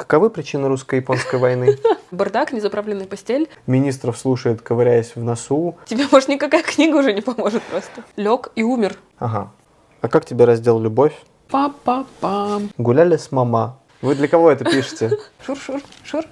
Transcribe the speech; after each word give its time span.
Каковы 0.00 0.30
причины 0.30 0.66
русско-японской 0.68 1.38
войны? 1.38 1.76
Бардак, 2.10 2.54
незаправленная 2.54 3.04
постель. 3.04 3.50
Министров 3.66 4.16
слушает, 4.16 4.62
ковыряясь 4.62 5.14
в 5.14 5.22
носу. 5.22 5.76
Тебе, 5.84 6.06
может, 6.10 6.30
никакая 6.30 6.62
книга 6.66 6.96
уже 6.96 7.12
не 7.12 7.20
поможет 7.20 7.62
просто. 7.64 8.02
Лег 8.16 8.50
и 8.54 8.62
умер. 8.62 8.96
Ага. 9.18 9.52
А 10.00 10.08
как 10.08 10.24
тебе 10.24 10.46
раздел 10.46 10.80
«Любовь»? 10.80 11.12
Па-па-пам. 11.50 12.70
Гуляли 12.78 13.18
с 13.18 13.30
мама. 13.30 13.78
Вы 14.00 14.14
для 14.14 14.26
кого 14.26 14.50
это 14.50 14.64
пишете? 14.64 15.18
Шур-шур, 15.44 15.82
шур. 16.02 16.24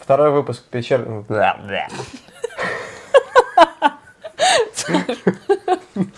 Второй 0.00 0.32
выпуск 0.32 0.64
печер... 0.64 1.24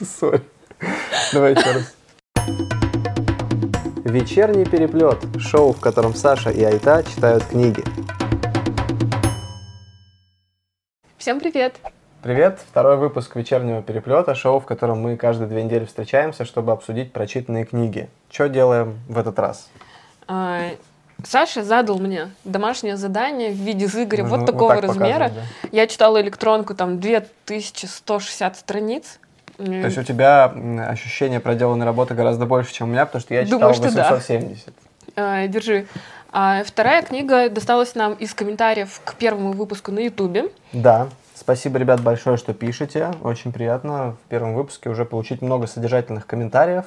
Сори. 0.02 0.42
Давай 1.34 1.54
еще 1.54 1.70
раз. 1.70 2.87
Вечерний 4.08 4.64
переплет. 4.64 5.18
Шоу, 5.38 5.74
в 5.74 5.80
котором 5.80 6.14
Саша 6.14 6.48
и 6.48 6.64
Айта 6.64 7.02
читают 7.02 7.44
книги. 7.44 7.84
Всем 11.18 11.38
привет. 11.38 11.76
Привет, 12.22 12.58
второй 12.70 12.96
выпуск 12.96 13.36
вечернего 13.36 13.82
переплета, 13.82 14.34
шоу, 14.34 14.60
в 14.60 14.64
котором 14.64 15.02
мы 15.02 15.18
каждые 15.18 15.46
две 15.46 15.62
недели 15.62 15.84
встречаемся, 15.84 16.46
чтобы 16.46 16.72
обсудить 16.72 17.12
прочитанные 17.12 17.66
книги. 17.66 18.08
Что 18.30 18.48
делаем 18.48 18.98
в 19.10 19.18
этот 19.18 19.38
раз? 19.38 19.68
А, 20.26 20.70
Саша 21.22 21.62
задал 21.62 21.98
мне 21.98 22.30
домашнее 22.44 22.96
задание 22.96 23.50
в 23.50 23.56
виде 23.56 23.88
Зыгоря 23.88 24.22
Ну, 24.22 24.30
вот 24.30 24.40
вот 24.40 24.46
такого 24.46 24.74
так 24.74 24.84
размера. 24.84 25.24
показывает, 25.24 25.48
Я 25.70 25.86
читала 25.86 26.18
электронку, 26.22 26.74
там 26.74 26.98
2160 26.98 28.56
страниц. 28.56 29.18
То 29.58 29.64
есть 29.72 29.98
у 29.98 30.04
тебя 30.04 30.52
ощущение 30.88 31.40
проделанной 31.40 31.84
работы 31.84 32.14
гораздо 32.14 32.46
больше, 32.46 32.72
чем 32.72 32.88
у 32.88 32.92
меня, 32.92 33.06
потому 33.06 33.20
что 33.20 33.34
я 33.34 33.44
читал 33.44 33.58
Думаю, 33.58 33.74
что 33.74 33.92
да. 33.92 34.14
870. 34.14 34.72
А, 35.16 35.46
держи. 35.48 35.86
А 36.30 36.62
вторая 36.64 37.02
книга 37.02 37.50
досталась 37.50 37.96
нам 37.96 38.12
из 38.14 38.34
комментариев 38.34 39.00
к 39.04 39.14
первому 39.14 39.52
выпуску 39.52 39.90
на 39.90 39.98
Ютубе. 39.98 40.50
Да, 40.72 41.08
спасибо, 41.34 41.78
ребят, 41.78 42.00
большое, 42.00 42.36
что 42.36 42.54
пишете. 42.54 43.10
Очень 43.22 43.52
приятно 43.52 44.16
в 44.24 44.28
первом 44.28 44.54
выпуске 44.54 44.90
уже 44.90 45.04
получить 45.04 45.42
много 45.42 45.66
содержательных 45.66 46.26
комментариев. 46.26 46.84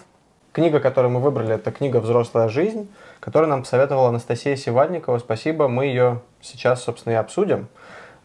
Книга, 0.53 0.79
которую 0.79 1.11
мы 1.11 1.19
выбрали, 1.19 1.55
это 1.55 1.71
книга 1.71 1.97
«Взрослая 1.97 2.47
жизнь», 2.49 2.89
которую 3.19 3.49
нам 3.49 3.63
посоветовала 3.63 4.09
Анастасия 4.09 4.55
Сивальникова. 4.55 5.17
Спасибо, 5.19 5.67
мы 5.67 5.85
ее 5.85 6.21
сейчас, 6.41 6.83
собственно, 6.83 7.13
и 7.13 7.15
обсудим. 7.15 7.67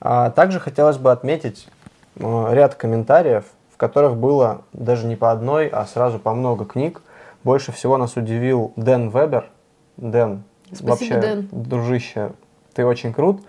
А 0.01 0.31
также 0.31 0.61
хотелось 0.61 0.99
бы 0.99 1.11
отметить 1.11 1.67
э, 2.17 2.49
ряд 2.53 2.75
комментариев, 2.75 3.45
в 3.77 3.79
которых 3.79 4.17
было 4.17 4.63
даже 4.73 5.07
не 5.07 5.17
по 5.17 5.31
одной, 5.31 5.69
а 5.69 5.85
сразу 5.85 6.19
по 6.19 6.33
много 6.33 6.65
книг. 6.65 7.03
Больше 7.45 7.73
всего 7.73 7.99
нас 7.99 8.17
удивил 8.17 8.73
Дэн 8.77 9.11
Вебер. 9.11 9.51
Дэн, 9.99 10.45
Спасибо, 10.73 10.89
вообще, 10.89 11.21
Дэн. 11.21 11.49
дружище, 11.53 12.31
ты 12.73 12.87
очень 12.87 13.13
крут. 13.13 13.43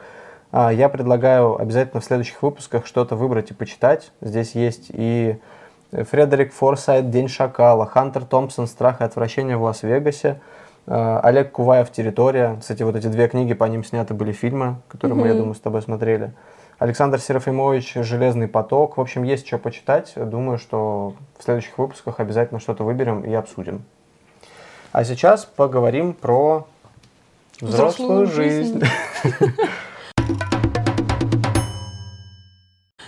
А, 0.51 0.73
Я 0.73 0.89
предлагаю 0.89 1.55
обязательно 1.57 2.01
в 2.01 2.03
следующих 2.03 2.43
выпусках 2.43 2.85
что-то 2.85 3.15
выбрать 3.15 3.51
и 3.51 3.53
почитать. 3.53 4.11
Здесь 4.19 4.53
есть 4.53 4.87
и 4.89 5.39
Фредерик 5.91 6.51
Форсайт 6.51 7.09
«День 7.09 7.29
шакала», 7.29 7.85
Хантер 7.85 8.25
Томпсон 8.25 8.67
«Страх 8.67 8.99
и 8.99 9.05
отвращение 9.05 9.55
в 9.55 9.63
Лас-Вегасе», 9.63 10.41
а, 10.87 11.21
Олег 11.23 11.53
Куваев 11.53 11.89
«Территория». 11.89 12.57
Кстати, 12.59 12.83
вот 12.83 12.97
эти 12.97 13.07
две 13.07 13.29
книги, 13.29 13.53
по 13.53 13.63
ним 13.63 13.85
сняты 13.85 14.13
были 14.13 14.33
фильмы, 14.33 14.75
которые 14.89 15.17
мы, 15.17 15.27
я 15.27 15.35
думаю, 15.35 15.55
с 15.55 15.61
тобой 15.61 15.81
смотрели. 15.81 16.33
Александр 16.79 17.19
Серафимович 17.19 17.93
«Железный 17.95 18.47
поток». 18.47 18.97
В 18.97 19.01
общем, 19.01 19.23
есть 19.23 19.47
что 19.47 19.57
почитать. 19.57 20.13
Думаю, 20.15 20.59
что 20.59 21.15
в 21.39 21.43
следующих 21.43 21.75
выпусках 21.79 22.19
обязательно 22.19 22.59
что-то 22.59 22.83
выберем 22.83 23.21
и 23.21 23.33
обсудим. 23.33 23.83
А 24.91 25.03
сейчас 25.03 25.43
поговорим 25.45 26.13
про 26.13 26.67
взрослую, 27.59 28.25
Взрослую 28.25 28.27
жизнь. 28.27 28.83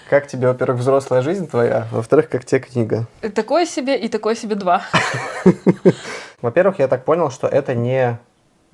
Как 0.09 0.25
тебе, 0.25 0.47
во-первых, 0.47 0.79
взрослая 0.79 1.21
жизнь 1.21 1.47
твоя, 1.47 1.87
во-вторых, 1.91 2.29
как 2.29 2.43
тебе 2.43 2.61
книга? 2.61 3.05
Такое 3.35 3.67
себе 3.67 3.95
и 3.95 4.09
такое 4.09 4.33
себе 4.33 4.55
два. 4.55 4.81
Во-первых, 6.41 6.79
я 6.79 6.87
так 6.87 7.05
понял, 7.05 7.29
что 7.29 7.47
это 7.47 7.75
не, 7.75 8.17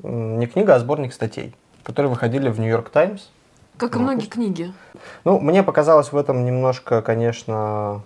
не 0.01 0.47
книга, 0.47 0.75
а 0.75 0.79
сборник 0.79 1.11
статей, 1.11 1.53
которые 1.84 2.09
выходили 2.09 2.47
в 2.47 2.57
Нью-Йорк 2.57 2.89
Таймс. 2.89 3.23
Как 3.75 3.95
и 3.95 4.00
Ну, 4.00 4.03
многие 4.05 4.28
книги. 4.28 4.73
Ну, 5.23 5.39
мне 5.39 5.63
показалось 5.63 6.11
в 6.11 6.17
этом 6.17 6.45
немножко, 6.45 7.01
конечно, 7.01 8.01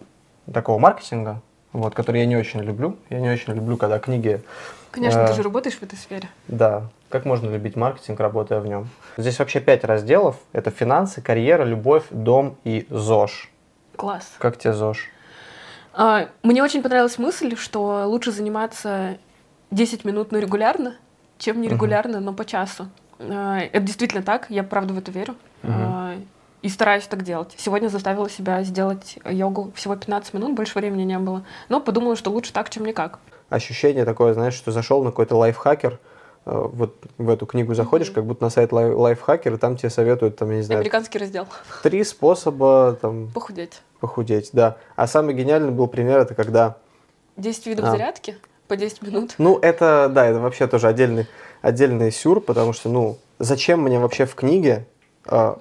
такого 0.52 0.80
маркетинга, 0.80 1.42
вот, 1.74 1.94
который 1.96 2.22
я 2.22 2.26
не 2.28 2.36
очень 2.38 2.62
люблю. 2.62 2.96
Я 3.10 3.20
не 3.20 3.30
очень 3.30 3.54
люблю, 3.54 3.78
когда 3.78 4.00
книги, 4.00 4.42
Конечно, 4.92 5.20
Э. 5.20 5.28
ты 5.28 5.34
же 5.34 5.44
работаешь 5.44 5.78
в 5.78 5.84
этой 5.84 5.96
сфере. 5.98 6.30
да, 6.48 6.84
как 7.10 7.26
можно 7.26 7.50
любить 7.52 7.76
маркетинг, 7.76 8.20
работая 8.20 8.60
в 8.60 8.66
нем. 8.66 8.90
Здесь 9.18 9.38
вообще 9.38 9.60
пять 9.60 9.84
разделов. 9.84 10.36
Это 10.52 10.72
финансы, 10.72 11.22
карьера, 11.22 11.64
любовь, 11.64 12.06
дом 12.10 12.56
и 12.64 12.88
ЗОЖ. 12.90 13.50
Класс. 13.96 14.32
Как 14.40 14.58
тебе 14.58 14.74
ЗОЖ? 14.74 15.08
А, 15.94 16.30
Мне 16.44 16.64
очень 16.64 16.82
понравилась 16.82 17.18
мысль, 17.20 17.56
что 17.56 18.06
лучше 18.08 18.32
заниматься 18.32 19.18
10 19.72 20.06
минут, 20.06 20.32
но 20.32 20.40
регулярно, 20.40 20.96
чем 21.38 21.62
нерегулярно, 21.62 22.20
но 22.20 22.34
по 22.34 22.46
часу. 22.46 22.88
А, 23.20 23.60
Это 23.60 23.80
действительно 23.82 24.24
так, 24.24 24.48
я 24.50 24.64
правда 24.64 24.94
в 24.94 24.98
это 24.98 25.12
верю. 25.12 25.36
Мгм. 25.62 25.74
А, 25.76 26.16
И 26.62 26.68
стараюсь 26.70 27.08
так 27.08 27.24
делать. 27.24 27.54
Сегодня 27.58 27.88
заставила 27.88 28.30
себя 28.30 28.64
сделать 28.64 29.18
йогу 29.26 29.72
всего 29.76 29.96
15 29.96 30.34
минут, 30.34 30.56
больше 30.56 30.78
времени 30.78 31.04
не 31.04 31.18
было. 31.18 31.46
Но 31.70 31.80
подумала, 31.80 32.16
что 32.18 32.32
лучше 32.32 32.52
так, 32.52 32.70
чем 32.70 32.86
никак. 32.86 33.20
ощущение 33.50 34.06
такое, 34.06 34.34
знаешь, 34.34 34.54
что 34.54 34.72
зашел 34.72 35.02
на 35.04 35.10
какой-то 35.12 35.36
лайфхакер, 35.38 35.98
э, 36.46 36.68
вот 36.74 36.98
в 37.18 37.30
эту 37.30 37.46
книгу 37.46 37.74
заходишь, 37.74 38.12
как 38.12 38.26
будто 38.26 38.44
на 38.44 38.50
сайт 38.52 38.72
лай- 38.72 38.92
лайфхакер, 38.92 39.54
и 39.54 39.58
там 39.58 39.76
тебе 39.78 39.90
советуют, 39.90 40.36
там, 40.36 40.52
я 40.52 40.58
не 40.58 40.62
знаю, 40.62 40.80
Американский 40.82 41.18
раздел. 41.18 41.48
три 41.82 42.04
способа 42.04 42.98
там 43.02 43.30
Похудеть. 43.34 43.82
похудеть, 44.02 44.50
да. 44.54 44.78
А 44.96 45.08
самый 45.08 45.34
гениальный 45.34 45.72
был 45.72 45.88
пример, 45.88 46.20
это 46.20 46.36
когда, 46.36 46.76
10 47.38 47.66
видов 47.68 47.86
А. 47.86 47.92
зарядки 47.92 48.38
по 48.68 48.76
10 48.76 49.02
минут. 49.02 49.34
ну, 49.40 49.58
это, 49.58 50.10
да, 50.14 50.28
это 50.28 50.40
вообще 50.40 50.68
тоже 50.68 50.88
отдельный, 50.88 51.26
отдельный 51.62 52.12
сюр, 52.12 52.42
потому 52.42 52.74
что, 52.74 52.90
ну, 52.90 53.18
зачем 53.40 53.82
мне 53.82 53.98
вообще 53.98 54.26
в 54.26 54.36
книге 54.36 54.86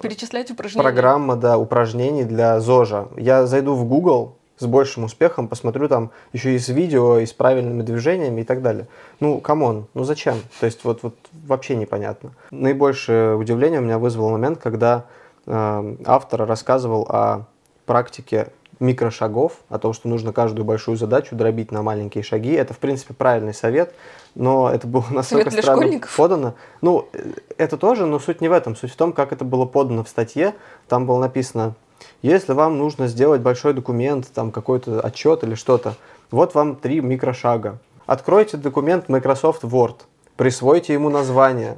Перечислять 0.01 0.51
упражнения. 0.51 0.83
программа, 0.83 1.37
да, 1.37 1.59
упражнений 1.59 2.25
для 2.25 2.61
ЗОЖа? 2.61 3.09
Я 3.17 3.47
зайду 3.47 3.75
в 3.75 3.85
Google 3.85 4.35
с 4.59 4.67
большим 4.67 5.05
успехом, 5.05 5.49
посмотрю 5.49 5.89
там 5.89 6.11
еще 6.33 6.55
и 6.55 6.59
с 6.59 6.69
видео, 6.69 7.19
и 7.19 7.27
с 7.27 7.33
правильными 7.33 7.83
движениями 7.83 8.41
и 8.41 8.45
так 8.45 8.63
далее. 8.63 8.89
Ну, 9.21 9.41
come 9.41 9.67
on, 9.67 9.87
ну 9.95 10.05
зачем? 10.05 10.37
То 10.61 10.67
есть 10.67 10.85
вот, 10.85 11.03
вот 11.03 11.15
вообще 11.47 11.77
непонятно. 11.77 12.33
Наибольшее 12.51 13.37
удивление 13.37 13.81
у 13.81 13.85
меня 13.85 13.99
вызвал 13.99 14.31
момент, 14.31 14.59
когда 14.59 15.05
э, 15.47 15.95
автор 16.05 16.47
рассказывал 16.47 17.03
о 17.09 17.45
практике 17.87 18.49
микрошагов, 18.81 19.53
о 19.69 19.79
том, 19.79 19.93
что 19.93 20.09
нужно 20.09 20.33
каждую 20.33 20.65
большую 20.65 20.97
задачу 20.97 21.35
дробить 21.35 21.73
на 21.73 21.83
маленькие 21.83 22.23
шаги. 22.23 22.53
Это, 22.53 22.75
в 22.75 22.79
принципе, 22.79 23.15
правильный 23.15 23.55
совет, 23.55 23.93
но 24.35 24.71
это 24.71 24.87
было 24.87 25.05
настолько 25.11 25.51
для 25.51 25.63
странно 25.63 25.83
школьников? 25.83 26.17
подано. 26.17 26.55
Ну, 26.81 27.09
э, 27.13 27.33
это 27.57 27.77
тоже, 27.77 28.07
но 28.07 28.19
суть 28.19 28.41
не 28.41 28.49
в 28.49 28.53
этом. 28.53 28.77
Суть 28.77 28.93
в 28.93 28.97
том, 28.97 29.13
как 29.13 29.33
это 29.33 29.45
было 29.45 29.67
подано 29.67 30.05
в 30.05 30.09
статье. 30.09 30.55
Там 30.89 31.07
было 31.07 31.19
написано, 31.19 31.75
если 32.23 32.53
вам 32.53 32.79
нужно 32.79 33.09
сделать 33.09 33.41
большой 33.41 33.75
документ, 33.75 34.29
там 34.33 34.51
какой-то 34.51 35.01
отчет 35.01 35.43
или 35.45 35.55
что-то, 35.55 35.95
вот 36.31 36.55
вам 36.55 36.77
три 36.77 37.01
микрошага. 37.01 37.79
Откройте 38.07 38.57
документ 38.57 39.09
Microsoft 39.09 39.65
Word, 39.65 39.97
присвойте 40.37 40.93
ему 40.95 41.11
название, 41.11 41.77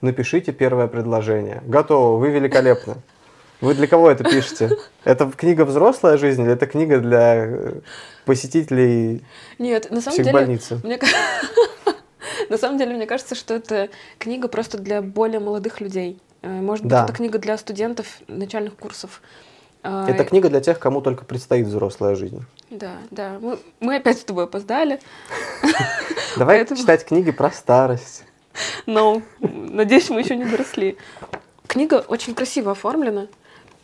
напишите 0.00 0.52
первое 0.52 0.86
предложение. 0.86 1.62
Готово, 1.66 2.18
вы 2.18 2.30
великолепны. 2.30 2.94
Вы 3.60 3.74
для 3.74 3.86
кого 3.86 4.10
это 4.10 4.24
пишете? 4.24 4.70
Это 5.04 5.30
книга 5.30 5.64
«Взрослая 5.64 6.16
жизнь» 6.18 6.42
или 6.42 6.52
это 6.52 6.66
книга 6.66 6.98
для 6.98 7.46
э, 7.46 7.72
посетителей 8.24 9.24
Нет, 9.58 9.90
на 9.90 10.00
самом 10.00 10.16
деле... 10.16 10.30
психбольницы? 10.30 10.80
Мне 10.84 10.98
На 12.50 12.58
самом 12.58 12.78
деле, 12.78 12.94
мне 12.94 13.06
кажется, 13.06 13.34
что 13.34 13.54
это 13.54 13.88
книга 14.18 14.48
просто 14.48 14.78
для 14.78 15.00
более 15.02 15.40
молодых 15.40 15.80
людей. 15.80 16.20
Э, 16.42 16.48
Может 16.48 16.84
быть, 16.84 16.90
Да. 16.90 17.04
это 17.04 17.12
книга 17.12 17.38
для 17.38 17.56
студентов 17.56 18.06
начальных 18.28 18.76
курсов. 18.76 19.22
А, 19.82 20.08
Это 20.08 20.24
книга 20.24 20.48
для 20.48 20.60
тех, 20.60 20.78
кому 20.78 21.00
только 21.00 21.24
предстоит 21.24 21.66
взрослая 21.66 22.14
жизнь. 22.14 22.44
Да, 22.70 22.92
да. 23.10 23.38
Мы, 23.40 23.58
мы 23.80 23.96
опять 23.96 24.18
с 24.18 24.24
тобой 24.24 24.44
опоздали, 24.44 25.00
Давай 26.36 26.58
Поэтому- 26.58 26.78
читать 26.80 27.04
книги 27.06 27.30
про 27.30 27.50
старость. 27.50 28.24
но 28.84 29.22
надеюсь, 29.40 30.10
мы 30.10 30.20
еще 30.20 30.36
не 30.36 30.44
доросли. 30.44 30.98
Книга 31.66 32.04
очень 32.06 32.34
красиво 32.34 32.72
оформлена. 32.72 33.26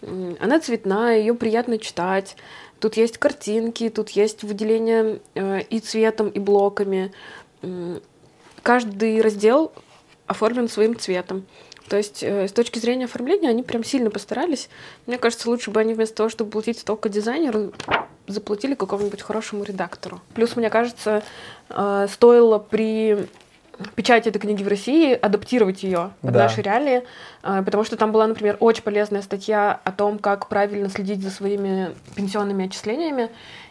Она 0.02 0.60
цветная, 0.60 1.18
ее 1.18 1.34
приятно 1.34 1.78
читать. 1.78 2.36
Тут 2.80 2.96
есть 2.96 3.18
картинки, 3.18 3.88
тут 3.88 4.10
есть 4.10 4.42
выделение 4.42 5.20
э, 5.34 5.60
и 5.62 5.78
цветом, 5.78 6.28
и 6.28 6.38
блоками. 6.38 7.12
Каждый 8.62 9.20
раздел 9.20 9.72
оформлен 10.26 10.68
своим 10.68 10.98
цветом. 10.98 11.46
То 11.88 11.96
есть 11.96 12.22
э, 12.22 12.48
с 12.48 12.52
точки 12.52 12.78
зрения 12.78 13.04
оформления 13.04 13.48
они 13.48 13.62
прям 13.62 13.84
сильно 13.84 14.10
постарались. 14.10 14.68
Мне 15.06 15.18
кажется, 15.18 15.48
лучше 15.48 15.70
бы 15.70 15.80
они 15.80 15.94
вместо 15.94 16.16
того, 16.16 16.28
чтобы 16.28 16.50
платить 16.50 16.78
столько 16.78 17.08
дизайнеру, 17.08 17.72
заплатили 18.26 18.74
какому-нибудь 18.74 19.22
хорошему 19.22 19.62
редактору. 19.64 20.20
Плюс, 20.34 20.56
мне 20.56 20.70
кажется, 20.70 21.22
э, 21.68 22.06
стоило 22.10 22.58
при 22.58 23.28
печати 23.94 24.28
этой 24.28 24.38
книги 24.38 24.62
в 24.62 24.68
России, 24.68 25.12
адаптировать 25.14 25.82
ее 25.82 26.10
под 26.20 26.32
Да. 26.32 26.40
наши 26.40 26.62
реалии, 26.62 27.02
а, 27.42 27.62
потому 27.62 27.84
что 27.84 27.96
там 27.96 28.12
была, 28.12 28.26
например, 28.26 28.56
очень 28.60 28.82
полезная 28.82 29.22
статья 29.22 29.80
о 29.84 29.92
том, 29.92 30.18
как 30.18 30.48
правильно 30.48 30.88
следить 30.88 31.22
за 31.22 31.30
своими 31.30 31.90
пенсионными 32.14 32.66
отчислениями. 32.66 33.30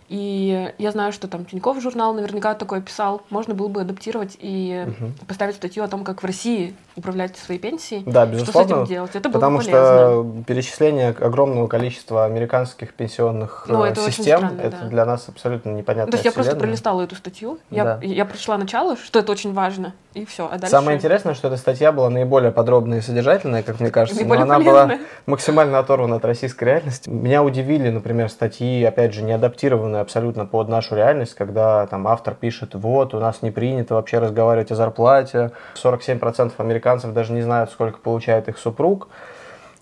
И 0.09 0.73
я 0.77 0.91
знаю, 0.91 1.13
что 1.13 1.29
там 1.29 1.45
Тинькофф 1.45 1.81
журнал 1.81 2.13
наверняка 2.13 2.53
такое 2.53 2.81
писал. 2.81 3.21
Можно 3.29 3.53
было 3.53 3.69
бы 3.69 3.79
адаптировать 3.81 4.37
и 4.41 4.83
Мгм. 4.99 5.13
поставить 5.25 5.55
статью 5.55 5.85
о 5.85 5.87
том, 5.87 6.03
как 6.03 6.21
в 6.21 6.25
России 6.25 6.75
управлять 6.95 7.37
своей 7.37 7.59
пенсией. 7.59 8.03
Да, 8.05 8.25
Что 8.25 8.35
с 8.35 8.39
безусловно. 8.41 8.73
этим 8.73 8.85
делать? 8.85 9.11
Это 9.15 9.29
было 9.29 9.33
Потому 9.39 9.57
бы 9.59 9.63
полезно. 9.63 9.81
что 9.81 10.43
перечисление 10.47 11.09
огромного 11.09 11.67
количества 11.67 12.25
американских 12.25 12.93
пенсионных 12.93 13.65
Ну, 13.67 13.83
э, 13.85 13.89
это 13.89 14.01
систем 14.11 14.37
странно, 14.39 14.61
это 14.61 14.77
да. 14.81 14.87
для 14.87 15.05
нас 15.05 15.29
абсолютно 15.29 15.69
непонятно. 15.69 16.11
То 16.11 16.15
есть 16.17 16.25
я 16.25 16.31
просто 16.31 16.55
пролистала 16.55 17.01
эту 17.01 17.15
статью, 17.15 17.59
я, 17.69 17.83
Да. 17.83 17.99
я 18.01 18.25
прочла 18.25 18.57
начало, 18.57 18.97
что 18.97 19.19
это 19.19 19.31
очень 19.31 19.53
важно, 19.53 19.93
и 20.13 20.25
все. 20.25 20.45
А 20.47 20.57
дальше... 20.57 20.67
Самое 20.67 20.97
интересное, 20.97 21.33
что 21.33 21.47
эта 21.47 21.57
статья 21.57 21.91
была 21.91 22.09
наиболее 22.09 22.51
подробная 22.51 22.97
и 22.99 23.01
содержательная, 23.01 23.63
как 23.63 23.79
мне 23.79 23.89
кажется, 23.89 24.21
но 24.21 24.27
Наиболее 24.27 24.43
она 24.43 24.59
была 24.59 24.85
полезная. 24.87 25.07
максимально 25.25 25.79
оторвана 25.79 26.17
от 26.17 26.25
российской 26.25 26.65
реальности. 26.65 27.09
Меня 27.09 27.43
удивили, 27.43 27.89
например, 27.89 28.29
статьи, 28.29 28.83
опять 28.83 29.13
же, 29.13 29.21
не 29.23 29.31
адаптированные 29.31 30.01
абсолютно 30.01 30.45
под 30.45 30.67
нашу 30.67 30.95
реальность, 30.95 31.35
когда 31.35 31.85
там 31.87 32.07
автор 32.07 32.35
пишет, 32.35 32.75
вот, 32.75 33.13
у 33.13 33.19
нас 33.19 33.41
не 33.41 33.51
принято 33.51 33.95
вообще 33.95 34.19
разговаривать 34.19 34.71
о 34.71 34.75
зарплате, 34.75 35.51
47% 35.81 36.51
американцев 36.57 36.80
даже 37.13 37.33
не 37.33 37.41
знают, 37.41 37.71
сколько 37.71 37.97
получает 37.99 38.47
их 38.49 38.57
супруг. 38.57 39.07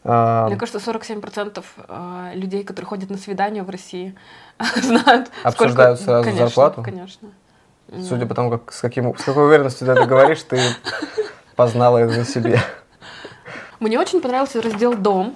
А, 0.04 0.48
Мне 0.48 0.56
кажется, 0.56 0.80
47% 0.80 1.64
э, 1.88 2.32
людей, 2.36 2.64
которые 2.64 2.88
ходят 2.88 3.10
на 3.10 3.18
свидания 3.18 3.64
в 3.64 3.70
России, 3.70 4.16
знают, 4.82 5.30
Обсуждают 5.44 6.00
сколько... 6.00 6.12
сразу 6.12 6.24
конечно, 6.24 6.48
зарплату? 6.48 6.84
Конечно. 6.84 7.30
Судя 8.08 8.26
по 8.26 8.36
тому, 8.36 8.52
как, 8.52 8.72
с, 8.72 8.82
каким, 8.82 9.18
с 9.18 9.24
какой 9.24 9.48
уверенностью 9.48 9.88
ты 9.88 9.94
это 9.94 10.06
говоришь, 10.06 10.42
ты 10.44 10.60
познала 11.56 11.98
это 11.98 12.18
на 12.18 12.26
себе. 12.26 12.60
Мне 13.80 14.00
очень 14.00 14.22
понравился 14.22 14.62
раздел 14.62 14.94
«Дом», 14.94 15.36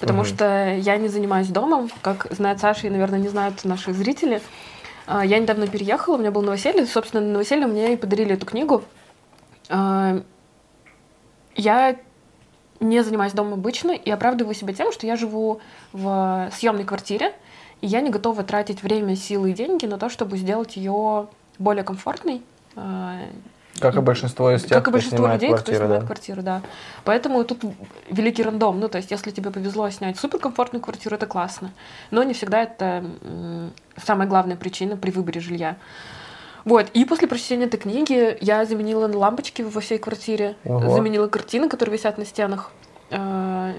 потому 0.00 0.20
Мгм. 0.20 0.28
что 0.28 0.74
я 0.74 0.96
не 0.96 1.08
занимаюсь 1.08 1.48
домом, 1.48 1.90
как 2.02 2.26
знает 2.30 2.58
Саша 2.60 2.88
и, 2.88 2.90
наверное, 2.90 3.18
не 3.20 3.28
знают 3.28 3.64
наши 3.64 3.92
зрители. 3.92 4.42
А, 5.06 5.24
Я 5.24 5.38
недавно 5.38 5.66
переехала, 5.68 6.16
у 6.16 6.18
меня 6.18 6.30
было 6.30 6.42
новоселье, 6.42 6.86
собственно, 6.86 7.22
на 7.22 7.32
новоселье 7.32 7.66
мне 7.66 7.94
и 7.94 7.96
подарили 7.96 8.34
эту 8.34 8.46
книгу. 8.46 8.82
Я 11.54 11.96
не 12.80 13.02
занимаюсь 13.02 13.32
домом 13.32 13.54
обычно 13.54 13.92
и 13.92 14.10
оправдываю 14.10 14.54
себя 14.54 14.74
тем, 14.74 14.92
что 14.92 15.06
я 15.06 15.16
живу 15.16 15.60
в 15.92 16.50
съемной 16.52 16.84
квартире, 16.84 17.32
и 17.80 17.86
я 17.86 18.00
не 18.00 18.10
готова 18.10 18.42
тратить 18.42 18.82
время, 18.82 19.16
силы 19.16 19.50
и 19.50 19.54
деньги 19.54 19.86
на 19.86 19.98
то, 19.98 20.08
чтобы 20.08 20.36
сделать 20.36 20.76
ее 20.76 21.28
более 21.58 21.84
комфортной. 21.84 22.42
А, 22.74 23.18
Как 23.78 23.96
и 23.96 24.00
большинство 24.00 24.50
из 24.50 24.62
тех, 24.62 24.70
как 24.70 24.80
и 24.80 24.82
кто 24.82 24.90
большинство 24.92 25.26
людей, 25.28 25.48
кто 25.48 25.56
квартиры, 25.56 25.78
снимает 25.78 26.00
да. 26.00 26.06
квартиру, 26.06 26.42
да. 26.42 26.62
Поэтому 27.04 27.44
тут 27.44 27.62
великий 28.10 28.42
рандом. 28.42 28.80
Ну, 28.80 28.88
то 28.88 28.98
есть, 28.98 29.10
если 29.10 29.30
тебе 29.30 29.50
повезло 29.50 29.88
снять 29.90 30.18
суперкомфортную 30.18 30.82
квартиру, 30.82 31.16
это 31.16 31.26
классно. 31.26 31.70
Но 32.10 32.22
не 32.22 32.34
всегда 32.34 32.62
это 32.62 33.04
самая 33.96 34.28
главная 34.28 34.56
причина 34.56 34.96
при 34.96 35.10
выборе 35.10 35.40
жилья. 35.40 35.76
Вот, 36.64 36.86
и 36.94 37.04
после 37.04 37.26
прочтения 37.28 37.64
этой 37.66 37.78
книги 37.78 38.36
я 38.40 38.64
заменила 38.64 39.10
лампочки 39.12 39.62
во 39.62 39.80
всей 39.80 39.98
квартире, 39.98 40.56
Ого. 40.64 40.94
заменила 40.94 41.26
картины, 41.28 41.68
которые 41.68 41.96
висят 41.96 42.18
на 42.18 42.24
стенах. 42.24 42.70
А, 43.10 43.72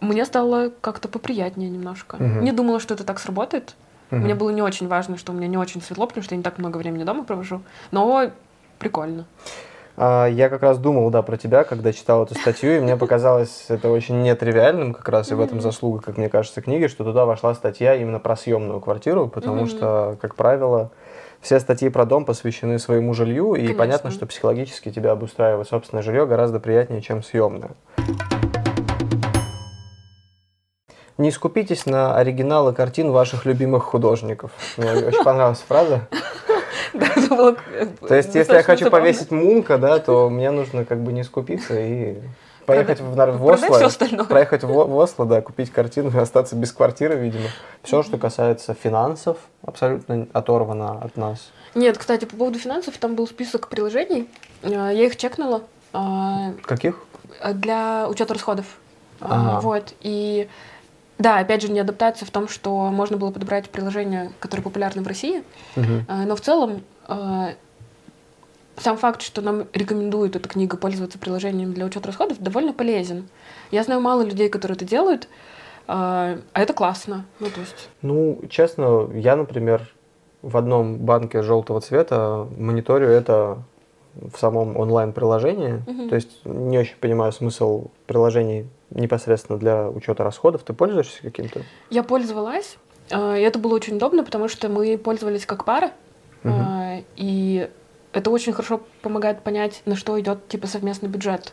Мне 0.00 0.24
стало 0.24 0.70
как-то 0.80 1.08
поприятнее 1.08 1.68
немножко. 1.68 2.16
Мгм. 2.18 2.44
Не 2.44 2.52
думала, 2.52 2.80
что 2.80 2.94
это 2.94 3.04
так 3.04 3.18
сработает. 3.18 3.74
Мгм. 4.10 4.24
Мне 4.24 4.34
было 4.34 4.50
не 4.50 4.62
очень 4.62 4.88
важно, 4.88 5.16
что 5.18 5.32
у 5.32 5.34
меня 5.34 5.46
не 5.46 5.58
очень 5.58 5.82
светло, 5.82 6.06
потому 6.06 6.24
что 6.24 6.34
я 6.34 6.36
не 6.38 6.42
так 6.42 6.58
много 6.58 6.78
времени 6.78 7.04
дома 7.04 7.24
провожу. 7.24 7.60
Но 7.90 8.30
прикольно. 8.78 9.26
А, 9.96 10.26
Я 10.26 10.48
как 10.48 10.62
раз 10.62 10.78
думал, 10.78 11.10
да, 11.10 11.20
про 11.22 11.36
тебя, 11.36 11.64
когда 11.64 11.92
читал 11.92 12.22
эту 12.24 12.34
статью, 12.34 12.76
и 12.76 12.80
мне 12.80 12.96
показалось 12.98 13.66
это 13.68 13.90
очень 13.90 14.22
нетривиальным, 14.22 14.94
как 14.94 15.08
раз 15.08 15.30
и 15.30 15.34
в 15.34 15.40
этом 15.40 15.60
заслуга, 15.60 16.00
как 16.00 16.16
мне 16.16 16.28
кажется, 16.30 16.62
книги, 16.62 16.86
что 16.86 17.04
туда 17.04 17.26
вошла 17.26 17.54
статья 17.54 17.94
именно 17.94 18.18
про 18.18 18.36
съемную 18.36 18.80
квартиру, 18.80 19.28
потому 19.28 19.66
что, 19.66 20.16
как 20.20 20.34
правило, 20.34 20.90
все 21.40 21.58
статьи 21.58 21.88
про 21.88 22.04
дом 22.04 22.24
посвящены 22.24 22.78
своему 22.78 23.14
жилью, 23.14 23.54
и 23.54 23.58
Конечно. 23.60 23.78
понятно, 23.78 24.10
что 24.10 24.26
психологически 24.26 24.90
тебя 24.90 25.12
обустраивать 25.12 25.68
собственное 25.68 26.02
жилье 26.02 26.26
гораздо 26.26 26.60
приятнее, 26.60 27.00
чем 27.00 27.22
съемное. 27.22 27.70
Не 31.18 31.30
скупитесь 31.30 31.84
на 31.84 32.16
оригиналы 32.16 32.72
картин 32.72 33.10
ваших 33.10 33.44
любимых 33.44 33.84
художников. 33.84 34.52
Мне 34.78 34.92
очень 34.92 35.22
понравилась 35.24 35.62
фраза. 35.66 36.08
Да, 36.94 37.06
это 37.14 37.28
было, 37.28 37.56
э, 37.74 37.86
То 38.08 38.14
есть, 38.14 38.34
если 38.34 38.54
я 38.54 38.62
хочу 38.62 38.84
забавно. 38.84 39.06
повесить 39.06 39.30
Мунка, 39.30 39.78
да, 39.78 39.98
то 39.98 40.28
мне 40.30 40.50
нужно 40.50 40.84
как 40.84 41.02
бы 41.02 41.12
не 41.12 41.22
скупиться 41.22 41.78
и 41.78 42.16
поехать 42.70 43.00
в, 43.00 43.16
нар- 43.16 43.30
в 43.32 43.46
Осло, 43.46 43.76
всё 43.76 43.86
остальное. 43.86 44.26
проехать 44.26 44.62
в, 44.64 44.68
в 44.68 44.96
Осло, 44.96 45.26
да, 45.26 45.40
купить 45.40 45.70
картину 45.70 46.10
и 46.10 46.18
остаться 46.18 46.56
без 46.56 46.72
квартиры, 46.72 47.16
видимо. 47.16 47.48
Все, 47.82 48.02
что 48.02 48.18
касается 48.18 48.74
финансов, 48.74 49.36
абсолютно 49.66 50.26
оторвано 50.32 51.00
от 51.02 51.16
нас. 51.16 51.50
Нет, 51.74 51.98
кстати, 51.98 52.24
по 52.24 52.36
поводу 52.36 52.58
финансов, 52.58 52.96
там 52.98 53.14
был 53.14 53.26
список 53.26 53.68
приложений. 53.68 54.28
Э, 54.62 54.68
Я 54.92 55.06
их 55.06 55.16
чекнула 55.16 55.62
а, 55.92 56.52
Каких? 56.64 56.98
для 57.54 58.06
учета 58.08 58.34
расходов. 58.34 58.66
А, 59.20 59.26
Ага. 59.56 59.60
Вот. 59.60 59.94
И 60.00 60.48
да, 61.18 61.38
опять 61.38 61.62
же, 61.62 61.70
не 61.70 61.80
адаптация 61.80 62.26
в 62.26 62.30
том, 62.30 62.48
что 62.48 62.76
можно 62.90 63.16
было 63.18 63.30
подобрать 63.30 63.68
приложения, 63.70 64.32
которые 64.40 64.64
популярны 64.64 65.02
в 65.02 65.06
России. 65.06 65.42
А, 66.08 66.24
Но 66.26 66.34
в 66.34 66.40
целом 66.40 66.82
э, 67.08 67.54
сам 68.76 68.96
факт, 68.96 69.22
что 69.22 69.42
нам 69.42 69.66
рекомендуют 69.72 70.36
эта 70.36 70.48
книга 70.48 70.76
пользоваться 70.76 71.18
приложением 71.18 71.72
для 71.72 71.84
учета 71.84 72.08
расходов, 72.08 72.38
довольно 72.40 72.72
полезен. 72.72 73.28
Я 73.70 73.82
знаю 73.82 74.00
мало 74.00 74.22
людей, 74.22 74.48
которые 74.48 74.76
это 74.76 74.84
делают, 74.84 75.28
а 75.86 76.38
а 76.52 76.62
это 76.62 76.72
классно. 76.72 77.26
Ну, 77.40 77.48
то 77.48 77.60
есть, 77.60 77.88
Ну, 78.02 78.40
честно, 78.48 79.10
я, 79.14 79.36
например, 79.36 79.92
в 80.42 80.56
одном 80.56 80.96
банке 80.96 81.42
желтого 81.42 81.80
цвета 81.80 82.46
мониторю 82.56 83.08
это 83.08 83.62
в 84.14 84.38
самом 84.38 84.76
онлайн-приложении. 84.76 85.82
Мгм. 85.86 86.08
То 86.08 86.14
есть 86.16 86.44
не 86.44 86.78
очень 86.78 86.96
понимаю 86.96 87.32
смысл 87.32 87.88
приложений 88.06 88.66
непосредственно 88.90 89.58
для 89.58 89.88
учета 89.88 90.24
расходов. 90.24 90.62
Ты 90.62 90.72
пользуешься 90.72 91.22
каким-то? 91.22 91.62
я 91.90 92.02
пользовалась, 92.02 92.76
а, 93.10 93.36
и 93.36 93.42
это 93.42 93.58
было 93.58 93.74
очень 93.74 93.96
удобно, 93.96 94.24
потому 94.24 94.48
что 94.48 94.68
мы 94.68 94.98
пользовались 94.98 95.46
как 95.46 95.64
пара, 95.64 95.92
а, 96.44 97.00
и 97.16 97.68
это 98.12 98.30
очень 98.30 98.52
хорошо 98.52 98.80
помогает 99.02 99.42
понять, 99.42 99.82
на 99.84 99.96
что 99.96 100.18
идет 100.20 100.48
типа 100.48 100.66
совместный 100.66 101.08
бюджет. 101.08 101.52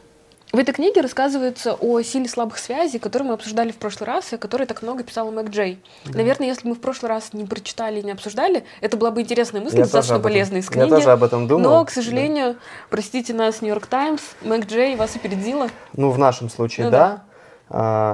В 0.53 0.59
этой 0.59 0.73
книге 0.73 1.01
рассказывается 1.01 1.73
о 1.73 2.01
силе 2.01 2.29
слабых 2.29 2.57
связей, 2.57 2.99
которую 2.99 3.27
мы 3.27 3.33
обсуждали 3.33 3.71
в 3.73 3.75
прошлый 3.75 4.07
раз, 4.07 4.31
и 4.31 4.35
о 4.37 4.39
которой 4.39 4.65
так 4.65 4.81
много 4.81 5.03
писала 5.03 5.29
Мэг 5.29 5.49
Джей. 5.49 5.77
Наверное, 6.05 6.47
если 6.47 6.63
бы 6.63 6.69
мы 6.69 6.75
в 6.75 6.79
прошлый 6.79 7.09
раз 7.09 7.33
не 7.33 7.43
прочитали 7.45 7.99
и 7.99 8.03
не 8.03 8.11
обсуждали, 8.11 8.63
это 8.79 8.95
была 8.95 9.11
бы 9.11 9.21
интересная 9.21 9.59
мысль, 9.61 9.75
Я 9.75 9.83
достаточно 9.83 10.19
полезная 10.19 10.61
из 10.61 10.65
Я 10.67 10.71
книги. 10.71 10.89
тоже 10.89 11.11
об 11.11 11.23
этом 11.23 11.49
думал. 11.49 11.63
Но, 11.69 11.85
к 11.85 11.89
сожалению, 11.91 12.55
простите 12.89 13.33
нас, 13.33 13.61
Нью-Йорк 13.61 13.87
Таймс, 13.87 14.21
Мэг 14.41 14.67
Джей 14.67 14.95
вас 14.95 15.17
опередила. 15.17 15.67
Ну, 15.93 16.11
в 16.11 16.17
нашем 16.17 16.49
случае, 16.49 16.85
Ну 16.85 16.91
да. 16.93 17.05
А, 17.05 17.21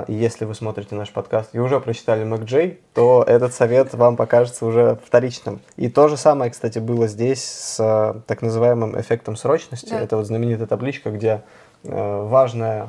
если 0.07 0.45
вы 0.45 0.55
смотрите 0.55 0.95
наш 0.95 1.11
подкаст 1.11 1.49
и 1.53 1.59
уже 1.59 1.79
прочитали 1.79 2.23
Мэг 2.23 2.43
Джей, 2.43 2.79
то 2.93 3.23
этот 3.27 3.53
совет 3.53 3.93
вам 3.93 4.17
покажется 4.17 4.65
уже 4.65 4.97
вторичным. 5.05 5.61
И 5.75 5.89
то 5.89 6.07
же 6.07 6.17
самое, 6.17 6.51
кстати, 6.51 6.79
было 6.79 7.07
здесь 7.07 7.43
с 7.43 7.79
а, 7.79 8.21
так 8.25 8.41
называемым 8.41 8.99
эффектом 8.99 9.35
срочности. 9.35 9.91
Да. 9.91 10.01
Это 10.01 10.17
вот 10.17 10.25
знаменитая 10.25 10.65
табличка, 10.65 11.11
где 11.11 11.43
э, 11.83 12.21
важное, 12.23 12.87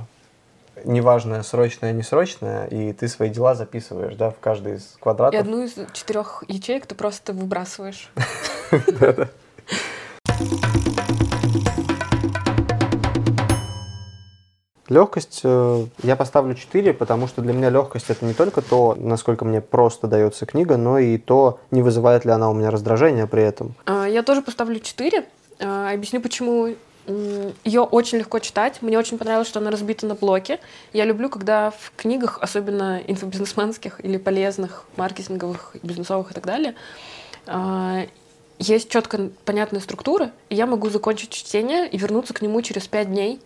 неважное, 0.84 1.42
срочное, 1.42 1.92
несрочное, 1.92 2.66
и 2.66 2.92
ты 2.92 3.08
свои 3.08 3.28
дела 3.28 3.54
записываешь, 3.54 4.14
да, 4.14 4.30
в 4.30 4.38
каждый 4.40 4.76
из 4.76 4.94
И 4.96 5.00
квадратов. 5.00 5.38
одну 5.38 5.62
из 5.62 5.74
четырех 5.92 6.44
ячеек 6.48 6.86
ты 6.86 6.94
просто 6.94 7.32
выбрасываешь. 7.32 8.10
Легкость 14.88 15.40
э, 15.44 15.86
я 16.02 16.16
поставлю 16.16 16.54
4, 16.54 16.92
потому 16.92 17.26
что 17.26 17.40
для 17.40 17.52
меня 17.52 17.70
легкость 17.70 18.10
это 18.10 18.24
не 18.24 18.34
только 18.34 18.60
то, 18.60 18.94
насколько 18.98 19.44
мне 19.44 19.60
просто 19.60 20.06
дается 20.06 20.44
книга, 20.44 20.76
но 20.76 20.98
и 20.98 21.16
то, 21.16 21.58
не 21.70 21.82
вызывает 21.82 22.24
ли 22.24 22.30
она 22.30 22.50
у 22.50 22.54
меня 22.54 22.70
раздражения 22.70 23.26
при 23.26 23.42
этом. 23.42 23.74
А, 23.86 24.06
Я 24.06 24.22
тоже 24.22 24.42
поставлю 24.42 24.80
4. 24.80 25.24
Объясню, 25.60 26.20
почему 26.20 26.74
ее 27.06 27.82
очень 27.82 28.18
легко 28.18 28.38
читать. 28.38 28.80
Мне 28.80 28.98
очень 28.98 29.18
понравилось, 29.18 29.48
что 29.48 29.60
она 29.60 29.70
разбита 29.70 30.06
на 30.06 30.14
блоки. 30.14 30.58
Я 30.92 31.04
люблю, 31.04 31.28
когда 31.28 31.70
в 31.70 31.92
книгах, 31.96 32.38
особенно 32.40 33.00
инфобизнесменских 33.06 34.04
или 34.04 34.16
полезных, 34.16 34.84
маркетинговых, 34.96 35.76
бизнесовых 35.82 36.30
и 36.30 36.34
так 36.34 36.46
далее, 36.46 36.74
а, 37.46 38.06
есть 38.58 38.88
четко 38.88 39.30
понятная 39.44 39.80
структура, 39.80 40.30
и 40.48 40.54
я 40.54 40.66
могу 40.66 40.88
закончить 40.88 41.30
чтение 41.30 41.88
и 41.88 41.98
вернуться 41.98 42.32
к 42.32 42.40
нему 42.40 42.62
через 42.62 42.86
5 42.86 43.08
дней 43.08 43.40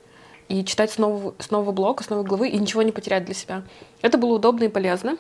и 0.49 0.65
читать 0.65 0.91
снова, 0.91 1.35
снова 1.39 1.73
блок, 1.73 2.03
снова 2.03 2.23
главы, 2.23 2.49
и 2.49 2.59
ничего 2.59 2.83
не 2.83 2.93
потерять 2.93 3.25
для 3.25 3.35
себя. 3.35 3.63
Это 4.03 4.19
было 4.19 4.35
удобно 4.35 4.65
и 4.65 4.69
полезно. 4.69 5.17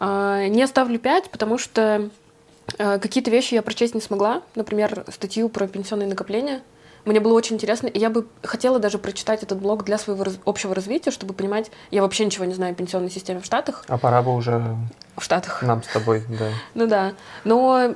А, 0.00 0.46
Не 0.46 0.66
ставлю 0.66 0.98
5, 0.98 1.30
потому 1.30 1.58
что 1.58 2.08
э, 2.78 2.98
какие-то 2.98 3.30
вещи 3.30 3.54
я 3.54 3.62
прочесть 3.62 3.94
не 3.94 4.00
смогла. 4.00 4.42
Например, 4.54 5.04
статью 5.12 5.48
про 5.48 5.66
пенсионные 5.66 6.08
накопления. 6.08 6.62
Мне 7.04 7.18
было 7.18 7.32
очень 7.32 7.56
интересно, 7.56 7.88
и 7.88 7.98
я 7.98 8.10
бы 8.10 8.28
хотела 8.44 8.78
даже 8.78 8.98
прочитать 8.98 9.42
этот 9.42 9.58
блог 9.60 9.82
для 9.84 9.98
своего 9.98 10.22
раз- 10.22 10.38
общего 10.44 10.72
развития, 10.72 11.10
чтобы 11.10 11.34
понимать, 11.34 11.72
я 11.90 12.00
вообще 12.02 12.24
ничего 12.24 12.44
не 12.44 12.54
знаю 12.54 12.72
о 12.72 12.74
пенсионной 12.76 13.10
системе 13.10 13.40
в 13.40 13.44
Штатах. 13.44 13.84
А 13.88 13.98
пора 13.98 14.22
бы 14.22 14.32
уже 14.32 14.62
В 15.16 15.24
Штатах. 15.24 15.62
нам 15.62 15.82
с 15.82 15.88
тобой, 15.88 16.22
да. 16.28 16.50
Ну 16.74 16.86
да. 16.86 17.14
Но 17.42 17.94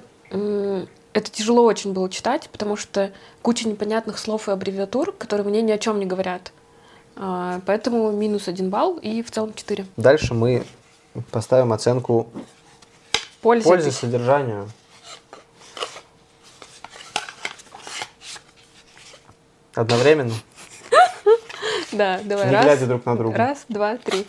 это 1.17 1.31
тяжело 1.31 1.63
очень 1.65 1.95
было 1.95 2.11
читать, 2.11 2.51
потому 2.53 2.77
что 2.77 3.11
куча 3.41 3.67
непонятных 3.67 4.19
слов 4.19 4.49
и 4.49 4.53
аббревиатур, 4.53 5.13
которые 5.13 5.49
мне 5.49 5.63
ни 5.63 5.73
о 5.73 5.79
чем 5.79 5.99
не 5.99 6.05
говорят. 6.05 6.53
А, 7.17 7.61
поэтому 7.65 8.13
минус 8.13 8.49
один 8.49 8.69
балл 8.69 8.99
и 8.99 9.23
в 9.23 9.31
целом 9.31 9.55
4. 9.55 9.87
Дальше 9.97 10.35
мы 10.35 10.67
поставим 11.31 11.73
оценку 11.73 12.29
Польза. 13.41 13.67
пользы 13.67 13.91
содержанию. 13.93 14.69
Одновременно, 19.75 20.35
Да, 21.93 22.21
давай. 22.25 22.47
не 22.49 22.53
раз, 22.55 22.65
глядя 22.65 22.87
друг 22.87 23.07
на 23.07 23.17
друга. 23.17 23.37
раз, 23.39 23.65
два, 23.69 23.97
три. 23.99 24.27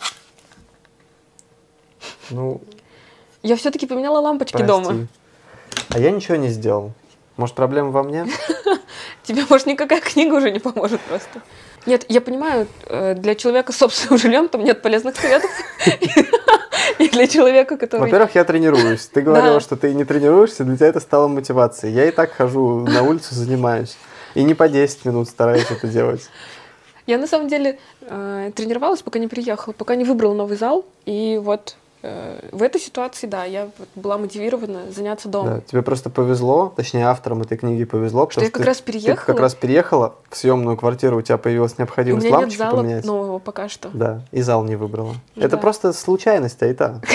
Ну, 2.30 2.60
Я 3.42 3.56
все-таки 3.56 3.86
поменяла 3.86 4.20
лампочки 4.20 4.52
прости. 4.58 4.66
дома. 4.66 5.06
А 5.90 5.98
я 5.98 6.10
ничего 6.10 6.36
не 6.36 6.48
сделал. 6.48 6.92
Может, 7.36 7.54
проблема 7.54 7.90
во 7.90 8.02
мне? 8.02 8.26
Тебе, 9.22 9.44
может, 9.48 9.66
никакая 9.66 10.00
книга 10.00 10.34
уже 10.34 10.50
не 10.50 10.58
поможет 10.58 11.00
просто. 11.02 11.40
Нет, 11.86 12.04
я 12.08 12.20
понимаю, 12.20 12.66
э, 12.86 13.14
для 13.14 13.34
человека 13.34 13.72
с 13.72 13.76
собственным 13.76 14.18
жильем 14.18 14.48
там 14.48 14.64
нет 14.64 14.82
полезных 14.82 15.16
советов. 15.16 15.50
И 16.98 17.08
для 17.08 17.26
человека, 17.26 17.76
который... 17.76 18.00
Во-первых, 18.00 18.34
я 18.34 18.44
тренируюсь. 18.44 19.06
Ты 19.06 19.22
говорила, 19.22 19.60
что 19.60 19.76
ты 19.76 19.94
не 19.94 20.04
тренируешься, 20.04 20.64
для 20.64 20.76
тебя 20.76 20.88
это 20.88 21.00
стало 21.00 21.28
мотивацией. 21.28 21.94
Я 21.94 22.06
и 22.06 22.10
так 22.10 22.32
хожу 22.32 22.80
на 22.80 23.02
улицу, 23.02 23.34
занимаюсь. 23.34 23.96
И 24.34 24.42
не 24.42 24.54
по 24.54 24.68
10 24.68 25.04
минут 25.04 25.28
стараюсь 25.28 25.70
это 25.70 25.86
делать. 25.86 26.28
Я 27.06 27.18
на 27.18 27.26
самом 27.26 27.48
деле 27.48 27.78
э, 28.02 28.50
тренировалась, 28.54 29.02
пока 29.02 29.18
не 29.18 29.28
приехала, 29.28 29.72
пока 29.72 29.94
не 29.94 30.04
выбрала 30.04 30.34
новый 30.34 30.56
зал. 30.56 30.84
И 31.06 31.40
вот 31.42 31.76
в 32.02 32.62
этой 32.62 32.80
ситуации, 32.80 33.26
да, 33.26 33.44
я 33.44 33.68
была 33.96 34.18
мотивирована 34.18 34.90
заняться 34.92 35.28
дома. 35.28 35.50
Да, 35.56 35.60
тебе 35.62 35.82
просто 35.82 36.10
повезло, 36.10 36.72
точнее, 36.76 37.06
авторам 37.08 37.42
этой 37.42 37.58
книги 37.58 37.84
повезло, 37.84 38.28
Что 38.30 38.40
я 38.40 38.46
потому 38.46 38.52
как 38.52 38.62
ты- 38.62 38.66
раз 38.68 38.76
ты 38.76 38.82
как 38.82 38.86
переехала, 38.92 39.38
раз 39.40 39.54
переехала 39.54 40.14
в 40.30 40.36
съемную 40.36 40.76
квартиру, 40.76 41.18
у 41.18 41.22
тебя 41.22 41.38
появилась 41.38 41.72
и 41.72 41.74
у 41.76 41.78
необходимость 41.82 42.24
нет 42.24 42.32
лампочку 42.32 42.58
зала 42.58 42.76
поменять. 42.82 43.04
нового 43.04 43.38
пока 43.40 43.68
что. 43.68 43.88
Да, 43.92 44.22
и 44.30 44.42
зал 44.42 44.62
не 44.64 44.76
выбрала. 44.76 45.14
Это 45.36 45.50
Да. 45.50 45.56
просто 45.58 45.92
случайность, 45.92 46.62
а 46.62 46.66
и 46.66 46.74
та. 46.74 47.00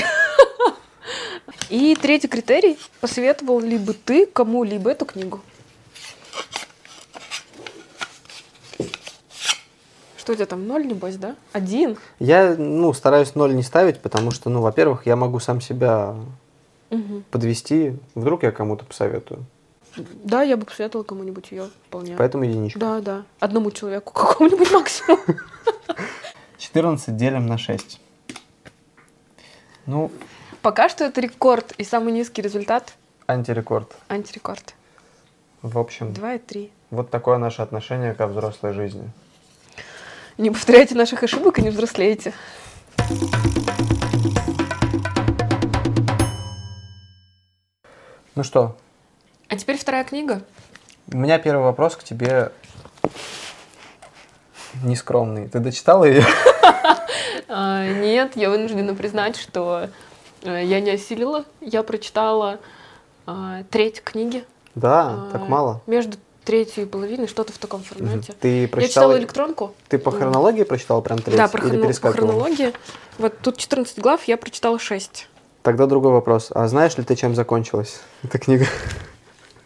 И 1.69 1.95
третий 1.99 2.27
критерий. 2.27 2.77
Посоветовал 3.01 3.59
ли 3.59 3.77
бы 3.77 3.93
ты 3.93 4.25
кому-либо 4.27 4.91
эту 4.91 5.05
книгу? 5.05 5.39
Что 10.23 10.31
у 10.31 10.35
тебя 10.35 10.45
там, 10.45 10.65
ноль, 10.67 10.87
небось, 10.87 11.17
да? 11.17 11.35
Один? 11.51 11.97
Я, 12.17 12.55
ну, 12.57 12.93
стараюсь 12.93 13.35
ноль 13.35 13.53
не 13.53 13.61
ставить, 13.61 13.99
потому 13.99 14.31
что, 14.31 14.49
ну, 14.49 14.61
во-первых, 14.61 15.05
я 15.05 15.17
могу 15.17 15.41
сам 15.41 15.59
себя 15.59 16.15
Мгм. 16.91 17.25
подвести. 17.29 17.97
Вдруг 18.15 18.43
я 18.43 18.51
кому-то 18.53 18.85
посоветую. 18.85 19.43
Да, 20.23 20.41
я 20.41 20.55
бы 20.55 20.65
посоветовала 20.65 21.03
кому-нибудь 21.03 21.51
ее 21.51 21.69
вполне. 21.87 22.15
Поэтому 22.15 22.45
единичку. 22.45 22.79
Да, 22.79 23.01
да. 23.01 23.23
Одному 23.41 23.69
человеку, 23.71 24.13
какому-нибудь 24.17 24.71
максимум. 24.71 25.19
14 26.57 27.17
делим 27.17 27.45
на 27.45 27.57
6. 27.57 27.99
Ну, 29.87 30.09
Пока 30.61 30.87
что 30.87 31.03
это 31.03 31.19
рекорд 31.19 31.73
и 31.77 31.83
самый 31.83 32.13
низкий 32.13 32.41
результат 32.41 32.93
антирекорд. 33.27 33.91
антирекорд. 34.07 34.73
В 35.61 35.77
общем, 35.77 36.13
2 36.13 36.35
и 36.35 36.39
3. 36.39 36.71
вот 36.91 37.09
такое 37.09 37.37
наше 37.37 37.61
отношение 37.61 38.13
ко 38.13 38.25
взрослой 38.27 38.71
жизни. 38.71 39.11
Не 40.37 40.49
повторяйте 40.51 40.95
наших 40.95 41.23
ошибок 41.23 41.59
и 41.59 41.61
не 41.61 41.69
взрослеете. 41.69 42.33
Ну 48.35 48.43
что, 48.43 48.75
А 49.49 49.55
теперь 49.57 49.77
вторая 49.77 50.03
книга. 50.03 50.41
у 51.11 51.17
меня 51.17 51.37
первый 51.37 51.63
вопрос 51.63 51.95
к 51.95 52.03
тебе 52.03 52.51
нескромный. 54.83 55.47
Ты 55.47 55.59
дочитала 55.59 56.05
ее? 56.05 56.23
А, 57.55 57.85
нет, 57.87 58.35
я 58.35 58.49
вынуждена 58.49 58.95
признать, 58.95 59.35
что 59.35 59.89
э, 60.41 60.63
я 60.63 60.79
не 60.79 60.91
осилила. 60.91 61.45
Я 61.61 61.83
прочитала 61.83 62.59
а, 63.27 63.63
треть 63.69 64.01
книги. 64.01 64.43
Да, 64.73 65.27
А, 65.27 65.29
так 65.31 65.47
мало. 65.49 65.81
Между 65.85 66.17
третью 66.43 66.83
и 66.83 66.85
половиной, 66.85 67.27
что-то 67.27 67.53
в 67.53 67.57
таком 67.57 67.83
формате. 67.83 68.33
Ты 68.39 68.61
Я 68.63 68.67
прочитала... 68.67 68.89
читала 68.89 69.17
электронку. 69.19 69.73
Ты 69.89 69.97
по 69.97 70.11
хронологии 70.11 70.63
прочитала 70.63 71.01
прям 71.01 71.19
треть? 71.19 71.37
Да, 71.37 71.47
по, 71.47 71.57
или 71.57 71.77
хроно- 71.77 72.01
по 72.01 72.11
хронологии. 72.11 72.73
Вот 73.17 73.33
тут 73.41 73.57
14 73.57 73.99
глав, 73.99 74.23
я 74.25 74.37
прочитала 74.37 74.79
6. 74.79 75.27
Тогда 75.61 75.85
другой 75.85 76.11
вопрос. 76.11 76.49
А 76.53 76.67
знаешь 76.67 76.97
ли 76.97 77.03
ты, 77.03 77.15
чем 77.15 77.35
закончилась 77.35 78.01
эта 78.23 78.37
книга? 78.37 78.65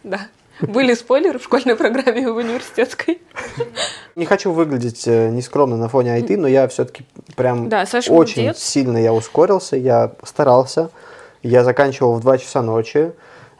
Да. 0.04 0.28
Были 0.60 0.94
спойлеры 0.94 1.38
в 1.38 1.44
школьной 1.44 1.76
программе 1.76 2.22
и 2.22 2.26
в 2.26 2.36
университетской. 2.36 3.20
Не 4.16 4.26
хочу 4.26 4.52
выглядеть 4.52 5.06
э, 5.06 5.28
нескромно 5.30 5.76
на 5.76 5.88
фоне 5.88 6.18
IT, 6.18 6.36
но 6.36 6.48
я 6.48 6.66
все-таки 6.68 7.04
прям 7.36 7.68
Да, 7.68 7.84
Саша 7.86 8.12
очень 8.12 8.42
молодец. 8.42 8.62
сильно 8.62 8.98
я 8.98 9.12
ускорился, 9.12 9.76
я 9.76 10.12
старался. 10.24 10.90
Я 11.42 11.62
заканчивал 11.62 12.14
в 12.14 12.20
2 12.20 12.38
часа 12.38 12.62
ночи. 12.62 13.12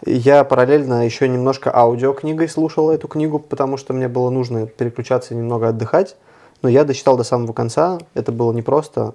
Я 0.06 0.44
параллельно 0.44 1.04
еще 1.04 1.28
немножко 1.28 1.74
аудиокнигой 1.74 2.48
слушал 2.48 2.90
эту 2.90 3.08
книгу, 3.08 3.38
потому 3.38 3.76
что 3.76 3.92
мне 3.92 4.08
было 4.08 4.30
нужно 4.30 4.66
переключаться 4.66 5.34
и 5.34 5.36
немного 5.36 5.68
отдыхать. 5.68 6.16
Но 6.62 6.68
я 6.68 6.84
дочитал 6.84 7.16
до 7.16 7.24
самого 7.24 7.52
конца. 7.52 7.98
Это 8.14 8.32
было 8.32 8.52
непросто, 8.52 9.14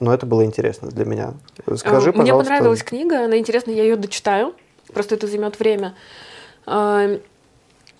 но 0.00 0.12
это 0.12 0.26
было 0.26 0.44
интересно 0.44 0.88
для 0.88 1.04
меня. 1.04 1.34
Скажи, 1.76 2.10
Мне 2.12 2.20
пожалуйста. 2.20 2.50
понравилась 2.52 2.82
книга, 2.82 3.24
она 3.24 3.38
интересная, 3.38 3.74
я 3.74 3.82
ее 3.84 3.96
дочитаю. 3.96 4.54
Просто 4.92 5.14
это 5.16 5.26
займет 5.26 5.58
время. 5.58 5.94
А, 6.64 7.18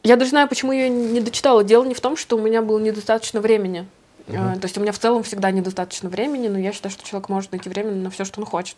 Я 0.03 0.17
даже 0.17 0.31
знаю, 0.31 0.49
почему 0.49 0.71
я 0.73 0.89
не 0.89 1.21
дочитала. 1.21 1.65
Дело 1.65 1.85
не 1.85 1.95
в 1.95 2.01
том, 2.01 2.17
что 2.17 2.37
у 2.37 2.41
меня 2.41 2.63
было 2.63 2.79
недостаточно 2.79 3.41
времени. 3.41 3.87
А, 4.29 4.55
То 4.55 4.65
есть 4.65 4.77
у 4.79 4.81
меня 4.81 4.93
в 4.93 4.99
целом 4.99 5.23
всегда 5.25 5.51
недостаточно 5.51 6.09
времени, 6.09 6.47
но 6.49 6.59
я 6.59 6.73
считаю, 6.73 6.93
что 6.93 7.05
человек 7.05 7.29
может 7.29 7.53
найти 7.53 7.69
время 7.69 7.93
на 7.93 8.11
все, 8.11 8.25
что 8.25 8.41
он 8.41 8.47
хочет. 8.47 8.77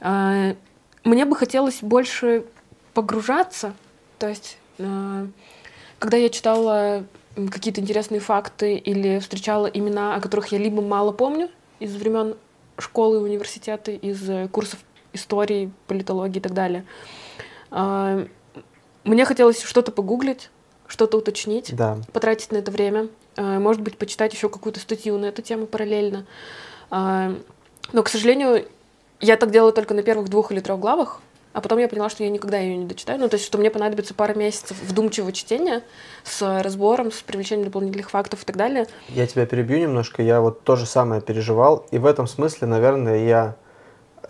А, 0.00 0.54
Мне 1.04 1.24
бы 1.26 1.36
хотелось 1.36 1.78
больше 1.82 2.44
погружаться. 2.94 3.74
То 4.18 4.28
есть, 4.28 4.56
а, 4.78 5.26
когда 5.98 6.16
я 6.16 6.28
читала 6.30 7.04
какие-то 7.50 7.80
интересные 7.80 8.20
факты 8.20 8.76
или 8.76 9.18
встречала 9.18 9.66
имена, 9.66 10.14
о 10.14 10.20
которых 10.20 10.48
я 10.48 10.58
либо 10.58 10.80
мало 10.80 11.12
помню 11.12 11.50
из 11.80 11.94
времен 11.96 12.36
школы, 12.78 13.18
университета, 13.20 13.90
из 13.90 14.28
э, 14.28 14.48
курсов 14.48 14.78
истории, 15.12 15.70
политологии 15.86 16.38
и 16.38 16.42
так 16.42 16.54
далее. 16.54 16.84
А, 17.70 18.26
Мне 19.04 19.24
хотелось 19.24 19.62
что-то 19.62 19.92
погуглить, 19.92 20.50
что-то 20.86 21.18
уточнить, 21.18 21.74
Да. 21.76 21.98
потратить 22.12 22.52
на 22.52 22.58
это 22.58 22.70
время, 22.70 23.08
а, 23.36 23.58
может 23.58 23.82
быть, 23.82 23.98
почитать 23.98 24.32
еще 24.32 24.48
какую-то 24.48 24.80
статью 24.80 25.18
на 25.18 25.26
эту 25.26 25.42
тему 25.42 25.66
параллельно. 25.66 26.26
А, 26.90 27.34
Но, 27.92 28.02
к 28.02 28.08
сожалению, 28.08 28.66
я 29.20 29.36
так 29.36 29.50
делала 29.50 29.72
только 29.72 29.92
на 29.94 30.02
первых 30.02 30.28
двух 30.30 30.50
или 30.52 30.60
трех 30.60 30.78
главах, 30.78 31.20
а 31.54 31.60
потом 31.60 31.78
я 31.78 31.88
поняла, 31.88 32.10
что 32.10 32.24
я 32.24 32.30
никогда 32.30 32.58
ее 32.58 32.76
не 32.76 32.84
дочитаю. 32.84 33.18
Ну, 33.20 33.28
то 33.28 33.36
есть, 33.36 33.46
что 33.46 33.58
мне 33.58 33.70
понадобится 33.70 34.12
пара 34.12 34.34
месяцев 34.34 34.76
вдумчивого 34.82 35.32
чтения 35.32 35.82
с 36.24 36.62
разбором, 36.62 37.12
с 37.12 37.22
привлечением 37.22 37.66
дополнительных 37.66 38.10
фактов 38.10 38.42
и 38.42 38.44
так 38.44 38.56
далее. 38.56 38.88
Я 39.08 39.26
тебя 39.28 39.46
перебью 39.46 39.78
немножко. 39.78 40.20
Я 40.20 40.40
вот 40.40 40.64
то 40.64 40.74
же 40.74 40.84
самое 40.84 41.22
переживал. 41.22 41.86
И 41.92 41.98
в 41.98 42.06
этом 42.06 42.26
смысле, 42.26 42.66
наверное, 42.66 43.24
я 43.24 43.56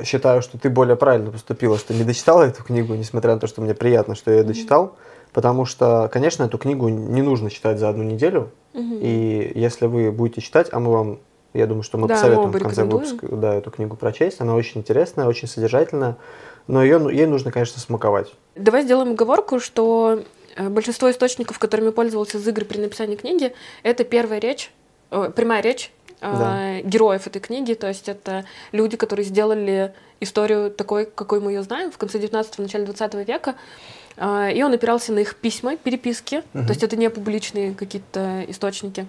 считаю, 0.03 0.43
что 0.43 0.59
ты 0.59 0.69
более 0.69 0.97
правильно 0.97 1.31
поступила, 1.31 1.79
что 1.79 1.95
не 1.95 2.05
дочитала 2.05 2.43
эту 2.43 2.63
книгу, 2.63 2.95
несмотря 2.95 3.33
на 3.33 3.41
то, 3.41 3.47
что 3.47 3.63
мне 3.63 3.75
приятно, 3.75 4.15
что 4.15 4.31
я 4.31 4.39
ее 4.39 4.45
дочитал. 4.45 4.97
Потому 5.33 5.65
что, 5.65 6.11
конечно, 6.13 6.45
эту 6.45 6.59
книгу 6.59 6.89
не 6.91 7.23
нужно 7.23 7.49
читать 7.49 7.79
за 7.79 7.89
одну 7.89 8.05
неделю. 8.05 8.51
Мгм. 8.75 8.99
И 9.01 9.53
если 9.55 9.87
вы 9.87 10.13
будете 10.13 10.43
читать, 10.43 10.69
а 10.73 10.79
мы 10.79 10.93
вам, 10.93 11.21
я 11.55 11.67
думаю, 11.67 11.83
что 11.85 11.97
мы 11.97 12.07
Да, 12.07 12.15
посоветуем 12.15 12.51
в 12.53 12.59
конце 12.59 12.85
выпуска 12.85 13.29
да, 13.29 13.55
эту 13.55 13.71
книгу 13.71 13.97
прочесть. 13.97 14.43
Она 14.43 14.55
очень 14.55 14.83
интересная, 14.83 15.27
очень 15.27 15.49
содержательная. 15.49 16.19
Но 16.67 16.83
ее, 16.83 16.99
ей 17.13 17.27
нужно, 17.27 17.53
конечно, 17.53 17.81
смаковать. 17.81 18.33
Давай 18.55 18.83
сделаем 18.83 19.11
оговорку, 19.13 19.61
что 19.61 20.23
э, 20.57 20.69
большинство 20.69 21.11
источников, 21.11 21.59
которыми 21.59 21.91
пользовался 21.91 22.39
Зыгорь 22.39 22.65
при 22.65 22.79
написании 22.79 23.17
книги, 23.17 23.53
это 23.83 24.05
первая 24.05 24.39
речь, 24.41 24.71
э, 25.11 25.31
прямая 25.35 25.61
речь 25.63 25.91
э, 26.21 26.31
Да. 26.39 26.81
героев 26.89 27.27
этой 27.27 27.41
книги, 27.41 27.75
то 27.75 27.87
есть 27.89 28.09
это 28.09 28.45
люди, 28.73 28.97
которые 28.97 29.27
сделали 29.27 29.93
историю 30.21 30.71
такой, 30.71 31.05
какой 31.07 31.41
мы 31.41 31.53
ее 31.53 31.63
знаем, 31.63 31.91
в 31.91 31.99
конце 31.99 32.19
19-го, 32.19 32.63
начале 32.63 32.87
20 32.87 33.15
века, 33.29 33.57
и 34.17 34.63
он 34.65 34.73
опирался 34.73 35.13
на 35.13 35.19
их 35.19 35.35
письма, 35.35 35.77
переписки, 35.77 36.45
Мгм. 36.55 36.67
то 36.67 36.71
есть 36.73 36.83
это 36.85 36.97
не 36.97 37.11
публичные 37.11 37.75
какие-то 37.75 38.45
источники, 38.49 39.07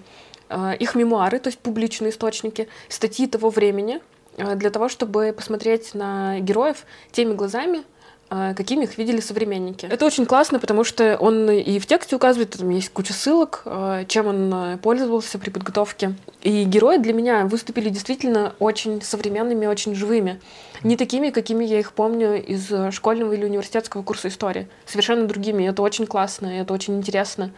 их 0.80 0.94
мемуары, 0.96 1.38
то 1.38 1.48
есть 1.48 1.60
публичные 1.60 2.10
источники, 2.10 2.68
статьи 2.88 3.28
того 3.28 3.48
времени, 3.50 4.00
для 4.36 4.70
того, 4.70 4.88
чтобы 4.88 5.32
посмотреть 5.36 5.94
на 5.94 6.40
героев 6.40 6.84
теми 7.12 7.34
глазами, 7.34 7.84
а, 8.28 8.54
какими 8.54 8.84
их 8.84 8.98
видели 8.98 9.20
современники. 9.20 9.86
Это 9.86 10.04
очень 10.04 10.26
классно, 10.26 10.58
потому 10.58 10.82
что 10.82 11.16
он 11.16 11.48
и 11.48 11.78
в 11.78 11.86
тексте 11.86 12.16
указывает, 12.16 12.50
там 12.50 12.68
есть 12.70 12.90
куча 12.90 13.12
ссылок, 13.12 13.62
а, 13.64 14.04
чем 14.06 14.26
он 14.26 14.78
пользовался 14.78 15.38
при 15.38 15.50
подготовке. 15.50 16.14
И 16.42 16.64
герои 16.64 16.96
для 16.96 17.12
меня 17.12 17.46
выступили 17.46 17.88
действительно 17.88 18.54
очень 18.58 19.00
современными, 19.00 19.66
очень 19.66 19.94
живыми. 19.94 20.40
Не 20.82 20.96
такими, 20.96 21.30
какими 21.30 21.64
я 21.64 21.78
их 21.78 21.92
помню 21.92 22.42
из 22.44 22.68
школьного 22.92 23.32
или 23.32 23.44
университетского 23.44 24.02
курса 24.02 24.26
истории. 24.26 24.66
Совершенно 24.86 25.26
другими. 25.26 25.62
Это 25.64 25.82
очень 25.82 26.06
классно, 26.06 26.46
это 26.48 26.74
очень 26.74 26.96
интересно. 26.96 27.52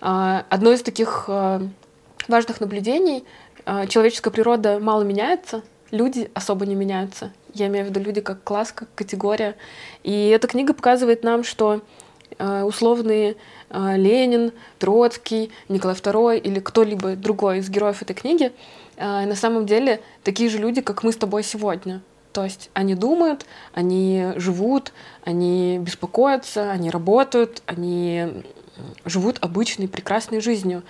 Одно 0.00 0.72
из 0.72 0.82
таких 0.82 1.28
важных 2.28 2.60
наблюдений— 2.60 3.24
человеческая 3.88 4.30
природа 4.30 4.78
мало 4.78 5.02
меняется, 5.02 5.62
люди 5.90 6.30
особо 6.34 6.66
не 6.66 6.74
меняются. 6.74 7.32
Я 7.54 7.66
имею 7.66 7.86
в 7.86 7.88
виду 7.88 8.00
люди 8.00 8.20
как 8.20 8.42
класс, 8.44 8.72
как 8.72 8.88
категория. 8.94 9.56
И 10.02 10.28
эта 10.28 10.46
книга 10.46 10.74
показывает 10.74 11.24
нам, 11.24 11.44
что 11.44 11.80
э, 12.38 12.62
условные 12.62 13.36
э, 13.70 13.96
Ленин, 13.96 14.52
Троцкий, 14.78 15.50
Николай 15.68 15.96
II 15.96 16.38
или 16.38 16.60
кто-либо 16.60 17.16
другой 17.16 17.58
из 17.58 17.68
героев 17.68 18.02
этой 18.02 18.14
книги 18.14 18.52
э, 18.96 19.26
на 19.26 19.34
самом 19.34 19.66
деле 19.66 20.00
такие 20.22 20.48
же 20.48 20.58
люди, 20.58 20.80
как 20.80 21.02
мы 21.02 21.12
с 21.12 21.16
тобой 21.16 21.42
сегодня. 21.42 22.02
То 22.32 22.44
есть 22.44 22.70
они 22.74 22.94
думают, 22.94 23.44
они 23.74 24.32
живут, 24.36 24.92
они 25.24 25.78
беспокоятся, 25.78 26.70
они 26.70 26.90
работают, 26.90 27.62
они 27.66 28.44
живут 29.04 29.38
обычной 29.40 29.88
прекрасной 29.88 30.40
жизнью. 30.40 30.84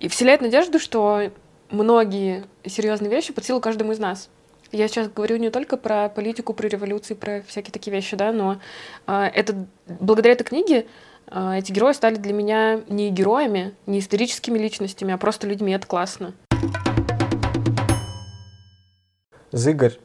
И 0.00 0.08
вселяет 0.08 0.40
надежду, 0.40 0.80
что 0.80 1.30
многие 1.74 2.44
серьезные 2.64 3.10
вещи 3.10 3.32
под 3.32 3.44
силу 3.44 3.60
каждому 3.60 3.92
из 3.92 3.98
нас. 3.98 4.30
Я 4.72 4.88
сейчас 4.88 5.08
говорю 5.08 5.36
не 5.36 5.50
только 5.50 5.76
про 5.76 6.08
политику, 6.08 6.54
про 6.54 6.66
революции, 6.66 7.14
про 7.14 7.42
всякие 7.46 7.72
такие 7.72 7.92
вещи, 7.92 8.16
да, 8.16 8.32
но 8.32 8.60
а, 9.06 9.28
это 9.28 9.66
благодаря 9.86 10.32
этой 10.32 10.44
книге 10.44 10.86
а, 11.26 11.58
эти 11.58 11.70
герои 11.70 11.92
стали 11.92 12.16
для 12.16 12.32
меня 12.32 12.80
не 12.88 13.10
героями, 13.10 13.74
не 13.86 13.98
историческими 13.98 14.58
личностями, 14.58 15.12
а 15.12 15.18
просто 15.18 15.46
людьми. 15.46 15.72
Это 15.72 15.86
классно. 15.86 16.32
Зыгорь, 19.52 19.98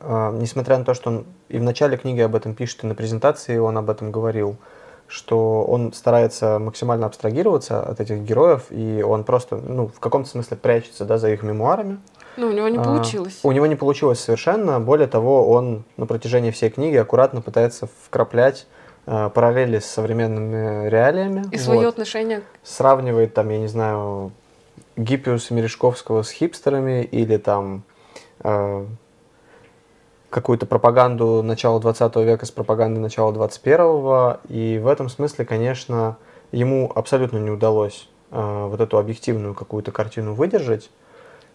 э, 0.00 0.30
несмотря 0.34 0.76
на 0.76 0.84
то, 0.84 0.92
что 0.92 1.10
он 1.10 1.26
и 1.48 1.58
в 1.58 1.62
начале 1.62 1.96
книги 1.96 2.20
об 2.20 2.34
этом 2.34 2.54
пишет, 2.54 2.84
и 2.84 2.86
на 2.86 2.94
презентации 2.94 3.56
он 3.56 3.78
об 3.78 3.88
этом 3.88 4.12
говорил, 4.12 4.58
что 5.10 5.64
он 5.64 5.92
старается 5.92 6.60
максимально 6.60 7.06
абстрагироваться 7.06 7.82
от 7.82 8.00
этих 8.00 8.20
героев, 8.20 8.66
и 8.70 9.02
он 9.02 9.24
просто, 9.24 9.56
ну, 9.56 9.88
в 9.88 9.98
каком-то 9.98 10.30
смысле 10.30 10.56
прячется, 10.56 11.04
да, 11.04 11.18
за 11.18 11.32
их 11.32 11.42
мемуарами. 11.42 11.98
Ну, 12.36 12.46
у 12.46 12.52
него 12.52 12.68
не 12.68 12.78
а, 12.78 12.82
получилось. 12.82 13.40
А, 13.42 13.48
у 13.48 13.50
него 13.50 13.66
не 13.66 13.74
получилось 13.74 14.20
совершенно. 14.20 14.78
Более 14.78 15.08
того, 15.08 15.50
он 15.50 15.82
на 15.96 16.06
протяжении 16.06 16.52
всей 16.52 16.70
книги 16.70 16.96
аккуратно 16.96 17.40
пытается 17.40 17.88
вкраплять 18.06 18.68
а, 19.04 19.30
параллели 19.30 19.80
с 19.80 19.86
современными 19.86 20.88
реалиями. 20.88 21.44
И 21.50 21.56
вот. 21.56 21.60
свое 21.60 21.88
отношение. 21.88 22.42
Сравнивает 22.62 23.34
там, 23.34 23.48
я 23.48 23.58
не 23.58 23.66
знаю, 23.66 24.30
Гиппиуса 24.96 25.54
Мережковского 25.54 26.22
с 26.22 26.30
хипстерами 26.30 27.02
или 27.02 27.36
там 27.36 27.82
а, 28.38 28.86
какую-то 30.30 30.64
пропаганду 30.64 31.42
начала 31.42 31.80
20 31.80 32.16
века 32.16 32.46
с 32.46 32.50
пропагандой 32.50 33.00
начала 33.00 33.32
21-го. 33.32 34.38
И 34.48 34.80
в 34.82 34.86
этом 34.86 35.08
смысле, 35.08 35.44
конечно, 35.44 36.16
ему 36.52 36.90
абсолютно 36.94 37.38
не 37.38 37.50
удалось 37.50 38.08
э, 38.30 38.66
вот 38.70 38.80
эту 38.80 38.98
объективную 38.98 39.54
какую-то 39.54 39.90
картину 39.90 40.34
выдержать. 40.34 40.90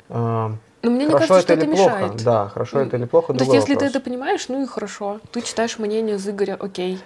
Э, 0.10 0.50
но 0.82 0.92
мне 0.92 1.08
хорошо 1.08 1.24
не 1.24 1.28
кажется, 1.28 1.54
это 1.54 1.64
что 1.64 1.72
это 1.72 1.76
плохо. 1.76 1.98
мешает. 1.98 2.24
Да, 2.24 2.50
хорошо 2.50 2.80
это 2.82 2.98
или 2.98 3.06
плохо, 3.06 3.34
То 3.34 3.40
есть, 3.40 3.54
если 3.54 3.74
вопрос. 3.74 3.92
ты 3.92 3.98
это 3.98 4.06
понимаешь, 4.06 4.48
ну 4.50 4.62
и 4.62 4.68
хорошо. 4.68 5.20
Ты 5.32 5.42
читаешь 5.42 5.80
мнение 5.80 6.18
Зыгоря, 6.18 6.56
окей. 6.60 7.00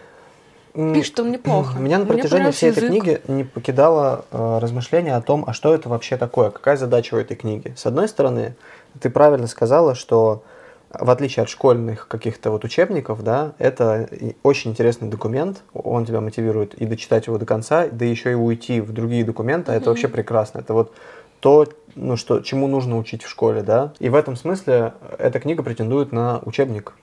Пишет 0.73 1.19
он 1.19 1.31
неплохо. 1.31 1.77
Меня 1.79 1.99
на 1.99 2.05
протяжении 2.05 2.51
всей 2.51 2.71
язык. 2.71 2.83
этой 2.83 2.89
книги 2.89 3.21
не 3.27 3.43
покидало 3.43 4.25
э, 4.31 4.59
размышление 4.59 5.15
о 5.15 5.21
том, 5.21 5.45
а 5.47 5.53
что 5.53 5.73
это 5.73 5.87
вообще 5.87 6.17
такое, 6.17 6.49
какая 6.49 6.77
задача 6.77 7.15
у 7.15 7.17
этой 7.17 7.37
книги. 7.37 7.73
С 7.77 7.85
одной 7.85 8.07
стороны, 8.07 8.55
ты 8.99 9.09
правильно 9.09 9.47
сказала, 9.47 9.95
что 9.95 10.43
в 10.91 11.09
отличие 11.09 11.43
от 11.43 11.49
школьных 11.49 12.07
каких-то 12.07 12.51
вот 12.51 12.63
учебников, 12.63 13.23
да, 13.23 13.53
это 13.59 14.09
очень 14.43 14.71
интересный 14.71 15.07
документ, 15.07 15.61
он 15.73 16.05
тебя 16.05 16.19
мотивирует 16.19 16.73
и 16.73 16.85
дочитать 16.85 17.27
его 17.27 17.37
до 17.37 17.45
конца, 17.45 17.87
да 17.91 18.05
еще 18.05 18.31
и 18.31 18.35
уйти 18.35 18.81
в 18.81 18.91
другие 18.91 19.23
документы, 19.23 19.71
mm-hmm. 19.71 19.75
это 19.75 19.89
вообще 19.89 20.07
прекрасно. 20.07 20.59
Это 20.59 20.73
вот 20.73 20.93
то, 21.39 21.67
ну, 21.95 22.17
что, 22.17 22.41
чему 22.41 22.67
нужно 22.67 22.97
учить 22.97 23.23
в 23.23 23.29
школе, 23.29 23.61
да. 23.61 23.93
И 23.99 24.09
в 24.09 24.15
этом 24.15 24.35
смысле 24.35 24.93
эта 25.17 25.39
книга 25.39 25.63
претендует 25.63 26.11
на 26.11 26.39
учебник. 26.39 26.93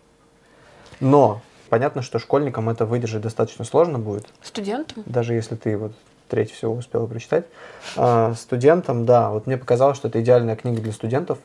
Но 1.00 1.40
понятно, 1.68 2.02
что 2.02 2.18
школьникам 2.18 2.68
это 2.68 2.86
выдержать 2.86 3.22
достаточно 3.22 3.64
сложно 3.64 3.98
будет. 3.98 4.26
Студентам? 4.42 5.04
Даже 5.06 5.34
если 5.34 5.54
ты 5.54 5.76
вот 5.76 5.92
треть 6.28 6.50
всего 6.50 6.74
успела 6.74 7.06
прочитать. 7.06 7.46
А, 7.96 8.34
студентам, 8.34 9.06
да, 9.06 9.30
вот 9.30 9.46
мне 9.46 9.56
показалось, 9.56 9.96
что 9.96 10.08
это 10.08 10.20
идеальная 10.20 10.56
книга 10.56 10.82
для 10.82 10.92
студентов, 10.92 11.38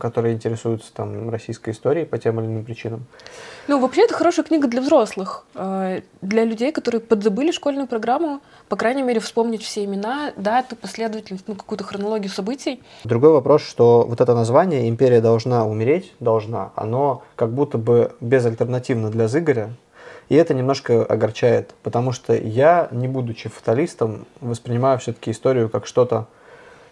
которые 0.00 0.34
интересуются 0.34 0.92
там 0.92 1.30
российской 1.30 1.70
историей 1.70 2.04
по 2.04 2.18
тем 2.18 2.40
или 2.40 2.46
иным 2.46 2.64
причинам. 2.64 3.04
Ну, 3.68 3.78
вообще, 3.78 4.02
это 4.02 4.14
хорошая 4.14 4.44
книга 4.44 4.66
для 4.66 4.80
взрослых, 4.80 5.44
э, 5.54 6.00
для 6.22 6.44
людей, 6.44 6.72
которые 6.72 7.00
подзабыли 7.00 7.52
школьную 7.52 7.86
программу, 7.86 8.40
по 8.68 8.76
крайней 8.76 9.02
мере, 9.02 9.20
вспомнить 9.20 9.62
все 9.62 9.84
имена, 9.84 10.32
даты, 10.36 10.74
последовательность, 10.74 11.44
ну, 11.46 11.54
какую-то 11.54 11.84
хронологию 11.84 12.30
событий. 12.30 12.82
Другой 13.04 13.30
вопрос, 13.30 13.62
что 13.62 14.04
вот 14.08 14.20
это 14.20 14.34
название 14.34 14.88
«Империя 14.88 15.20
должна 15.20 15.64
умереть», 15.66 16.12
должна, 16.18 16.72
оно 16.74 17.22
как 17.36 17.52
будто 17.52 17.78
бы 17.78 18.12
безальтернативно 18.20 19.10
для 19.10 19.28
Зыгоря, 19.28 19.70
и 20.30 20.36
это 20.36 20.54
немножко 20.54 21.04
огорчает, 21.04 21.74
потому 21.82 22.12
что 22.12 22.32
я, 22.32 22.88
не 22.92 23.08
будучи 23.08 23.48
фаталистом, 23.48 24.26
воспринимаю 24.40 24.98
все-таки 25.00 25.32
историю 25.32 25.68
как 25.68 25.86
что-то 25.86 26.28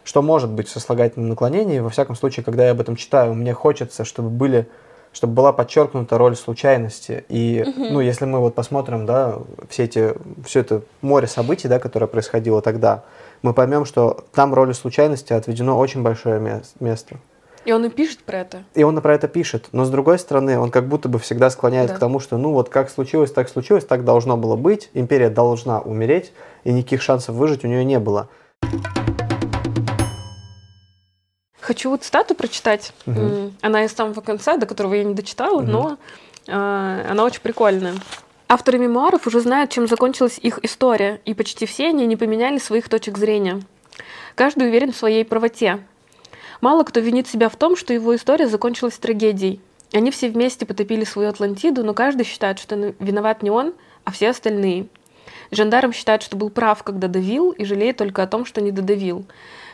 что 0.08 0.22
может 0.22 0.48
быть 0.50 0.70
сослагательным 0.70 1.28
наклонением. 1.28 1.84
Во 1.84 1.90
всяком 1.90 2.16
случае, 2.16 2.42
когда 2.42 2.64
я 2.64 2.70
об 2.70 2.80
этом 2.80 2.96
читаю, 2.96 3.34
мне 3.34 3.52
хочется, 3.52 4.06
чтобы 4.06 4.30
были 4.30 4.66
чтобы 5.12 5.34
была 5.34 5.52
подчеркнута 5.52 6.16
роль 6.16 6.34
случайности. 6.34 7.24
И, 7.28 7.64
угу. 7.66 7.84
ну, 7.92 8.00
если 8.00 8.24
мы 8.24 8.38
вот 8.38 8.54
посмотрим, 8.54 9.04
да, 9.04 9.38
все 9.68 9.84
эти, 9.84 10.14
все 10.46 10.60
это 10.60 10.82
море 11.02 11.26
событий, 11.26 11.68
да, 11.68 11.78
которое 11.78 12.06
происходило 12.06 12.62
тогда, 12.62 13.04
мы 13.42 13.52
поймем, 13.52 13.84
что 13.84 14.24
там 14.32 14.54
роли 14.54 14.72
случайности 14.72 15.34
отведено 15.34 15.78
очень 15.78 16.02
большое 16.02 16.62
место. 16.80 17.16
И 17.66 17.72
он 17.72 17.84
и 17.84 17.90
пишет 17.90 18.20
про 18.20 18.40
это. 18.40 18.64
И 18.74 18.82
он 18.84 19.00
про 19.02 19.14
это 19.14 19.28
пишет. 19.28 19.68
Но 19.72 19.84
с 19.84 19.90
другой 19.90 20.18
стороны, 20.18 20.58
он 20.58 20.70
как 20.70 20.88
будто 20.88 21.10
бы 21.10 21.18
всегда 21.18 21.50
склоняет 21.50 21.88
да. 21.88 21.96
к 21.96 21.98
тому, 21.98 22.18
что 22.18 22.38
ну 22.38 22.52
вот 22.52 22.70
как 22.70 22.88
случилось, 22.88 23.32
так 23.32 23.50
случилось, 23.50 23.84
так 23.84 24.04
должно 24.04 24.38
было 24.38 24.56
быть. 24.56 24.90
Империя 24.94 25.28
должна 25.28 25.80
умереть, 25.80 26.32
и 26.64 26.72
никаких 26.72 27.02
шансов 27.02 27.34
выжить 27.34 27.64
у 27.64 27.68
нее 27.68 27.84
не 27.84 27.98
было. 27.98 28.28
Хочу 31.68 31.94
цитату 31.98 32.34
прочитать. 32.34 32.94
Угу. 33.04 33.52
Она 33.60 33.84
из 33.84 33.92
самого 33.92 34.22
конца, 34.22 34.56
до 34.56 34.64
которого 34.64 34.94
я 34.94 35.04
не 35.04 35.12
дочитала, 35.12 35.58
угу. 35.58 35.70
но 35.70 35.98
э, 36.46 37.06
она 37.10 37.24
очень 37.24 37.42
прикольная. 37.42 37.92
Авторы 38.48 38.78
мемуаров 38.78 39.26
уже 39.26 39.40
знают, 39.40 39.70
чем 39.70 39.86
закончилась 39.86 40.38
их 40.40 40.60
история, 40.62 41.20
и 41.26 41.34
почти 41.34 41.66
все 41.66 41.88
они 41.88 42.06
не 42.06 42.16
поменяли 42.16 42.56
своих 42.56 42.88
точек 42.88 43.18
зрения. 43.18 43.60
Каждый 44.34 44.68
уверен 44.68 44.94
в 44.94 44.96
своей 44.96 45.26
правоте. 45.26 45.80
Мало 46.62 46.84
кто 46.84 47.00
винит 47.00 47.28
себя 47.28 47.50
в 47.50 47.56
том, 47.56 47.76
что 47.76 47.92
его 47.92 48.16
история 48.16 48.46
закончилась 48.46 48.96
трагедией. 48.96 49.60
Они 49.92 50.10
все 50.10 50.30
вместе 50.30 50.64
потопили 50.64 51.04
свою 51.04 51.28
Атлантиду, 51.28 51.84
но 51.84 51.92
каждый 51.92 52.24
считает, 52.24 52.58
что 52.58 52.94
виноват 52.98 53.42
не 53.42 53.50
он, 53.50 53.74
а 54.04 54.10
все 54.10 54.30
остальные. 54.30 54.86
Жандарм 55.50 55.92
считает, 55.92 56.22
что 56.22 56.34
был 56.34 56.48
прав, 56.48 56.82
когда 56.82 57.08
давил, 57.08 57.50
и 57.50 57.66
жалеет 57.66 57.98
только 57.98 58.22
о 58.22 58.26
том, 58.26 58.46
что 58.46 58.62
не 58.62 58.70
додавил. 58.70 59.26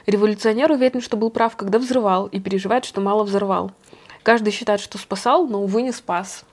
Революционер 0.07 0.71
уверен, 0.71 1.01
что 1.01 1.17
был 1.17 1.31
прав, 1.31 1.57
когда 1.57 1.79
взрывал, 1.79 2.27
и 2.27 2.39
переживает, 2.41 2.85
что 2.85 3.01
мало 3.01 3.25
взорвал. 3.25 3.73
Каждый 4.23 4.53
считает, 4.53 4.81
что 4.81 4.99
спасал, 4.99 5.47
но, 5.47 5.63
увы, 5.63 5.83
не 5.83 5.93
спас. 5.93 6.45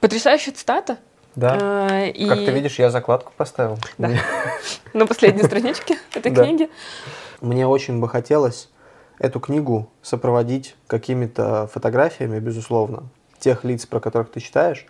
Потрясающая 0.00 0.52
цитата. 0.52 0.98
Да. 1.34 1.58
А, 1.60 2.06
и... 2.06 2.28
Как 2.28 2.38
ты 2.38 2.50
видишь, 2.50 2.78
я 2.78 2.90
закладку 2.90 3.32
поставил. 3.36 3.78
Да. 3.98 4.10
На 4.92 5.06
последней 5.06 5.42
страничке 5.42 5.98
этой 6.14 6.32
книги. 6.32 6.70
Мне 7.40 7.66
очень 7.66 8.00
бы 8.00 8.08
хотелось 8.08 8.68
эту 9.18 9.40
книгу 9.40 9.88
сопроводить 10.02 10.76
какими-то 10.86 11.68
фотографиями, 11.72 12.38
безусловно, 12.38 13.04
тех 13.38 13.64
лиц, 13.64 13.86
про 13.86 14.00
которых 14.00 14.30
ты 14.30 14.40
читаешь. 14.40 14.86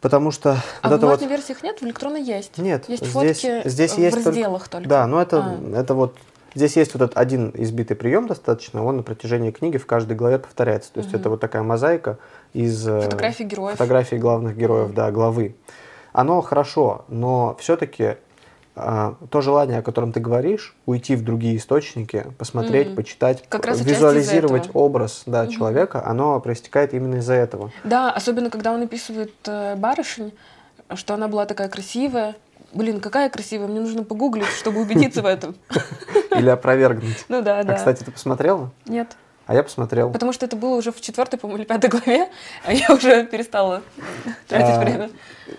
Потому 0.00 0.30
что... 0.30 0.62
А 0.82 0.88
вот 0.88 0.98
в 0.98 1.00
бумажных 1.00 1.30
вот... 1.30 1.36
версиях 1.36 1.62
нет, 1.62 1.80
в 1.80 1.84
электронной 1.84 2.22
есть. 2.22 2.58
Нет. 2.58 2.88
Есть 2.88 3.06
здесь, 3.06 3.12
фотки 3.12 3.68
здесь 3.68 3.92
в 3.92 3.98
есть 3.98 4.16
разделах 4.16 4.68
только. 4.68 4.70
только. 4.70 4.88
Да, 4.88 5.06
но 5.06 5.22
это, 5.22 5.38
а. 5.38 5.80
это 5.80 5.94
вот 5.94 6.16
Здесь 6.56 6.74
есть 6.76 6.94
вот 6.94 7.02
этот 7.02 7.18
один 7.18 7.52
избитый 7.54 7.96
прием 7.96 8.26
достаточно, 8.26 8.82
он 8.82 8.96
на 8.96 9.02
протяжении 9.02 9.50
книги 9.50 9.76
в 9.76 9.84
каждой 9.84 10.16
главе 10.16 10.38
повторяется. 10.38 10.90
То 10.90 11.00
есть 11.00 11.10
угу. 11.10 11.20
это 11.20 11.30
вот 11.30 11.40
такая 11.40 11.62
мозаика 11.62 12.18
из 12.54 12.88
э, 12.88 13.02
фотографий 13.02 13.44
героев. 13.44 13.72
Фотографий 13.72 14.16
главных 14.16 14.56
героев, 14.56 14.94
да, 14.94 15.10
главы. 15.10 15.54
Оно 16.14 16.40
хорошо, 16.40 17.04
но 17.08 17.54
все-таки 17.60 18.16
а, 18.74 19.16
то 19.30 19.42
желание, 19.42 19.80
о 19.80 19.82
котором 19.82 20.14
ты 20.14 20.20
говоришь, 20.20 20.74
уйти 20.86 21.14
в 21.14 21.22
другие 21.22 21.58
источники, 21.58 22.24
посмотреть, 22.38 22.88
Мгм. 22.88 22.96
почитать, 22.96 23.44
Как 23.50 23.66
раз 23.66 23.82
визуализировать 23.82 24.70
образ 24.72 25.24
да, 25.26 25.42
Мгм. 25.42 25.50
человека, 25.50 26.02
оно 26.06 26.40
проистекает 26.40 26.94
именно 26.94 27.16
из-за 27.16 27.34
этого. 27.34 27.70
Да, 27.84 28.10
особенно 28.10 28.48
когда 28.48 28.72
он 28.72 28.82
описывает 28.82 29.34
э, 29.46 29.76
барышень, 29.76 30.32
что 30.94 31.12
она 31.12 31.28
была 31.28 31.44
такая 31.44 31.68
красивая. 31.68 32.34
Блин, 32.72 33.00
какая 33.00 33.30
красивая, 33.30 33.68
мне 33.68 33.80
нужно 33.80 34.04
погуглить, 34.04 34.46
чтобы 34.48 34.80
убедиться 34.80 35.22
в 35.22 35.26
этом. 35.26 35.54
Или 36.36 36.48
опровергнуть. 36.50 37.24
Ну 37.28 37.40
да, 37.42 37.60
А, 37.60 37.64
да. 37.64 37.74
кстати, 37.74 38.02
ты 38.04 38.10
посмотрела? 38.10 38.70
Нет. 38.86 39.16
А 39.46 39.54
я 39.54 39.62
посмотрел. 39.62 40.10
Потому 40.10 40.32
что 40.32 40.44
это 40.44 40.56
было 40.56 40.74
уже 40.76 40.90
в 40.90 41.00
четвертой, 41.00 41.38
по-моему, 41.38 41.62
или 41.62 41.68
пятой 41.68 41.88
главе, 41.88 42.28
а 42.64 42.72
я 42.72 42.92
уже 42.92 43.24
перестала 43.26 43.82
тратить 44.48 44.74
А, 44.74 44.80
время. 44.80 45.10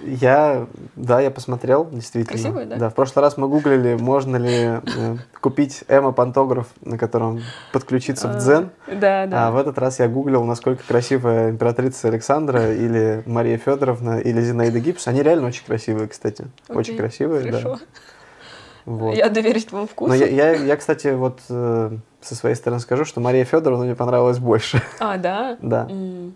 Я, 0.03 0.67
да, 0.97 1.21
я 1.21 1.31
посмотрел, 1.31 1.89
действительно. 1.89 2.37
Красивый, 2.37 2.65
да? 2.65 2.75
Да, 2.75 2.89
в 2.89 2.95
прошлый 2.95 3.23
раз 3.23 3.37
мы 3.37 3.47
гуглили, 3.47 3.95
можно 3.95 4.35
ли 4.35 4.81
э, 4.83 5.17
купить 5.39 5.85
эмо-пантограф, 5.87 6.67
на 6.81 6.97
котором 6.97 7.41
подключиться 7.71 8.27
в 8.27 8.35
А, 8.35 8.39
дзен. 8.39 8.69
Да, 8.87 9.25
да. 9.25 9.47
А 9.47 9.51
в 9.51 9.57
этот 9.57 9.77
раз 9.77 9.99
я 9.99 10.09
гуглил, 10.09 10.43
насколько 10.43 10.83
красивая 10.85 11.49
императрица 11.49 12.09
Александра 12.09 12.73
или 12.73 13.23
Мария 13.25 13.57
Федоровна 13.57 14.19
или 14.19 14.41
Зинаида 14.41 14.81
Гипс. 14.81 15.07
Они 15.07 15.23
реально 15.23 15.47
очень 15.47 15.65
красивые, 15.65 16.09
кстати. 16.09 16.47
Очень 16.67 16.97
красивые, 16.97 17.51
да. 17.53 17.77
Вот. 18.83 19.15
Я 19.15 19.29
доверюсь 19.29 19.65
твоему 19.65 19.87
вкусу. 19.87 20.09
Но 20.09 20.15
я, 20.15 20.27
я, 20.27 20.51
я, 20.53 20.77
кстати, 20.77 21.07
вот 21.07 21.41
э, 21.49 21.91
со 22.21 22.35
своей 22.35 22.55
стороны 22.55 22.79
скажу, 22.79 23.05
что 23.05 23.19
Мария 23.19 23.45
Федоровна 23.45 23.85
мне 23.85 23.95
понравилась 23.95 24.39
больше. 24.39 24.81
А, 24.99 25.17
да? 25.17 25.57
Да. 25.61 25.87
М. 25.89 26.33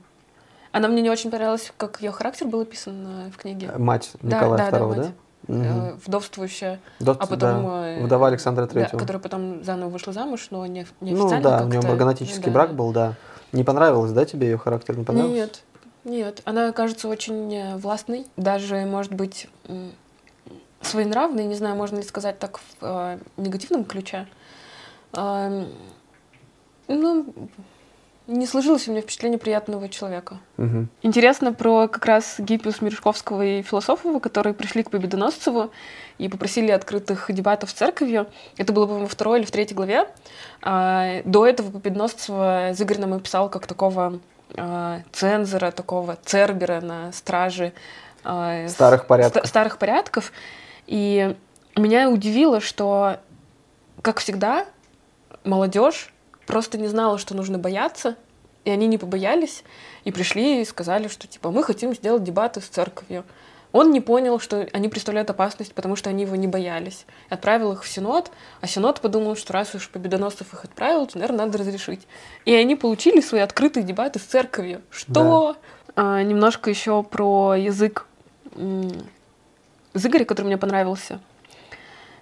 Она 0.71 0.87
мне 0.87 1.01
не 1.01 1.09
очень 1.09 1.31
понравилась, 1.31 1.73
как 1.77 2.01
ее 2.01 2.11
характер 2.11 2.47
был 2.47 2.61
описан 2.61 3.05
э, 3.27 3.29
в 3.31 3.37
книге. 3.37 3.71
Мать 3.77 4.11
Да, 4.21 4.37
Николая 4.37 4.57
да, 4.57 4.71
да, 4.71 4.77
II, 4.77 4.95
да? 4.95 5.01
мать. 5.01 5.11
Мгм. 5.47 5.63
Э, 5.63 5.93
Вдовствующая, 6.05 6.79
Дот- 6.99 7.17
а 7.19 7.25
потом... 7.27 7.39
да, 7.65 7.87
э, 7.97 8.03
Вдова 8.03 8.27
Александра 8.27 8.65
да, 8.65 8.69
Третьего. 8.71 8.97
которая 8.99 9.21
потом 9.21 9.63
заново 9.63 9.89
вышла 9.89 10.13
замуж, 10.13 10.47
но 10.51 10.65
не, 10.65 10.85
Ну 11.01 11.13
официально 11.25 11.41
да, 11.49 11.63
у 11.63 11.67
нее 11.67 11.81
Ну 11.81 12.41
да. 12.43 12.51
брак 12.51 12.73
был, 12.73 12.91
да. 12.91 13.15
Не 13.51 13.63
понравилось, 13.65 14.11
да, 14.13 14.23
тебе 14.23 14.47
ее 14.51 14.57
характер? 14.57 14.97
Не 14.97 15.03
понравился? 15.03 15.35
Нет, 15.35 15.63
нет. 16.05 16.41
Она 16.45 16.71
кажется 16.71 17.09
очень 17.09 17.53
э, 17.53 17.75
властной, 17.77 18.27
даже, 18.37 18.85
может 18.85 19.13
быть, 19.13 19.49
своенравной, 20.81 21.45
не 21.45 21.55
знаю, 21.55 21.75
можно 21.75 21.97
ли 21.97 22.03
сказать 22.03 22.39
так 22.39 22.59
в 22.59 22.63
э, 22.81 23.17
негативном 23.37 23.83
ключе. 23.83 24.27
Ну, 26.87 27.25
не 28.27 28.45
сложилось 28.45 28.87
у 28.87 28.91
меня 28.91 29.01
впечатление 29.01 29.39
приятного 29.39 29.89
человека. 29.89 30.37
Мгм. 30.57 30.89
Интересно 31.01 31.53
про 31.53 31.87
как 31.87 32.05
раз 32.05 32.35
Гиппиус 32.39 32.81
Мережковского 32.81 33.41
и 33.41 33.61
Философова, 33.61 34.19
которые 34.19 34.53
пришли 34.53 34.83
к 34.83 34.89
Победоносцеву 34.91 35.71
и 36.17 36.29
попросили 36.29 36.71
открытых 36.71 37.31
дебатов 37.33 37.69
с 37.71 37.73
церковью. 37.73 38.27
Это 38.57 38.73
было, 38.73 38.85
по-моему, 38.85 39.05
во 39.05 39.09
второй 39.09 39.39
или 39.39 39.45
в 39.45 39.51
третьей 39.51 39.75
главе. 39.75 40.07
А, 40.61 41.21
До 41.25 41.45
этого 41.45 41.71
Победоносцева 41.71 42.69
Зыгорь 42.73 42.99
нам 42.99 43.13
описал 43.13 43.49
как 43.49 43.67
такого 43.67 44.19
а, 44.55 45.01
цензора, 45.11 45.71
такого 45.71 46.17
цербера 46.23 46.79
на 46.81 47.11
страже 47.11 47.73
а, 48.23 48.67
Старых 48.69 49.07
порядков. 49.07 49.41
ста- 49.41 49.47
старых 49.47 49.77
порядков. 49.77 50.31
И 50.87 51.35
меня 51.75 52.09
удивило, 52.09 52.61
что, 52.61 53.17
как 54.01 54.19
всегда, 54.19 54.65
молодежь 55.43 56.13
просто 56.45 56.77
не 56.77 56.87
знала, 56.87 57.17
что 57.17 57.35
нужно 57.35 57.57
бояться, 57.57 58.15
и 58.65 58.69
они 58.69 58.87
не 58.87 58.97
побоялись, 58.97 59.63
и 60.03 60.11
пришли 60.11 60.61
и 60.61 60.65
сказали, 60.65 61.07
что 61.07 61.27
типа 61.27 61.51
мы 61.51 61.63
хотим 61.63 61.93
сделать 61.93 62.23
дебаты 62.23 62.61
с 62.61 62.65
церковью. 62.65 63.23
Он 63.71 63.91
не 63.91 64.01
понял, 64.01 64.39
что 64.39 64.67
они 64.73 64.89
представляют 64.89 65.29
опасность, 65.29 65.73
потому 65.73 65.95
что 65.95 66.09
они 66.09 66.23
его 66.23 66.35
не 66.35 66.47
боялись. 66.47 67.05
Отправил 67.29 67.71
их 67.71 67.83
в 67.83 67.87
Синод, 67.87 68.29
а 68.59 68.67
Синод 68.67 68.99
подумал, 68.99 69.37
что 69.37 69.53
раз 69.53 69.73
уж 69.73 69.89
Победоносцев 69.89 70.53
их 70.53 70.65
отправил, 70.65 71.07
то, 71.07 71.17
наверное, 71.17 71.45
надо 71.45 71.59
разрешить. 71.59 72.05
И 72.43 72.53
они 72.53 72.75
получили 72.75 73.21
свои 73.21 73.39
открытые 73.39 73.83
дебаты 73.83 74.19
с 74.19 74.23
церковью. 74.23 74.81
Что? 74.89 75.55
А, 75.95 76.21
немножко 76.21 76.69
еще 76.69 77.01
про 77.01 77.55
язык 77.55 78.07
м, 78.55 78.91
Зыгоря, 79.93 80.25
который 80.25 80.47
мне 80.47 80.57
понравился. 80.57 81.19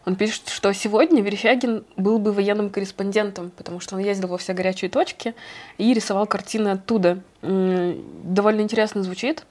Он 0.05 0.15
пишет, 0.15 0.49
что 0.49 0.73
сегодня 0.73 1.21
Верещагин 1.21 1.83
был 1.97 2.19
бы 2.19 2.31
военным 2.31 2.69
корреспондентом, 2.69 3.51
потому 3.55 3.79
что 3.79 3.95
он 3.95 4.01
ездил 4.01 4.29
во 4.29 4.37
все 4.37 4.53
горячие 4.53 4.89
точки 4.89 5.35
и 5.77 5.93
рисовал 5.93 6.25
картины 6.25 6.69
оттуда. 6.69 7.19
Довольно 7.41 8.61
интересно 8.61 9.03
звучит. 9.03 9.45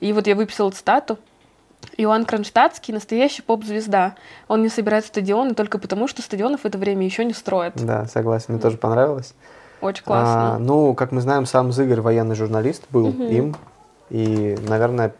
И 0.00 0.12
вот 0.12 0.26
я 0.26 0.36
выписала 0.36 0.70
цитату. 0.70 1.18
Иоанн 1.96 2.24
Кронштадтский– 2.24 2.92
настоящий 2.94 3.42
поп-звезда. 3.42 4.14
Он 4.46 4.62
не 4.62 4.68
собирает 4.68 5.04
стадионы 5.06 5.54
только 5.54 5.78
потому, 5.78 6.06
что 6.08 6.22
стадионов 6.22 6.60
в 6.62 6.64
это 6.64 6.76
время 6.78 7.04
еще 7.04 7.24
не 7.24 7.32
строят. 7.32 7.74
Да, 7.76 8.06
согласен, 8.06 8.52
мне 8.54 8.60
тоже 8.60 8.76
понравилось. 8.76 9.34
Очень 9.80 10.04
классно. 10.04 10.56
А, 10.56 10.58
ну, 10.58 10.94
как 10.94 11.12
мы 11.12 11.20
знаем, 11.20 11.46
сам 11.46 11.72
Зыгорь 11.72 12.00
военный 12.00 12.34
журналист 12.34 12.84
был 12.90 13.08
Мгм. 13.08 13.26
им. 13.26 13.56
И, 14.10 14.56
наверное, 14.68 15.12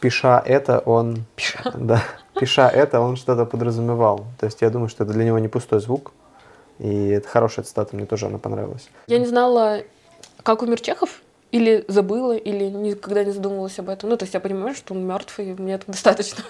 пиша 0.00 0.42
это, 0.44 0.78
он... 0.80 1.24
Пиша. 1.36 1.58
Да, 1.74 2.02
пиша 2.38 2.68
это, 2.68 3.00
он 3.00 3.16
что-то 3.16 3.44
подразумевал. 3.44 4.26
То 4.38 4.46
есть 4.46 4.62
я 4.62 4.70
думаю, 4.70 4.88
что 4.88 5.04
это 5.04 5.12
для 5.12 5.24
него 5.24 5.38
не 5.38 5.48
пустой 5.48 5.80
звук. 5.80 6.12
И 6.78 7.08
это 7.08 7.26
хорошая 7.28 7.64
цитата, 7.64 7.96
мне 7.96 8.06
тоже 8.06 8.26
она 8.26 8.38
понравилась. 8.38 8.88
Я 9.06 9.18
не 9.18 9.26
знала, 9.26 9.82
как 10.42 10.62
умер 10.62 10.80
Чехов, 10.80 11.22
или 11.52 11.84
забыла, 11.88 12.36
или 12.36 12.64
никогда 12.64 13.24
не 13.24 13.32
задумывалась 13.32 13.78
об 13.78 13.88
этом. 13.88 14.10
Ну, 14.10 14.16
то 14.16 14.24
есть 14.24 14.34
я 14.34 14.40
понимаю, 14.40 14.74
что 14.74 14.94
он 14.94 15.06
мертв, 15.06 15.38
и 15.38 15.54
мне 15.54 15.74
этого 15.74 15.92
достаточно. 15.92 16.44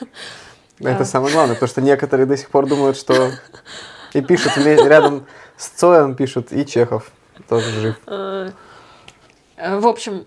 Это 0.81 0.99
Да. 0.99 1.05
самое 1.05 1.33
главное, 1.33 1.55
потому 1.55 1.69
что 1.69 1.81
некоторые 1.81 2.27
до 2.27 2.37
сих 2.37 2.51
пор 2.51 2.67
думают, 2.67 2.97
что... 2.97 3.31
И 4.13 4.21
пишут 4.23 4.57
рядом 4.57 5.27
с 5.57 5.69
Цоем, 5.69 6.15
пишут 6.15 6.53
и 6.53 6.65
Чехов 6.65 7.11
тоже 7.49 7.71
жив. 7.81 8.01
Э, 8.07 8.51
э, 9.57 9.79
В 9.79 9.87
общем, 9.87 10.25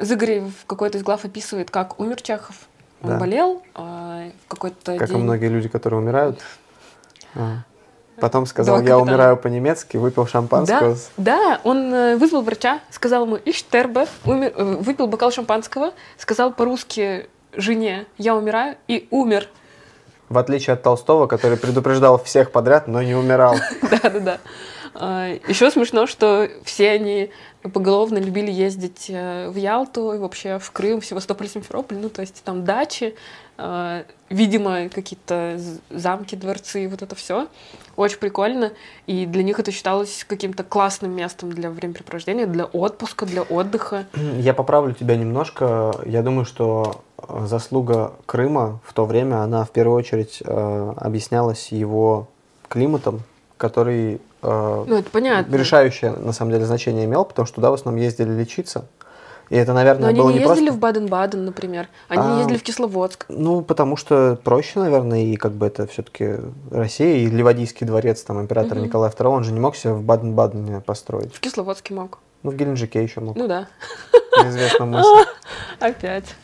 Зыгорь 0.00 0.40
в 0.40 0.66
какой-то 0.66 0.98
из 0.98 1.02
глав 1.02 1.24
описывает, 1.24 1.70
как 1.70 2.00
умер 2.00 2.20
Чехов. 2.22 2.56
Он 3.04 3.10
Да. 3.10 3.18
болел 3.18 3.62
а, 3.74 4.30
в 4.46 4.48
какой-то 4.48 4.96
Как 4.98 5.08
и 5.10 5.12
день. 5.14 5.22
многие 5.22 5.48
люди, 5.48 5.68
которые 5.68 6.00
умирают. 6.00 6.40
А. 7.34 7.58
Потом 8.20 8.46
сказал, 8.46 8.76
Два 8.76 8.82
я 8.84 8.90
капитана. 8.94 9.10
умираю 9.12 9.36
по-немецки, 9.36 9.96
выпил 9.96 10.26
шампанского. 10.26 10.96
Да, 11.16 11.34
да, 11.56 11.60
он 11.64 11.92
э, 11.92 12.16
вызвал 12.16 12.42
врача, 12.42 12.78
сказал 12.90 13.24
ему 13.26 13.36
«Иштербе», 13.44 14.06
умер, 14.24 14.52
э, 14.54 14.62
выпил 14.80 15.08
бокал 15.08 15.32
шампанского, 15.32 15.92
сказал 16.16 16.52
по-русски 16.52 17.28
жене 17.54 18.06
«Я 18.16 18.36
умираю» 18.36 18.76
и 18.86 19.08
умер. 19.10 19.48
В 20.28 20.38
отличие 20.38 20.74
от 20.74 20.82
Толстого, 20.82 21.26
который 21.26 21.58
предупреждал 21.58 22.22
всех 22.22 22.52
подряд, 22.52 22.86
но 22.86 23.02
не 23.02 23.14
умирал. 23.16 23.56
Да-да-да. 23.82 24.38
Еще 24.94 25.70
смешно, 25.70 26.06
что 26.06 26.48
все 26.64 26.90
они 26.90 27.30
поголовно 27.72 28.18
любили 28.18 28.50
ездить 28.50 29.06
э, 29.08 29.48
в 29.48 29.56
Ялту, 29.56 30.12
и 30.12 30.18
вообще 30.18 30.58
в 30.58 30.70
Крым, 30.70 31.00
в 31.00 31.06
Севастополь, 31.06 31.48
Симферополь, 31.48 31.96
ну, 31.98 32.10
то 32.10 32.20
есть 32.20 32.42
там 32.44 32.64
дачи, 32.64 33.14
э, 33.56 34.04
видимо, 34.28 34.90
какие-то 34.90 35.58
замки, 35.88 36.34
дворцы, 36.34 36.86
вот 36.88 37.00
это 37.00 37.14
все. 37.14 37.48
Очень 37.96 38.18
прикольно, 38.18 38.72
и 39.06 39.24
для 39.24 39.42
них 39.42 39.58
это 39.58 39.72
считалось 39.72 40.24
каким-то 40.28 40.62
классным 40.62 41.12
местом 41.12 41.50
для 41.52 41.70
времяпрепровождения, 41.70 42.46
для 42.46 42.66
отпуска, 42.66 43.24
для 43.24 43.42
отдыха. 43.42 44.06
Я 44.38 44.52
поправлю 44.52 44.92
тебя 44.92 45.16
немножко. 45.16 45.94
Я 46.04 46.22
думаю, 46.22 46.44
что 46.44 47.02
э, 47.16 47.46
заслуга 47.46 48.12
Крыма 48.26 48.80
в 48.84 48.92
то 48.92 49.06
время, 49.06 49.42
она 49.42 49.64
в 49.64 49.70
первую 49.70 49.96
очередь 49.96 50.42
э, 50.44 50.92
объяснялась 50.96 51.68
его 51.68 52.28
климатом, 52.68 53.22
который 53.56 54.20
Ну, 54.44 54.96
это 54.96 55.10
понятно. 55.10 55.54
решающее, 55.56 56.12
на 56.12 56.32
самом 56.32 56.52
деле, 56.52 56.64
значение 56.66 57.04
имел, 57.04 57.24
потому 57.24 57.46
что 57.46 57.56
туда 57.56 57.70
в 57.70 57.74
основном 57.74 58.02
ездили 58.02 58.30
лечиться. 58.30 58.86
И 59.50 59.56
это, 59.56 59.74
наверное, 59.74 60.04
Но 60.04 60.08
они 60.08 60.20
было 60.20 60.28
не 60.30 60.34
не 60.36 60.40
ездили 60.40 60.66
просто... 60.68 60.72
в 60.72 60.78
Баден-Баден, 60.80 61.44
например. 61.44 61.88
Они 62.08 62.22
А, 62.22 62.38
ездили 62.38 62.56
в 62.56 62.62
Кисловодск. 62.62 63.26
Ну, 63.28 63.60
потому 63.60 63.96
что 63.96 64.38
проще, 64.42 64.78
наверное, 64.80 65.22
и 65.24 65.36
как 65.36 65.52
бы 65.52 65.66
это 65.66 65.86
все-таки 65.86 66.36
Россия, 66.70 67.16
и 67.16 67.26
Ливадийский 67.26 67.86
дворец, 67.86 68.22
там, 68.22 68.40
император 68.40 68.76
Мгм. 68.78 68.86
Николай 68.86 69.10
II, 69.10 69.26
он 69.26 69.44
же 69.44 69.52
не 69.52 69.60
мог 69.60 69.76
себе 69.76 69.92
в 69.92 70.02
Баден-Бадене 70.02 70.80
построить. 70.80 71.34
В 71.34 71.40
Кисловодске 71.40 71.92
мог. 71.92 72.20
Ну, 72.42 72.52
в 72.52 72.56
Геленджике 72.56 73.02
еще 73.02 73.20
мог, 73.20 73.36
Ну 73.36 73.46
да. 73.46 73.68
неизвестно 74.42 74.86
мысль. 74.86 75.26
Опять. 75.78 76.34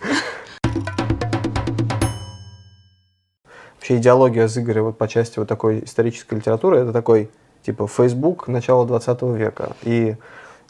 Вообще 3.76 3.96
идеология 3.96 4.46
Зыгоря 4.46 4.82
вот 4.82 4.98
по 4.98 5.08
части 5.08 5.38
вот 5.38 5.48
такой 5.48 5.84
исторической 5.84 6.34
литературы, 6.34 6.78
это 6.80 6.92
такой, 6.92 7.30
типа, 7.62 7.86
Facebook 7.86 8.48
начала 8.48 8.86
20 8.86 9.22
века. 9.22 9.72
И 9.82 10.16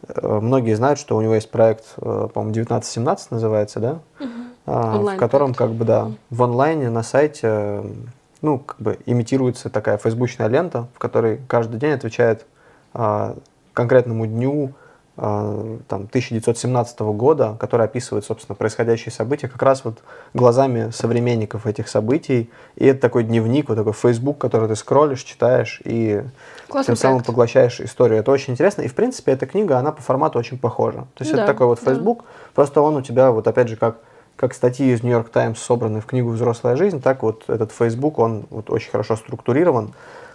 э, 0.09 0.38
многие 0.40 0.74
знают, 0.74 0.98
что 0.98 1.16
у 1.16 1.20
него 1.20 1.35
есть 1.35 1.50
проект, 1.50 1.85
э, 1.96 2.29
по-моему, 2.33 2.50
1917 2.53 3.31
называется, 3.31 3.81
да? 3.81 3.98
А, 4.66 4.98
в 4.98 5.16
котором, 5.16 5.55
как 5.55 5.70
бы, 5.72 5.85
да, 5.85 6.12
в 6.31 6.42
онлайне 6.42 6.90
на 6.90 7.03
сайте, 7.03 7.40
э, 7.42 7.85
ну, 8.42 8.59
как 8.59 8.79
бы 8.81 8.98
имитируется 9.07 9.68
такая 9.68 9.98
фейсбучная 9.98 10.48
лента, 10.48 10.87
в 10.94 10.98
которой 10.98 11.40
каждый 11.48 11.81
день 11.81 11.92
отвечает 11.92 12.46
а, 12.94 13.37
конкретному 13.72 14.26
дню, 14.26 14.72
там, 15.16 15.81
1917 15.88 17.01
года, 17.01 17.57
который 17.61 17.85
описывает, 17.85 18.25
собственно, 18.25 18.57
происходящие 18.57 19.12
события, 19.12 19.49
как 19.49 19.62
раз 19.62 19.85
вот 19.85 19.99
глазами 20.33 20.90
современников 20.90 21.66
этих 21.66 21.88
событий. 21.88 22.51
И 22.77 22.87
это 22.87 23.01
такой 23.01 23.25
дневник, 23.25 23.68
вот 23.68 23.77
такой 23.77 23.92
Facebook, 23.92 24.38
который 24.38 24.68
ты 24.68 24.77
скроллишь, 24.77 25.23
читаешь 25.23 25.81
и 25.85 26.23
Классный 26.68 26.92
тем 26.92 26.96
самым 26.96 27.18
проект. 27.18 27.27
поглощаешь 27.27 27.81
историю. 27.81 28.20
Это 28.20 28.31
очень 28.31 28.55
интересно. 28.55 28.83
И, 28.83 28.88
в 28.88 28.94
принципе, 28.94 29.33
эта 29.33 29.46
книга, 29.46 29.79
она 29.79 29.92
по 29.92 30.01
формату 30.01 30.38
очень 30.38 30.59
похожа. 30.59 31.07
То 31.14 31.25
есть 31.25 31.33
Ну 31.33 31.38
это 31.38 31.46
да, 31.46 31.53
такой 31.53 31.66
вот 31.66 31.81
да. 31.85 31.90
Facebook, 31.92 32.25
просто 32.55 32.81
он 32.81 32.96
у 32.96 33.03
тебя, 33.03 33.31
вот 33.31 33.46
опять 33.46 33.68
же, 33.68 33.77
как 33.77 33.99
как 34.40 34.55
статьи 34.55 34.90
из 34.94 35.03
Нью-Йорк 35.03 35.29
Таймс 35.29 35.59
собраны 35.59 36.01
в 36.01 36.07
книгу 36.07 36.31
«Взрослая 36.31 36.75
жизнь», 36.75 37.03
так 37.03 37.23
вот 37.23 37.44
этот 37.49 37.73
Facebook, 37.73 38.18
он 38.18 38.46
вот 38.49 38.70
очень 38.70 38.90
хорошо 38.90 39.14
структурирован. 39.14 39.92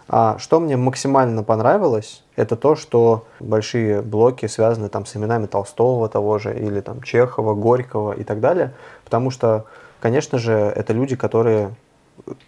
А 0.07 0.37
что 0.37 0.59
мне 0.59 0.77
максимально 0.77 1.43
понравилось, 1.43 2.23
это 2.35 2.55
то, 2.55 2.75
что 2.75 3.25
большие 3.39 4.01
блоки 4.01 4.45
связаны 4.45 4.89
там 4.89 5.05
с 5.05 5.15
именами 5.15 5.47
Толстого 5.47 6.07
того 6.09 6.37
же, 6.37 6.55
или 6.55 6.79
там 6.81 7.01
Чехова, 7.01 7.55
Горького 7.55 8.13
и 8.13 8.23
так 8.23 8.39
далее, 8.39 8.73
потому 9.03 9.31
что, 9.31 9.65
конечно 9.99 10.37
же, 10.37 10.53
это 10.53 10.93
люди, 10.93 11.15
которые 11.15 11.71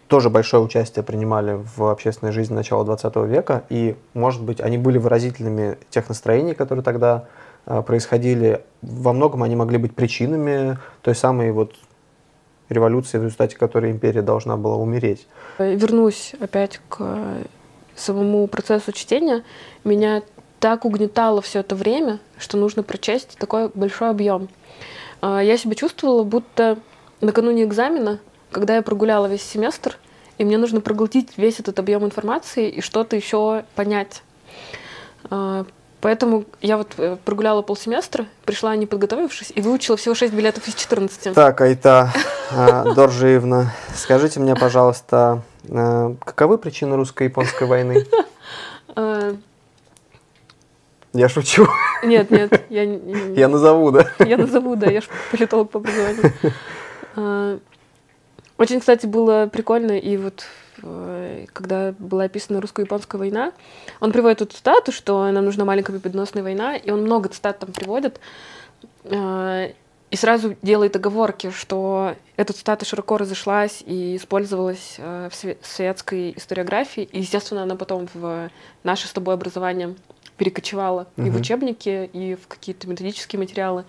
тоже 0.06 0.30
большое 0.30 0.62
участие 0.62 1.02
принимали 1.02 1.60
в 1.76 1.90
общественной 1.90 2.32
жизни 2.32 2.54
начала 2.54 2.84
20 2.84 3.16
века, 3.16 3.64
и, 3.68 3.96
может 4.14 4.42
быть, 4.42 4.60
они 4.60 4.78
были 4.78 4.98
выразителями 4.98 5.78
тех 5.90 6.08
настроений, 6.08 6.54
которые 6.54 6.82
тогда 6.82 7.24
а, 7.66 7.82
происходили. 7.82 8.64
Во 8.82 9.12
многом 9.12 9.42
они 9.42 9.56
могли 9.56 9.78
быть 9.78 9.94
причинами 9.94 10.78
той 11.02 11.14
самой 11.14 11.52
вот 11.52 11.74
революции, 12.68 13.18
в 13.18 13.24
результате 13.24 13.56
которой 13.56 13.90
империя 13.90 14.22
должна 14.22 14.56
была 14.56 14.76
умереть. 14.76 15.26
Вернусь 15.58 16.34
опять 16.40 16.80
к 16.88 16.96
э, 17.00 17.44
самому 17.96 18.46
процессу 18.46 18.92
чтения. 18.92 19.44
Меня 19.84 20.22
так 20.60 20.84
угнетало 20.84 21.40
все 21.40 21.60
это 21.60 21.74
время, 21.74 22.18
что 22.36 22.56
нужно 22.56 22.82
прочесть 22.82 23.36
такой 23.38 23.68
большой 23.68 24.10
объем. 24.10 24.48
А, 25.20 25.40
Я 25.40 25.56
себя 25.56 25.74
чувствовала, 25.74 26.24
будто 26.24 26.78
накануне 27.20 27.64
экзамена, 27.64 28.18
когда 28.50 28.76
я 28.76 28.82
прогуляла 28.82 29.26
весь 29.26 29.42
семестр, 29.42 29.96
и 30.38 30.44
мне 30.44 30.58
нужно 30.58 30.80
проглотить 30.80 31.36
весь 31.36 31.60
этот 31.60 31.78
объем 31.78 32.04
информации 32.04 32.68
и 32.68 32.80
что-то 32.80 33.16
еще 33.16 33.64
понять. 33.74 34.22
Поэтому 36.00 36.44
я 36.60 36.76
вот 36.76 36.94
э, 36.96 37.16
прогуляла 37.24 37.62
полсеместра, 37.62 38.26
пришла 38.44 38.76
не 38.76 38.86
подготовившись 38.86 39.52
и 39.54 39.60
выучила 39.60 39.96
всего 39.96 40.14
6 40.14 40.32
билетов 40.32 40.68
из 40.68 40.74
14. 40.74 41.34
Так, 41.34 41.60
Айта 41.60 42.12
а, 42.52 42.94
Доржиевна, 42.94 43.72
скажите 43.96 44.38
мне, 44.38 44.54
пожалуйста, 44.54 45.42
а, 45.68 46.14
каковы 46.24 46.58
причины 46.58 46.96
русско-японской 46.96 47.66
войны? 47.66 48.06
А, 48.94 49.34
Я 51.12 51.28
шучу, 51.28 51.66
Нет, 52.02 52.30
нет, 52.30 52.64
я, 52.68 52.82
я 52.82 53.48
назову, 53.48 53.90
да? 53.90 54.06
Я 54.20 54.36
назову, 54.36 54.76
да, 54.76 54.90
я 54.90 55.00
же 55.00 55.08
политолог 55.30 55.70
по 55.70 55.78
образованию. 55.78 56.32
А, 57.16 57.58
Очень, 58.56 58.78
кстати, 58.78 59.06
было 59.06 59.48
прикольно, 59.52 59.98
и 59.98 60.16
вот 60.16 60.44
э, 60.44 60.67
когда 61.52 61.94
была 61.98 62.24
описана 62.24 62.60
русско-японская 62.60 63.18
война, 63.18 63.52
он 64.00 64.12
приводит 64.12 64.42
эту 64.42 64.56
цитату, 64.56 64.92
что 64.92 65.30
нам 65.30 65.44
нужна 65.44 65.64
маленькая 65.64 65.98
победоносная 65.98 66.42
война, 66.42 66.76
и 66.76 66.90
он 66.90 67.02
много 67.02 67.28
цитат 67.28 67.58
там 67.58 67.72
приводит, 67.72 68.20
а, 69.04 69.70
и 70.10 70.16
сразу 70.16 70.56
делает 70.62 70.96
оговорки, 70.96 71.50
что 71.50 72.14
эта 72.36 72.52
цитата 72.52 72.84
широко 72.84 73.18
разошлась 73.18 73.82
и 73.84 74.16
использовалась 74.16 74.94
э, 74.96 75.28
в 75.30 75.66
советской 75.66 76.32
историографии, 76.34 77.02
и, 77.02 77.20
естественно, 77.20 77.64
она 77.64 77.76
потом 77.76 78.08
в 78.14 78.50
наше 78.84 79.06
с 79.06 79.12
тобой 79.12 79.34
образование 79.34 79.96
перекочевала 80.38 81.08
и 81.16 81.28
в 81.28 81.36
учебники, 81.36 82.08
и 82.12 82.36
в 82.36 82.46
какие-то 82.46 82.88
методические 82.88 83.38
материалы 83.38 83.84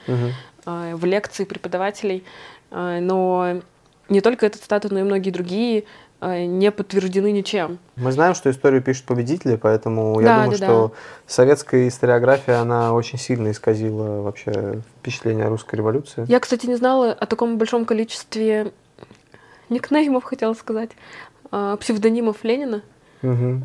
а, 0.65 0.95
в 0.95 1.06
лекции 1.06 1.45
преподавателей, 1.45 2.25
но 2.71 3.62
не 4.10 4.21
только 4.21 4.45
эта 4.45 4.58
цитата, 4.58 4.91
но 4.91 4.99
и 4.99 5.04
многие 5.04 5.32
другие 5.32 5.86
не 6.21 6.71
подтверждены 6.71 7.32
ничем. 7.32 7.79
Мы 7.95 8.12
знаем, 8.12 8.34
что 8.36 8.49
историю 8.51 8.82
пишут 8.82 9.05
победители, 9.05 9.55
поэтому 9.55 10.19
я 10.19 10.27
Да, 10.27 10.36
думаю, 10.41 10.51
да, 10.51 10.58
что 10.58 10.91
советская 11.27 11.88
историография, 11.88 12.55
она 12.62 12.93
очень 12.93 13.17
сильно 13.17 13.51
исказила 13.51 14.21
вообще 14.21 14.82
впечатление 14.99 15.45
о 15.45 15.49
русской 15.49 15.75
революции. 15.75 16.25
Я, 16.27 16.39
кстати, 16.39 16.65
не 16.65 16.75
знала 16.75 17.12
о 17.13 17.25
таком 17.25 17.58
большом 17.58 17.86
количестве 17.86 18.71
никнеймов, 19.69 20.23
хотела 20.23 20.53
сказать, 20.53 20.91
а, 21.51 21.77
псевдонимов 21.77 22.43
Ленина. 22.43 22.82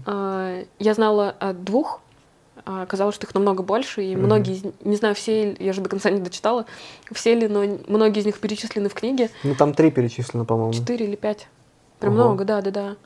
А, 0.07 0.63
Я 0.79 0.95
знала 0.95 1.35
о 1.39 1.53
двух, 1.53 2.01
а 2.67 2.83
оказалось, 2.83 3.15
что 3.15 3.27
их 3.27 3.35
намного 3.35 3.63
больше, 3.63 4.03
и 4.03 4.15
Мгм. 4.15 4.25
многие, 4.27 4.55
из- 4.55 4.65
не 4.85 4.97
знаю, 4.97 5.15
все, 5.15 5.55
я 5.59 5.73
же 5.73 5.81
до 5.81 5.89
конца 5.91 6.11
не 6.11 6.21
дочитала, 6.21 6.67
все 7.13 7.35
ли, 7.35 7.49
но 7.49 7.63
многие 7.89 8.21
из 8.21 8.27
них 8.27 8.39
перечислены 8.39 8.89
в 8.89 8.95
книге, 8.95 9.29
Ну, 9.43 9.55
там 9.55 9.75
три 9.75 9.91
перечислено, 9.91 10.45
по-моему. 10.45 10.73
четыре 10.73 11.07
или 11.07 11.17
пять. 11.17 11.49
Прям 12.05 12.15
Ого. 12.15 12.25
много, 12.25 12.45
да-да-да. 12.45 12.97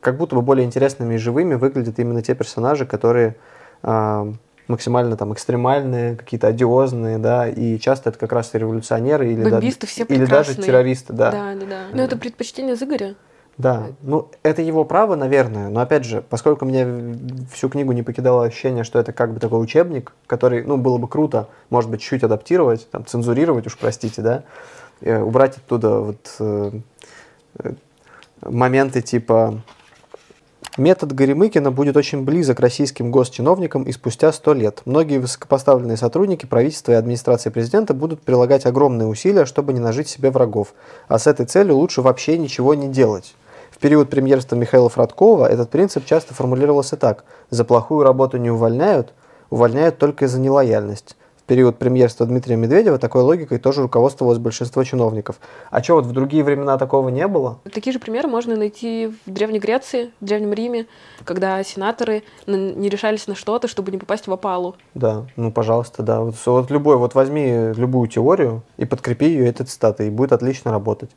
Как 0.00 0.16
будто 0.16 0.34
бы 0.34 0.42
более 0.42 0.66
интересными 0.66 1.14
и 1.14 1.18
живыми 1.18 1.54
выглядят 1.54 1.98
именно 1.98 2.22
те 2.22 2.34
персонажи, 2.34 2.86
которые 2.86 3.36
а, 3.82 4.32
максимально 4.66 5.16
там 5.16 5.32
экстремальные, 5.32 6.16
какие-то 6.16 6.48
одиозные, 6.48 7.18
да, 7.18 7.48
и 7.48 7.78
часто 7.78 8.10
это 8.10 8.18
как 8.18 8.32
раз 8.32 8.54
и 8.54 8.58
революционеры 8.58 9.32
или, 9.32 9.48
да- 9.48 9.60
все 9.86 10.02
или 10.04 10.24
даже 10.26 10.56
террористы, 10.56 11.12
да. 11.12 11.30
Да, 11.30 11.54
да, 11.54 11.66
да. 11.66 11.82
Но 11.92 12.02
это 12.02 12.16
предпочтение 12.16 12.74
Зыгоря. 12.74 13.14
Да, 13.58 13.88
ну 14.02 14.28
это 14.44 14.62
его 14.62 14.84
право, 14.84 15.14
наверное, 15.16 15.68
но 15.68 15.80
опять 15.80 16.04
же, 16.04 16.22
поскольку 16.28 16.64
в- 16.64 17.46
всю 17.52 17.68
книгу 17.68 17.92
не 17.92 18.02
покидало 18.02 18.44
ощущение, 18.44 18.82
что 18.84 18.98
это 18.98 19.12
как 19.12 19.34
бы 19.34 19.40
такой 19.40 19.62
учебник, 19.62 20.12
который, 20.26 20.64
ну, 20.64 20.76
было 20.76 20.98
бы 20.98 21.08
круто, 21.08 21.48
может 21.70 21.90
быть, 21.90 22.00
чуть-чуть 22.00 22.24
адаптировать, 22.24 22.88
там, 22.90 23.04
цензурировать, 23.06 23.66
уж 23.66 23.76
простите, 23.76 24.22
да, 24.22 24.42
э, 25.00 25.20
убрать 25.20 25.56
оттуда 25.56 25.98
вот 25.98 26.36
э, 26.38 26.70
э, 27.58 27.72
моменты 28.42 29.02
типа 29.02 29.62
Метод 30.78 31.12
Горемыкина 31.12 31.72
будет 31.72 31.96
очень 31.96 32.22
близок 32.22 32.60
российским 32.60 33.10
госчиновникам 33.10 33.82
и 33.82 33.90
спустя 33.90 34.32
сто 34.32 34.54
лет. 34.54 34.82
Многие 34.84 35.18
высокопоставленные 35.18 35.96
сотрудники 35.96 36.46
правительства 36.46 36.92
и 36.92 36.94
администрации 36.94 37.50
президента 37.50 37.94
будут 37.94 38.22
прилагать 38.22 38.64
огромные 38.64 39.08
усилия, 39.08 39.44
чтобы 39.44 39.72
не 39.72 39.80
нажить 39.80 40.08
себе 40.08 40.30
врагов. 40.30 40.74
А 41.08 41.18
с 41.18 41.26
этой 41.26 41.46
целью 41.46 41.76
лучше 41.76 42.00
вообще 42.00 42.38
ничего 42.38 42.74
не 42.74 42.86
делать. 42.86 43.34
В 43.72 43.78
период 43.78 44.08
премьерства 44.08 44.54
Михаила 44.54 44.88
Фродкова 44.88 45.46
этот 45.46 45.68
принцип 45.70 46.04
часто 46.04 46.32
формулировался 46.32 46.96
так. 46.96 47.24
За 47.50 47.64
плохую 47.64 48.04
работу 48.04 48.36
не 48.36 48.50
увольняют, 48.50 49.14
увольняют 49.50 49.98
только 49.98 50.28
за 50.28 50.38
нелояльность. 50.38 51.16
Период 51.48 51.78
премьерства 51.78 52.26
Дмитрия 52.26 52.56
Медведева 52.56 52.98
такой 52.98 53.22
логикой 53.22 53.56
тоже 53.58 53.80
руководствовалось 53.80 54.36
большинство 54.36 54.84
чиновников. 54.84 55.36
А 55.70 55.82
что, 55.82 55.94
вот 55.94 56.04
в 56.04 56.12
другие 56.12 56.44
времена 56.44 56.76
такого 56.76 57.08
не 57.08 57.26
было? 57.26 57.58
Такие 57.72 57.94
же 57.94 57.98
примеры 57.98 58.28
можно 58.28 58.54
найти 58.54 59.10
в 59.24 59.30
Древней 59.30 59.58
Греции, 59.58 60.10
в 60.20 60.26
ДревнемРиме, 60.26 60.84
когда 61.24 61.64
сенаторы 61.64 62.22
на- 62.44 62.72
не 62.74 62.90
решались 62.90 63.26
на 63.28 63.34
что-то, 63.34 63.66
чтобы 63.66 63.90
не 63.90 63.96
попасть 63.96 64.26
в 64.26 64.32
опалу. 64.32 64.76
Да, 64.92 65.24
ну 65.36 65.50
пожалуйста, 65.50 66.02
да. 66.02 66.20
Вот, 66.20 66.34
вот 66.44 66.70
любой, 66.70 66.98
вот 66.98 67.14
возьми 67.14 67.72
любую 67.74 68.08
теорию 68.08 68.62
и 68.76 68.84
подкрепи 68.84 69.24
ее 69.24 69.48
этой 69.48 69.64
цитатой, 69.64 70.08
и 70.08 70.10
будет 70.10 70.32
отлично 70.34 70.70
работать. 70.70 71.12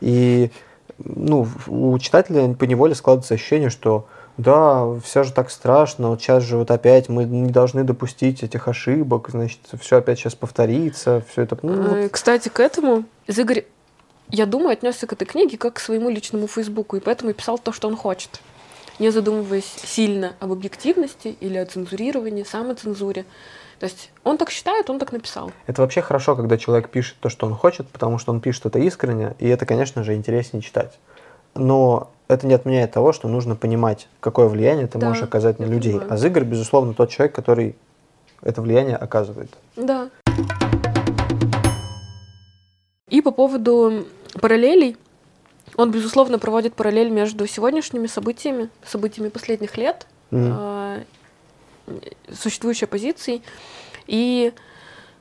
И 0.00 0.50
ну, 0.98 1.46
у 1.68 1.96
читателя 2.00 2.52
по 2.54 2.64
неволе 2.64 2.96
складывается 2.96 3.34
ощущение, 3.34 3.70
что 3.70 4.06
да, 4.36 4.86
все 5.02 5.22
же 5.22 5.32
так 5.32 5.50
страшно, 5.50 6.10
вот 6.10 6.20
сейчас 6.20 6.42
же 6.42 6.56
вот 6.56 6.70
опять 6.70 7.08
мы 7.08 7.24
не 7.24 7.50
должны 7.50 7.84
допустить 7.84 8.42
этих 8.42 8.68
ошибок, 8.68 9.28
значит, 9.30 9.60
все 9.80 9.96
опять 9.98 10.18
сейчас 10.18 10.34
повторится, 10.34 11.22
все 11.30 11.42
это... 11.42 11.58
Ну, 11.62 11.82
вот 11.82 11.96
Э, 11.96 12.08
Кстати, 12.08 12.48
к 12.48 12.60
этому 12.60 13.04
Зыгорь, 13.26 13.64
я 14.28 14.46
думаю, 14.46 14.70
отнесся 14.72 15.06
к 15.06 15.12
этой 15.12 15.24
книге 15.24 15.56
как 15.56 15.74
к 15.74 15.80
своему 15.80 16.10
личному 16.10 16.48
Фейсбуку, 16.48 16.96
и 16.96 17.00
поэтому 17.00 17.30
и 17.30 17.34
писал 17.34 17.58
то, 17.58 17.72
что 17.72 17.88
он 17.88 17.96
хочет, 17.96 18.40
не 18.98 19.10
задумываясь 19.10 19.64
сильно 19.64 20.34
об 20.40 20.52
объективности 20.52 21.36
или 21.40 21.56
о 21.56 21.64
цензурировании, 21.64 22.42
самоцензуре. 22.42 23.24
То 23.78 23.84
есть 23.84 24.10
он 24.24 24.38
так 24.38 24.50
считает, 24.50 24.88
он 24.88 24.98
так 24.98 25.12
написал. 25.12 25.52
Это 25.66 25.82
вообще 25.82 26.00
хорошо, 26.00 26.34
когда 26.34 26.56
человек 26.56 26.88
пишет 26.88 27.16
то, 27.20 27.28
что 27.28 27.46
он 27.46 27.54
хочет, 27.54 27.88
потому 27.88 28.18
что 28.18 28.32
он 28.32 28.40
пишет 28.40 28.66
это 28.66 28.78
искренне, 28.78 29.34
и 29.38 29.48
это, 29.48 29.66
конечно 29.66 30.02
же, 30.02 30.14
интереснее 30.14 30.62
читать. 30.62 30.98
Но 31.54 32.10
это 32.28 32.46
не 32.46 32.54
отменяет 32.54 32.92
того, 32.92 33.12
что 33.12 33.28
нужно 33.28 33.54
понимать, 33.56 34.08
какое 34.20 34.48
влияние 34.48 34.86
ты 34.86 34.98
Да, 34.98 35.08
можешь 35.08 35.22
оказать 35.22 35.58
на 35.58 35.64
людей. 35.64 35.92
понимаю. 35.92 36.12
А 36.12 36.16
Зыгорь, 36.16 36.44
безусловно, 36.44 36.94
тот 36.94 37.10
человек, 37.10 37.34
который 37.34 37.76
это 38.42 38.60
влияние 38.62 38.96
оказывает. 38.96 39.50
Да. 39.76 40.10
И 43.08 43.20
по 43.22 43.30
поводу 43.30 44.04
параллелей, 44.40 44.96
он, 45.76 45.90
безусловно, 45.90 46.38
проводит 46.38 46.74
параллель 46.74 47.10
между 47.10 47.46
сегодняшними 47.46 48.06
событиями, 48.08 48.68
событиями 48.84 49.28
последних 49.28 49.76
лет, 49.76 50.06
Мгм. 50.30 50.52
а, 50.52 50.98
существующей 52.32 52.86
оппозицией 52.86 53.42
и 54.08 54.52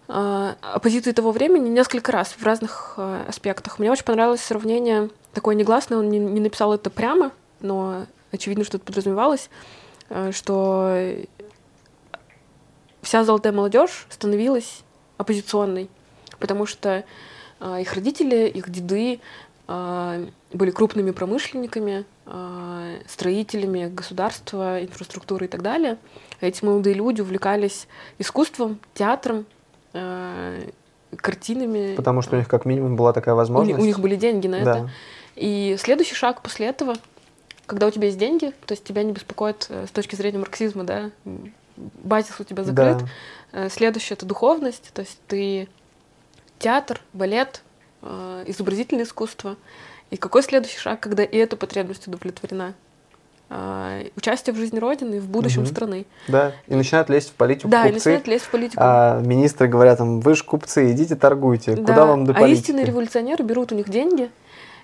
оппозиции 0.08 1.12
того 1.12 1.32
времени 1.32 1.70
несколько 1.70 2.12
раз 2.12 2.36
в 2.38 2.44
разных 2.44 2.94
а, 2.98 3.26
аспектах. 3.28 3.80
Мне 3.80 3.92
очень 3.92 4.04
понравилось 4.04 4.42
сравнение 4.42 5.10
такое 5.34 5.56
негласное, 5.56 5.98
он 5.98 6.10
не, 6.10 6.20
не 6.20 6.40
написал 6.40 6.74
это 6.74 6.90
прямо, 6.90 7.32
но 7.60 8.06
очевидно, 8.32 8.64
что 8.64 8.78
это 8.78 8.86
подразумевалось, 8.86 9.50
а, 10.10 10.32
что 10.32 10.96
вся 13.02 13.24
золотая 13.24 13.54
молодежь 13.54 14.08
становилась 14.10 14.84
оппозиционной, 15.18 15.90
потому 16.40 16.66
что 16.66 17.06
э, 17.60 17.82
их 17.82 17.94
родители, 17.94 18.48
их 18.48 18.70
деды 18.70 19.22
э, 19.68 20.28
были 20.52 20.72
крупными 20.72 21.12
промышленниками, 21.12 22.06
э, 22.26 23.00
строителями 23.08 23.88
государства, 23.88 24.84
инфраструктуры 24.84 25.46
и 25.46 25.50
так 25.50 25.62
далее. 25.62 25.98
Эти 26.42 26.66
молодые 26.66 26.96
люди 26.96 27.22
увлекались 27.22 27.88
искусством, 28.18 28.80
театром, 28.96 29.40
э, 29.40 29.55
картинами. 31.16 31.96
Потому 31.96 32.22
что 32.22 32.36
у 32.36 32.40
них 32.40 32.48
как 32.48 32.66
минимум 32.66 32.96
была 32.96 33.14
такая 33.14 33.36
возможность. 33.36 33.80
У, 33.80 33.84
у 33.84 33.86
них 33.86 34.00
были 34.00 34.16
деньги 34.16 34.48
на 34.48 34.64
да. 34.64 34.72
это. 34.78 34.90
И 35.36 35.76
следующий 35.80 36.16
шаг 36.16 36.42
после 36.42 36.68
этого, 36.68 36.96
когда 37.66 37.88
у 37.88 37.92
тебя 37.92 38.08
есть 38.08 38.18
деньги, 38.18 38.54
то 38.66 38.74
есть 38.74 38.84
тебя 38.84 39.04
не 39.04 39.12
беспокоит 39.12 39.68
э, 39.70 39.86
с 39.88 39.92
точки 39.92 40.16
зрения 40.16 40.38
марксизма, 40.40 40.84
да, 40.84 41.12
базис 41.76 42.40
у 42.40 42.44
тебя 42.44 42.64
закрыт. 42.64 42.98
Да. 42.98 43.66
Э, 43.66 43.70
следующее 43.70 44.16
это 44.16 44.26
духовность, 44.26 44.92
то 44.94 45.02
есть 45.02 45.20
ты 45.28 45.68
театр, 46.60 47.02
балет, 47.14 47.64
э, 48.02 48.44
изобразительное 48.48 49.04
искусство. 49.04 49.58
И 50.12 50.18
какой 50.18 50.44
следующий 50.44 50.78
шаг, 50.78 51.00
когда 51.00 51.24
и 51.24 51.38
эта 51.38 51.58
потребность 51.58 52.08
удовлетворена? 52.08 52.74
Участие 54.16 54.54
в 54.54 54.58
жизни 54.58 54.80
Родины 54.80 55.16
и 55.16 55.20
в 55.20 55.30
будущем 55.30 55.62
угу. 55.62 55.70
страны. 55.70 56.06
Да, 56.28 56.54
и 56.68 56.76
начинают 56.76 57.10
лезть 57.10 57.30
в 57.30 57.34
политику 57.34 57.70
Да, 57.70 57.84
купцы, 57.84 57.92
и 57.92 57.94
начинают 57.94 58.28
лезть 58.28 58.46
в 58.46 58.50
политику. 58.50 58.78
А 58.84 59.22
министры 59.22 59.68
говорят, 59.68 60.00
там, 60.00 60.20
вы 60.20 60.36
же 60.36 60.44
купцы, 60.44 60.92
идите 60.92 61.16
торгуйте, 61.16 61.76
да. 61.76 61.82
куда 61.82 62.06
вам 62.06 62.26
до 62.26 62.34
политики? 62.34 62.58
А 62.58 62.62
истинные 62.62 62.86
революционеры 62.86 63.44
берут 63.44 63.72
у 63.72 63.76
них 63.76 63.90
деньги, 63.90 64.30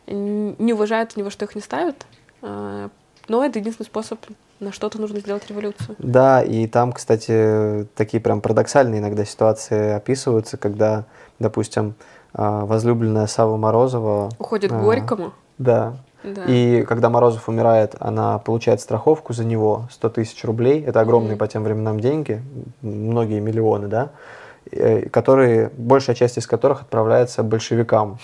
не 0.07 0.73
уважают 0.73 1.17
ни 1.17 1.23
во 1.23 1.31
что 1.31 1.45
их 1.45 1.55
не 1.55 1.61
ставят, 1.61 2.05
а, 2.41 2.89
но 3.27 3.43
это 3.43 3.59
единственный 3.59 3.85
способ 3.85 4.19
на 4.59 4.71
что-то 4.71 5.01
нужно 5.01 5.19
сделать 5.19 5.47
революцию. 5.49 5.95
Да, 5.97 6.41
и 6.43 6.67
там, 6.67 6.93
кстати, 6.93 7.87
такие 7.95 8.21
прям 8.21 8.41
парадоксальные 8.41 8.99
иногда 8.99 9.25
ситуации 9.25 9.91
описываются, 9.91 10.57
когда, 10.57 11.05
допустим, 11.39 11.95
а, 12.33 12.65
возлюбленная 12.65 13.27
Сава 13.27 13.57
Морозова... 13.57 14.29
Уходит 14.37 14.71
к 14.71 14.75
а, 14.75 14.79
Горькому. 14.79 15.33
Да. 15.57 15.97
Да. 16.23 16.45
И 16.47 16.83
когда 16.83 17.09
Морозов 17.09 17.49
умирает, 17.49 17.95
она 17.99 18.37
получает 18.39 18.81
страховку 18.81 19.33
за 19.33 19.43
него 19.43 19.87
100 19.91 20.09
тысяч 20.09 20.43
рублей. 20.43 20.83
Это 20.83 21.01
огромные 21.01 21.35
mm-hmm. 21.35 21.37
по 21.37 21.47
тем 21.47 21.63
временам 21.63 21.99
деньги, 21.99 22.41
многие 22.81 23.39
миллионы, 23.39 23.87
да, 23.87 24.11
э, 24.71 25.09
которые, 25.09 25.71
большая 25.77 26.15
часть 26.15 26.37
из 26.37 26.47
которых 26.47 26.81
отправляется 26.81 27.43
большевикам 27.43 28.19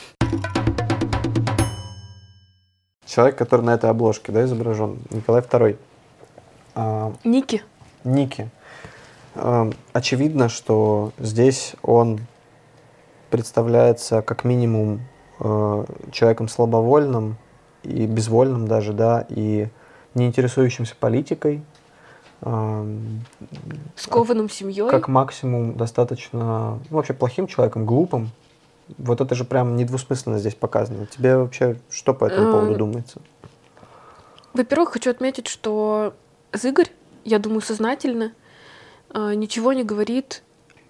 человек, 3.08 3.36
который 3.36 3.62
на 3.62 3.74
этой 3.74 3.90
обложке 3.90 4.32
да, 4.32 4.44
изображен, 4.44 5.00
Николай 5.10 5.42
II. 5.42 5.78
А, 6.76 7.14
Ники. 7.24 7.64
Ники. 8.04 8.50
А, 9.34 9.72
очевидно, 9.94 10.50
что 10.50 11.12
здесь 11.18 11.74
он 11.82 12.20
представляется 13.32 14.22
как 14.22 14.44
минимум 14.44 15.02
а, 15.40 15.86
человеком 16.12 16.48
слабовольным 16.48 17.38
и 17.88 18.06
безвольным 18.06 18.68
даже, 18.68 18.94
да, 18.94 19.26
и 19.30 19.68
не 20.14 20.28
интересующимся 20.28 20.96
политикой. 21.00 21.64
Скованным 23.96 24.50
семьей. 24.50 24.90
Как 24.90 25.08
максимум 25.08 25.76
достаточно, 25.76 26.80
ну, 26.90 26.96
вообще 26.98 27.14
плохим 27.14 27.48
человеком, 27.48 27.86
глупым, 27.86 28.30
вот 28.98 29.22
это 29.22 29.36
же 29.36 29.44
прям 29.44 29.76
недвусмысленно 29.76 30.38
здесь 30.38 30.56
показано. 30.56 31.08
Тебе 31.08 31.38
вообще 31.38 31.78
что 31.90 32.14
по 32.14 32.26
этому 32.26 32.52
поводу 32.52 32.74
э, 32.74 32.78
думается? 32.78 33.22
Во-первых, 34.54 34.94
хочу 34.94 35.10
отметить, 35.10 35.48
что 35.48 36.14
Зыгорь, 36.54 36.90
я 37.26 37.40
думаю, 37.40 37.62
сознательно 37.62 38.34
э, 39.14 39.34
ничего 39.34 39.74
не 39.74 39.84
говорит 39.84 40.44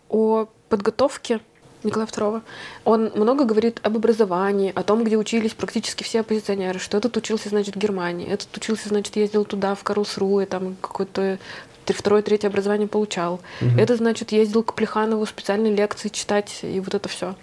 о 0.10 0.47
подготовке 0.69 1.39
Николая 1.88 2.08
II. 2.08 2.41
Он 2.86 3.12
много 3.15 3.45
говорит 3.45 3.80
об 3.84 3.97
образовании, 3.97 4.71
о 4.76 4.84
том, 4.84 5.04
где 5.04 5.17
учились 5.17 5.54
практически 5.54 6.04
все 6.04 6.19
оппозиционеры, 6.19 6.80
что 6.80 6.97
этот 6.97 7.17
учился, 7.17 7.50
значит, 7.50 7.76
в 7.76 7.80
Германии, 7.80 8.28
этот 8.28 8.56
учился, 8.56 8.89
значит, 8.89 9.15
ездил 9.15 9.45
туда, 9.45 9.73
в 9.76 9.84
Карлсруэ, 9.84 10.45
там 10.45 10.76
какое-то 10.82 11.39
второе, 11.86 12.21
третье 12.21 12.47
образование 12.47 12.88
получал. 12.88 13.39
Угу. 13.62 13.80
Этот, 13.80 13.97
значит, 13.97 14.32
ездил 14.32 14.63
к 14.63 14.73
Плеханову 14.73 15.26
специальные 15.26 15.73
лекции 15.73 16.10
читать, 16.10 16.60
и 16.62 16.80
вот 16.80 16.93
это 16.93 17.08
все. 17.10 17.36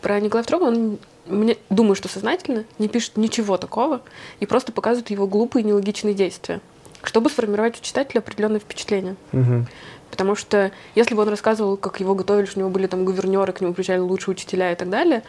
Про 0.00 0.20
Николая 0.20 0.44
II 0.44 0.60
он, 0.60 0.98
мне, 1.26 1.56
думаю, 1.70 1.94
что 1.94 2.08
сознательно 2.08 2.64
не 2.78 2.88
пишет 2.88 3.16
ничего 3.16 3.56
такого 3.56 4.00
и 4.40 4.46
просто 4.46 4.72
показывает 4.72 5.10
его 5.10 5.26
глупые 5.26 5.64
нелогичные 5.64 6.14
действия, 6.14 6.60
чтобы 7.02 7.30
сформировать 7.30 7.78
у 7.80 7.82
читателя 7.82 8.20
определенное 8.20 8.60
впечатление. 8.60 9.16
Угу. 9.32 9.66
Потому 10.18 10.34
что 10.34 10.72
если 10.96 11.14
бы 11.14 11.22
он 11.22 11.28
рассказывал, 11.28 11.76
как 11.76 12.00
его 12.00 12.12
готовили, 12.16 12.44
что 12.46 12.58
у 12.58 12.62
него 12.62 12.70
были 12.70 12.88
там 12.88 13.04
гувернеры, 13.04 13.52
к 13.52 13.60
нему 13.60 13.72
приезжали 13.72 14.00
лучшие 14.00 14.32
учителя 14.32 14.72
и 14.72 14.74
так 14.74 14.90
далее, 14.90 15.22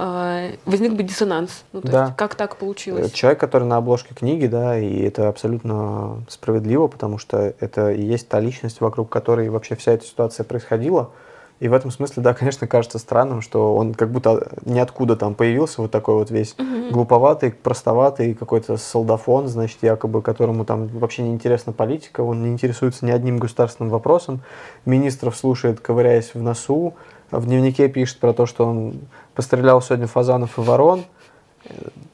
э, 0.00 0.56
возник 0.64 0.94
бы 0.94 1.04
диссонанс. 1.04 1.62
Ну, 1.72 1.80
то 1.80 1.92
да. 1.92 2.04
есть, 2.06 2.16
как 2.16 2.34
так 2.34 2.56
получилось? 2.56 3.06
Э, 3.06 3.14
человек, 3.14 3.38
который 3.38 3.68
на 3.68 3.76
обложке 3.76 4.16
книги, 4.16 4.46
да, 4.46 4.76
и 4.76 4.98
это 4.98 5.28
абсолютно 5.28 6.24
справедливо, 6.28 6.88
потому 6.88 7.18
что 7.18 7.54
это 7.60 7.92
и 7.92 8.02
есть 8.02 8.28
та 8.28 8.40
личность, 8.40 8.80
вокруг 8.80 9.08
которой 9.10 9.48
вообще 9.48 9.76
вся 9.76 9.92
эта 9.92 10.04
ситуация 10.04 10.42
происходила. 10.42 11.12
И 11.62 11.68
в 11.68 11.74
этом 11.74 11.92
смысле, 11.92 12.24
да, 12.24 12.34
конечно, 12.34 12.66
кажется 12.66 12.98
странным, 12.98 13.40
что 13.40 13.76
он 13.76 13.94
как 13.94 14.10
будто 14.10 14.48
ниоткуда 14.64 15.14
там 15.14 15.36
появился, 15.36 15.80
вот 15.80 15.92
такой 15.92 16.16
вот 16.16 16.28
весь 16.28 16.56
угу. 16.58 16.90
глуповатый, 16.90 17.52
простоватый, 17.52 18.34
какой-то 18.34 18.76
солдафон, 18.76 19.46
значит, 19.46 19.78
якобы, 19.82 20.22
которому 20.22 20.64
там 20.64 20.88
вообще 20.88 21.22
не 21.22 21.30
интересна 21.30 21.72
политика, 21.72 22.22
он 22.22 22.42
не 22.42 22.48
интересуется 22.48 23.06
ни 23.06 23.12
одним 23.12 23.38
государственным 23.38 23.92
вопросом, 23.92 24.40
министров 24.86 25.36
слушает, 25.36 25.78
ковыряясь 25.78 26.34
в 26.34 26.42
носу, 26.42 26.94
в 27.30 27.46
дневнике 27.46 27.88
пишет 27.88 28.18
про 28.18 28.32
то, 28.32 28.44
что 28.44 28.66
он 28.66 28.98
пострелял 29.36 29.80
сегодня 29.80 30.08
фазанов 30.08 30.58
и 30.58 30.62
ворон. 30.62 31.04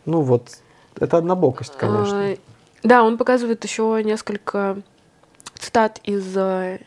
Ну 0.04 0.20
вот, 0.20 0.58
это 1.00 1.16
однобокость, 1.16 1.74
конечно. 1.78 2.32
А, 2.32 2.36
да, 2.82 3.02
он 3.02 3.16
показывает 3.16 3.64
еще 3.64 4.02
несколько 4.04 4.76
цитат 5.58 6.02
из 6.04 6.36
э, 6.36 6.80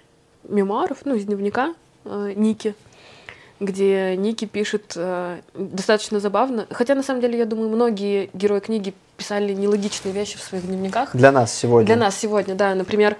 мемуаров, 0.47 0.99
ну, 1.05 1.15
из 1.15 1.25
дневника 1.25 1.73
э, 2.05 2.33
Ники, 2.35 2.75
где 3.59 4.15
Ники 4.17 4.45
пишет 4.45 4.93
э, 4.95 5.39
достаточно 5.53 6.19
забавно. 6.19 6.67
Хотя, 6.71 6.95
на 6.95 7.03
самом 7.03 7.21
деле, 7.21 7.37
я 7.37 7.45
думаю, 7.45 7.69
многие 7.69 8.29
герои 8.33 8.59
книги 8.59 8.93
писали 9.17 9.53
нелогичные 9.53 10.13
вещи 10.13 10.37
в 10.37 10.41
своих 10.41 10.65
дневниках. 10.65 11.15
Для 11.15 11.31
нас 11.31 11.53
сегодня. 11.53 11.85
Для 11.85 11.95
нас 11.95 12.15
сегодня, 12.15 12.55
да. 12.55 12.73
Например, 12.73 13.17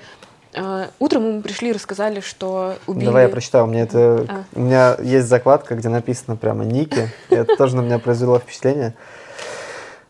э, 0.53 0.87
утром 0.99 1.35
мы 1.37 1.41
пришли 1.41 1.69
и 1.69 1.73
рассказали, 1.73 2.21
что 2.21 2.75
убили... 2.87 3.05
Давай 3.05 3.23
я 3.23 3.29
прочитаю. 3.29 3.65
У 3.65 3.67
меня, 3.67 3.83
это... 3.83 4.25
а. 4.27 4.43
У 4.53 4.61
меня 4.61 4.97
есть 5.01 5.27
закладка, 5.27 5.75
где 5.75 5.89
написано 5.89 6.35
прямо 6.35 6.65
Ники. 6.65 7.09
Это 7.29 7.55
тоже 7.55 7.75
на 7.75 7.81
меня 7.81 7.99
произвело 7.99 8.39
впечатление. 8.39 8.95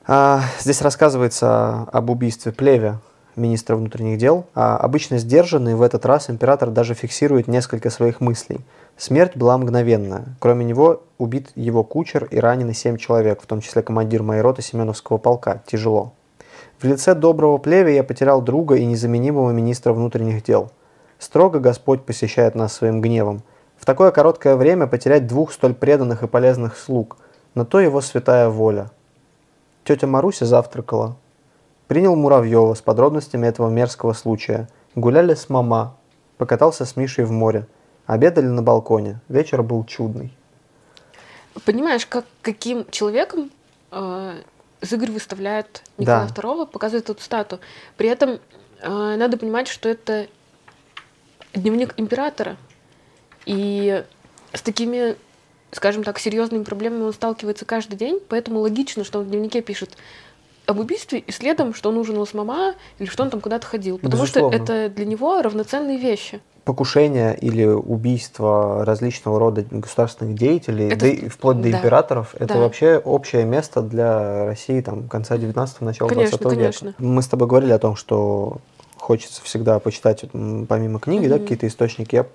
А, 0.07 0.41
здесь 0.59 0.81
рассказывается 0.81 1.87
об 1.91 2.09
убийстве 2.09 2.51
Плеве, 2.51 2.95
министра 3.35 3.75
внутренних 3.75 4.17
дел, 4.17 4.45
а 4.53 4.77
обычно 4.77 5.17
сдержанный 5.17 5.75
в 5.75 5.81
этот 5.81 6.05
раз 6.05 6.29
император 6.29 6.69
даже 6.69 6.93
фиксирует 6.93 7.47
несколько 7.47 7.89
своих 7.89 8.21
мыслей. 8.21 8.61
Смерть 8.97 9.35
была 9.35 9.57
мгновенная. 9.57 10.25
Кроме 10.39 10.65
него 10.65 11.03
убит 11.17 11.51
его 11.55 11.83
кучер 11.83 12.25
и 12.25 12.39
ранены 12.39 12.73
семь 12.73 12.97
человек, 12.97 13.41
в 13.41 13.45
том 13.45 13.61
числе 13.61 13.81
командир 13.81 14.23
моей 14.23 14.41
роты 14.41 14.61
Семеновского 14.61 15.17
полка. 15.17 15.61
Тяжело. 15.65 16.13
В 16.79 16.83
лице 16.83 17.13
доброго 17.13 17.57
плевя 17.57 17.91
я 17.91 18.03
потерял 18.03 18.41
друга 18.41 18.75
и 18.75 18.85
незаменимого 18.85 19.51
министра 19.51 19.93
внутренних 19.93 20.43
дел. 20.43 20.71
Строго 21.19 21.59
Господь 21.59 22.03
посещает 22.03 22.55
нас 22.55 22.73
своим 22.73 23.01
гневом. 23.01 23.43
В 23.77 23.85
такое 23.85 24.11
короткое 24.11 24.55
время 24.55 24.87
потерять 24.87 25.27
двух 25.27 25.51
столь 25.53 25.75
преданных 25.75 26.23
и 26.23 26.27
полезных 26.27 26.77
слуг. 26.77 27.17
На 27.53 27.65
то 27.65 27.79
его 27.79 28.01
святая 28.01 28.49
воля. 28.49 28.89
Тетя 29.83 30.07
Маруся 30.07 30.45
завтракала. 30.45 31.17
Принял 31.91 32.15
Муравьева 32.15 32.73
с 32.73 32.81
подробностями 32.81 33.47
этого 33.47 33.69
мерзкого 33.69 34.13
случая. 34.13 34.69
Гуляли 34.95 35.33
с 35.33 35.49
мама. 35.49 35.97
Покатался 36.37 36.85
с 36.85 36.95
Мишей 36.95 37.25
в 37.25 37.31
море. 37.31 37.67
Обедали 38.05 38.45
на 38.45 38.63
балконе. 38.63 39.19
Вечер 39.27 39.61
был 39.61 39.83
чудный. 39.83 40.31
Понимаешь, 41.65 42.05
как, 42.05 42.23
каким 42.41 42.89
человеком 42.91 43.51
э, 43.91 44.41
Зыгорь 44.79 45.11
выставляет 45.11 45.83
Николая 45.97 46.29
да. 46.29 46.33
II, 46.33 46.67
показывает 46.67 47.09
эту 47.09 47.21
стату. 47.21 47.59
При 47.97 48.07
этом 48.07 48.39
э, 48.79 49.15
надо 49.17 49.35
понимать, 49.35 49.67
что 49.67 49.89
это 49.89 50.27
дневник 51.53 51.95
императора. 51.97 52.55
И 53.45 54.05
с 54.53 54.61
такими, 54.61 55.17
скажем 55.73 56.05
так, 56.05 56.19
серьезными 56.19 56.63
проблемами 56.63 57.03
он 57.03 57.11
сталкивается 57.11 57.65
каждый 57.65 57.97
день, 57.97 58.21
поэтому 58.29 58.61
логично, 58.61 59.03
что 59.03 59.19
он 59.19 59.25
в 59.25 59.29
дневнике 59.29 59.61
пишет 59.61 59.97
об 60.65 60.79
убийстве 60.79 61.19
и 61.19 61.31
следом, 61.31 61.73
что 61.73 61.89
он 61.89 61.97
ужинал 61.97 62.25
с 62.25 62.33
мама 62.33 62.75
или 62.99 63.07
что 63.07 63.23
он 63.23 63.29
там 63.29 63.41
куда-то 63.41 63.67
ходил. 63.67 63.97
Потому 63.97 64.23
Безусловно. 64.23 64.57
что 64.57 64.63
это 64.63 64.93
для 64.93 65.05
него 65.05 65.41
равноценные 65.41 65.97
вещи. 65.97 66.39
Покушение 66.63 67.35
или 67.37 67.65
убийство 67.65 68.85
различного 68.85 69.39
рода 69.39 69.65
государственных 69.69 70.35
деятелей, 70.35 70.87
это... 70.89 70.99
да 70.99 71.07
и 71.07 71.27
вплоть 71.27 71.57
до 71.57 71.71
да. 71.71 71.77
императоров, 71.77 72.35
это 72.35 72.53
да. 72.53 72.59
вообще 72.59 72.97
общее 72.97 73.45
место 73.45 73.81
для 73.81 74.45
России 74.45 74.79
там, 74.81 75.07
конца 75.07 75.37
19-го, 75.37 75.85
начала 75.85 76.07
конечно, 76.07 76.37
20 76.37 76.57
конечно. 76.57 76.87
века. 76.89 77.03
Мы 77.03 77.21
с 77.23 77.27
тобой 77.27 77.47
говорили 77.47 77.71
о 77.71 77.79
том, 77.79 77.95
что 77.95 78.57
хочется 78.95 79.41
всегда 79.43 79.79
почитать, 79.79 80.23
помимо 80.31 80.99
книги, 80.99 81.25
mm-hmm. 81.25 81.29
да, 81.29 81.39
какие-то 81.39 81.67
источники. 81.67 82.15
Я 82.15 82.25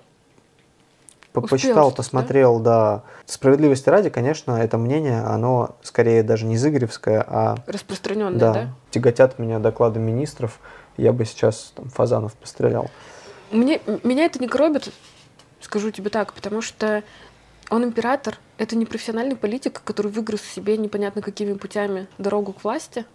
по- 1.41 1.45
Успел 1.45 1.57
почитал, 1.57 1.83
что-то, 1.89 1.89
да? 1.91 2.03
посмотрел, 2.03 2.59
да? 2.59 3.03
Справедливости 3.25 3.89
ради, 3.89 4.09
конечно, 4.09 4.51
это 4.51 4.77
мнение, 4.77 5.21
оно 5.21 5.75
скорее 5.83 6.23
даже 6.23 6.45
не 6.45 6.57
зыгоревское, 6.57 7.23
а 7.27 7.55
Распространенная, 7.67 8.39
да, 8.39 8.53
да? 8.53 8.69
тяготят 8.91 9.39
меня 9.39 9.59
доклады 9.59 9.99
министров. 9.99 10.59
Я 10.97 11.13
бы 11.13 11.25
сейчас 11.25 11.73
там 11.75 11.89
Фазанов 11.89 12.33
пострелял. 12.35 12.89
Мне, 13.51 13.79
меня 14.03 14.25
это 14.25 14.39
не 14.39 14.47
коробит, 14.47 14.91
скажу 15.61 15.91
тебе 15.91 16.09
так, 16.09 16.33
потому 16.33 16.61
что 16.61 17.03
он 17.69 17.83
император, 17.83 18.37
это 18.57 18.75
не 18.75 18.85
профессиональный 18.85 19.35
политик, 19.35 19.81
который 19.83 20.11
выиграл 20.11 20.37
себе 20.39 20.77
непонятно 20.77 21.21
какими 21.21 21.53
путями 21.53 22.07
дорогу 22.17 22.53
к 22.53 22.63
власти. 22.63 23.05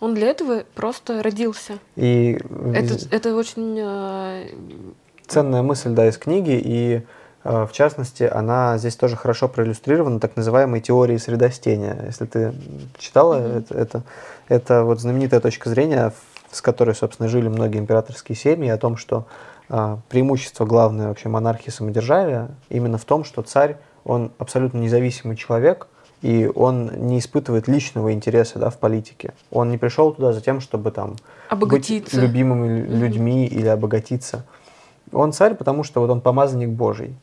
Он 0.00 0.14
для 0.14 0.26
этого 0.28 0.64
просто 0.74 1.22
родился. 1.22 1.78
И 1.94 2.36
Это, 2.74 2.98
это 3.12 3.36
очень... 3.36 3.76
э, 3.78 4.48
ценная 5.28 5.62
мысль, 5.62 5.90
да, 5.90 6.08
из 6.08 6.18
книги, 6.18 6.60
и 6.62 7.02
в 7.44 7.70
частности, 7.72 8.22
она 8.22 8.78
здесь 8.78 8.94
тоже 8.96 9.16
хорошо 9.16 9.48
проиллюстрирована 9.48 10.20
так 10.20 10.36
называемой 10.36 10.80
теорией 10.80 11.18
средостения. 11.18 11.96
Если 12.06 12.24
ты 12.26 12.52
читала 12.98 13.38
Мгм. 13.38 13.58
это, 13.58 13.74
это, 13.74 14.02
это 14.48 14.84
вот 14.84 15.00
знаменитая 15.00 15.40
точка 15.40 15.68
зрения, 15.68 16.12
с 16.50 16.60
которой, 16.62 16.94
собственно, 16.94 17.28
жили 17.28 17.48
многие 17.48 17.78
императорские 17.78 18.36
семьи, 18.36 18.68
о 18.68 18.76
том, 18.78 18.96
что 18.96 19.26
э, 19.68 19.96
преимущество 20.08 20.66
главное 20.66 21.08
вообще 21.08 21.28
монархии 21.28 21.70
самодержавия 21.70 22.50
именно 22.68 22.98
в 22.98 23.04
том, 23.04 23.24
что 23.24 23.42
царь, 23.42 23.76
он 24.04 24.30
абсолютно 24.38 24.78
независимый 24.78 25.36
человек, 25.36 25.88
и 26.20 26.48
он 26.54 26.90
не 27.08 27.18
испытывает 27.18 27.66
личного 27.66 28.12
интереса 28.12 28.60
да, 28.60 28.70
в 28.70 28.78
политике. 28.78 29.32
Он 29.50 29.70
не 29.70 29.78
пришел 29.78 30.12
туда 30.12 30.32
за 30.32 30.40
тем, 30.40 30.60
чтобы 30.60 30.92
там 30.92 31.16
Обогатиться. 31.48 32.14
быть 32.16 32.22
любимыми 32.22 32.86
людьми 32.86 33.46
или 33.46 33.66
обогатиться. 33.66 34.44
Он 35.12 35.32
царь, 35.32 35.54
потому 35.54 35.82
что 35.82 36.00
вот 36.00 36.10
он 36.10 36.20
помазанник 36.20 36.68
Божий. 36.68 37.16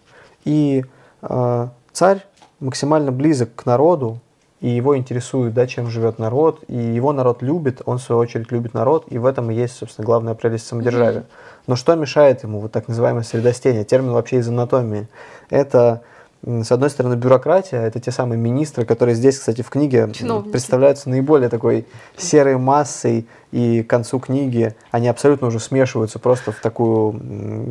И 0.45 0.85
э, 1.21 1.67
царь 1.91 2.25
максимально 2.59 3.11
близок 3.11 3.55
к 3.55 3.65
народу, 3.65 4.19
и 4.61 4.67
его 4.69 4.97
интересует, 4.97 5.53
да, 5.53 5.67
чем 5.67 5.89
живет 5.89 6.19
народ, 6.19 6.63
и 6.67 6.77
его 6.77 7.13
народ 7.13 7.41
любит, 7.41 7.81
он 7.85 7.97
в 7.97 8.01
свою 8.01 8.19
очередь 8.19 8.51
любит 8.51 8.73
народ, 8.73 9.05
и 9.09 9.17
в 9.17 9.25
этом 9.25 9.49
и 9.51 9.55
есть, 9.55 9.77
собственно, 9.77 10.05
главная 10.05 10.33
прелесть 10.33 10.67
самодержавия. 10.67 11.23
Но 11.65 11.75
что 11.75 11.95
мешает 11.95 12.43
ему, 12.43 12.59
вот 12.59 12.71
так 12.71 12.87
называемое 12.87 13.23
средостение, 13.23 13.85
термин 13.85 14.11
вообще 14.11 14.37
из 14.39 14.49
анатомии, 14.49 15.07
это, 15.49 16.01
с 16.43 16.71
одной 16.71 16.89
стороны, 16.89 17.15
бюрократия, 17.15 17.79
это 17.79 18.01
те 18.01 18.11
самые 18.11 18.37
министры, 18.37 18.85
которые 18.85 19.15
здесь, 19.15 19.39
кстати, 19.39 19.61
в 19.61 19.69
книге 19.69 20.09
Чиновники. 20.11 20.51
представляются 20.51 21.09
наиболее 21.09 21.47
такой 21.47 21.87
серой 22.17 22.57
массой, 22.57 23.27
и 23.51 23.81
к 23.81 23.89
концу 23.89 24.19
книги 24.19 24.75
они 24.91 25.07
абсолютно 25.07 25.47
уже 25.47 25.61
смешиваются 25.61 26.19
просто 26.19 26.51
в 26.51 26.59
такую 26.59 27.11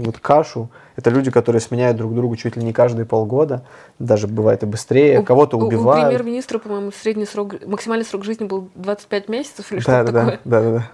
вот 0.04 0.18
кашу. 0.20 0.70
Это 0.98 1.10
люди, 1.10 1.30
которые 1.30 1.60
сменяют 1.60 1.96
друг 1.96 2.12
друга 2.12 2.36
чуть 2.36 2.56
ли 2.56 2.64
не 2.64 2.72
каждые 2.72 3.06
полгода, 3.06 3.62
даже 4.00 4.26
бывает 4.26 4.64
и 4.64 4.66
быстрее, 4.66 5.20
У- 5.20 5.22
кого-то 5.22 5.56
у- 5.56 5.60
У 5.62 5.66
убивают. 5.66 6.08
премьер-министра, 6.08 6.58
по-моему, 6.58 6.90
средний 6.90 7.24
срок, 7.24 7.54
максимальный 7.64 8.04
срок 8.04 8.24
жизни 8.24 8.46
был 8.46 8.68
25 8.74 9.28
месяцев 9.28 9.70
или 9.70 9.78
Да, 9.78 9.82
что-то 10.02 10.12
да, 10.12 10.20
такое. 10.20 10.40
да, 10.44 10.60
да, 10.62 10.70
да. 10.72 10.90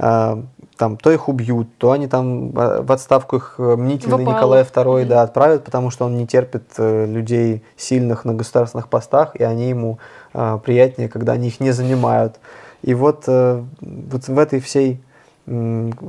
А, 0.00 0.42
там 0.76 0.96
то 0.96 1.12
их 1.12 1.28
убьют, 1.28 1.68
то 1.78 1.92
они 1.92 2.08
там 2.08 2.50
а, 2.56 2.82
в 2.82 2.90
отставку 2.90 3.36
их 3.36 3.54
э, 3.58 3.76
мнительный 3.76 4.16
В 4.16 4.28
опалу. 4.28 4.36
Николай 4.36 4.62
II 4.64 5.00
Мгм. 5.02 5.08
да, 5.08 5.22
отправят, 5.22 5.64
потому 5.64 5.90
что 5.90 6.06
он 6.06 6.16
не 6.16 6.26
терпит 6.26 6.64
э, 6.78 7.06
людей 7.06 7.62
сильных 7.76 8.24
на 8.24 8.34
государственных 8.34 8.88
постах, 8.88 9.36
и 9.36 9.44
они 9.44 9.68
ему 9.68 10.00
а, 10.34 10.58
приятнее, 10.58 11.08
когда 11.08 11.34
они 11.34 11.46
их 11.48 11.60
не 11.60 11.70
занимают. 11.70 12.40
И 12.82 12.94
вот, 12.94 13.24
э, 13.28 13.62
вот 13.80 14.26
в 14.26 14.38
этой 14.40 14.58
всей 14.58 15.00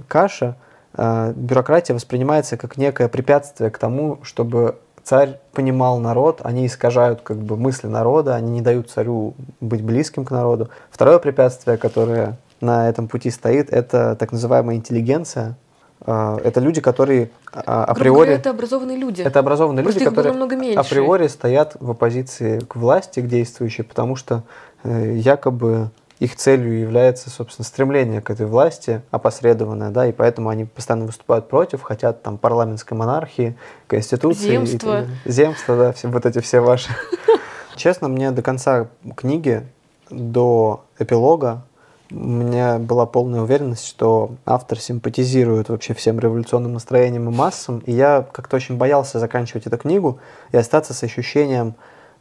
каше 0.08 0.56
бюрократия 0.98 1.94
воспринимается 1.94 2.58
как 2.58 2.78
некое 2.78 3.08
препятствие 3.08 3.70
к 3.70 3.78
тому, 3.78 4.20
чтобы 4.24 4.78
царь 5.08 5.40
понимал 5.54 6.00
народ, 6.00 6.42
они 6.44 6.66
искажают 6.66 7.22
как 7.22 7.38
бы 7.38 7.56
мысли 7.56 7.88
народа, 7.88 8.36
они 8.36 8.52
не 8.52 8.62
дают 8.62 8.90
царю 8.90 9.36
быть 9.62 9.82
близким 9.82 10.26
к 10.26 10.32
народу. 10.32 10.70
Второе 10.92 11.20
препятствие, 11.20 11.78
которое 11.78 12.38
на 12.60 12.90
этом 12.90 13.08
пути 13.08 13.32
стоит, 13.32 13.72
это 13.72 14.18
так 14.20 14.34
называемая 14.34 14.76
интеллигенция. 14.76 15.56
А, 16.02 16.38
Это 16.44 16.60
люди, 16.60 16.82
которые 16.82 17.30
а, 17.54 17.86
априори... 17.86 18.16
говоря, 18.16 18.34
это 18.34 18.50
образованные 18.50 18.98
люди. 18.98 19.22
Это 19.22 19.40
образованные 19.40 19.84
Просто 19.84 20.02
люди, 20.02 20.10
которые 20.14 20.78
априори 20.78 21.28
стоят 21.28 21.78
в 21.80 21.92
оппозиции 21.92 22.60
к 22.60 22.76
власти, 22.76 23.22
к 23.22 23.28
действующей, 23.28 23.84
потому 23.84 24.16
что 24.16 24.44
э, 24.84 25.16
якобы 25.16 25.90
их 26.20 26.36
целью 26.36 26.80
является, 26.80 27.30
собственно, 27.30 27.66
стремление 27.66 28.22
к 28.22 28.30
этой 28.30 28.48
власти 28.48 29.02
опосредованное, 29.12 29.92
да, 29.92 30.08
и 30.08 30.12
поэтому 30.12 30.50
они 30.50 30.66
постоянно 30.66 31.06
выступают 31.06 31.48
против, 31.48 31.84
хотят 31.84 32.24
там 32.24 32.38
парламентской 32.38 32.96
монархии, 32.96 33.56
конституции. 33.88 34.54
и 34.54 34.58
так 34.58 34.68
Земства. 34.68 34.92
далее. 34.94 35.18
Земства, 35.26 35.78
да, 35.78 35.94
все, 35.94 36.08
вот 36.08 36.26
эти 36.26 36.40
все 36.40 36.60
ваши. 36.60 36.90
Честно, 37.76 38.08
мне 38.08 38.32
до 38.32 38.42
конца 38.42 38.88
книги, 39.16 39.68
до 40.10 40.86
эпилога, 40.98 41.64
у 42.10 42.16
меня 42.16 42.80
была 42.80 43.06
полная 43.06 43.42
уверенность, 43.42 43.86
что 43.86 44.32
автор 44.46 44.80
симпатизирует 44.80 45.70
вообще 45.70 45.94
всем 45.94 46.20
революционным 46.20 46.74
настроениям 46.74 47.30
и 47.30 47.36
массам, 47.36 47.80
и 47.80 47.92
я 47.92 48.26
как-то 48.32 48.56
очень 48.56 48.78
боялся 48.78 49.20
заканчивать 49.20 49.68
эту 49.68 49.78
книгу 49.78 50.20
и 50.52 50.58
остаться 50.58 50.94
с 50.94 51.04
ощущением, 51.04 51.76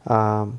а, 0.05 0.49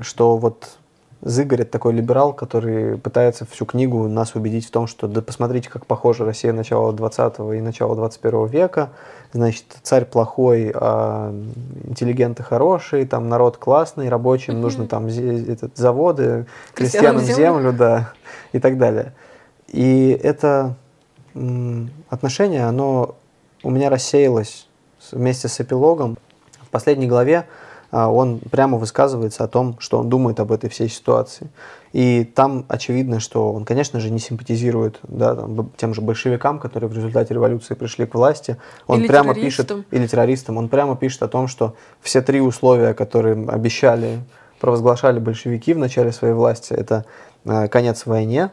что 0.00 0.36
вот 0.36 0.78
Зыгорь 1.22 1.62
это 1.62 1.72
такой 1.72 1.92
либерал, 1.92 2.32
который 2.32 2.96
пытается 2.96 3.44
всю 3.44 3.66
книгу 3.66 4.08
нас 4.08 4.34
убедить 4.34 4.66
в 4.66 4.70
том, 4.70 4.86
что 4.86 5.06
да 5.06 5.20
посмотрите, 5.20 5.68
как 5.68 5.84
похожа 5.84 6.24
Россия 6.24 6.52
начала 6.54 6.92
20 6.94 7.38
и 7.56 7.60
начала 7.60 7.94
21 7.94 8.46
века. 8.46 8.90
Значит, 9.32 9.64
царь 9.82 10.06
плохой, 10.06 10.72
а 10.74 11.34
интеллигенты 11.84 12.42
хорошие, 12.42 13.06
там 13.06 13.28
народ 13.28 13.58
классный, 13.58 14.08
рабочим 14.08 14.54
Мгм. 14.54 14.62
нужно 14.62 14.86
там 14.86 15.06
этот, 15.06 15.76
заводы, 15.76 16.46
Крестьянам 16.74 17.20
крестьянам 17.20 17.20
землю. 17.20 17.36
землю, 17.36 17.72
да, 17.74 18.12
и 18.52 18.58
так 18.58 18.78
далее. 18.78 19.12
И 19.68 20.18
это 20.22 20.74
отношение, 22.08 22.64
оно 22.64 23.16
у 23.62 23.70
меня 23.70 23.90
рассеялось 23.90 24.68
вместе 25.12 25.48
с 25.48 25.60
эпилогом. 25.60 26.16
В 26.62 26.70
последней 26.70 27.06
главе 27.06 27.46
он 27.92 28.38
прямо 28.38 28.78
высказывается 28.78 29.44
о 29.44 29.48
том, 29.48 29.76
что 29.80 29.98
он 29.98 30.08
думает 30.08 30.38
об 30.40 30.52
этой 30.52 30.70
всей 30.70 30.88
ситуации. 30.88 31.48
И 31.92 32.24
там 32.24 32.64
очевидно, 32.68 33.18
что 33.18 33.52
он, 33.52 33.64
конечно 33.64 33.98
же, 33.98 34.10
не 34.10 34.20
симпатизирует 34.20 35.00
да, 35.02 35.34
там, 35.34 35.72
тем 35.76 35.92
же 35.92 36.00
большевикам, 36.00 36.60
которые 36.60 36.88
в 36.88 36.94
результате 36.94 37.34
революции 37.34 37.74
пришли 37.74 38.06
к 38.06 38.14
власти. 38.14 38.58
Он 38.86 39.00
Или 39.00 39.08
прямо 39.08 39.34
пишет, 39.34 39.72
или 39.90 40.06
террористам, 40.06 40.56
он 40.56 40.68
прямо 40.68 40.96
пишет 40.96 41.22
о 41.24 41.28
том, 41.28 41.48
что 41.48 41.74
все 42.00 42.22
три 42.22 42.40
условия, 42.40 42.94
которые 42.94 43.34
обещали, 43.48 44.20
провозглашали 44.60 45.18
большевики 45.18 45.74
в 45.74 45.78
начале 45.78 46.12
своей 46.12 46.34
власти, 46.34 46.72
это 46.74 47.06
э, 47.44 47.66
конец 47.66 48.06
войне, 48.06 48.50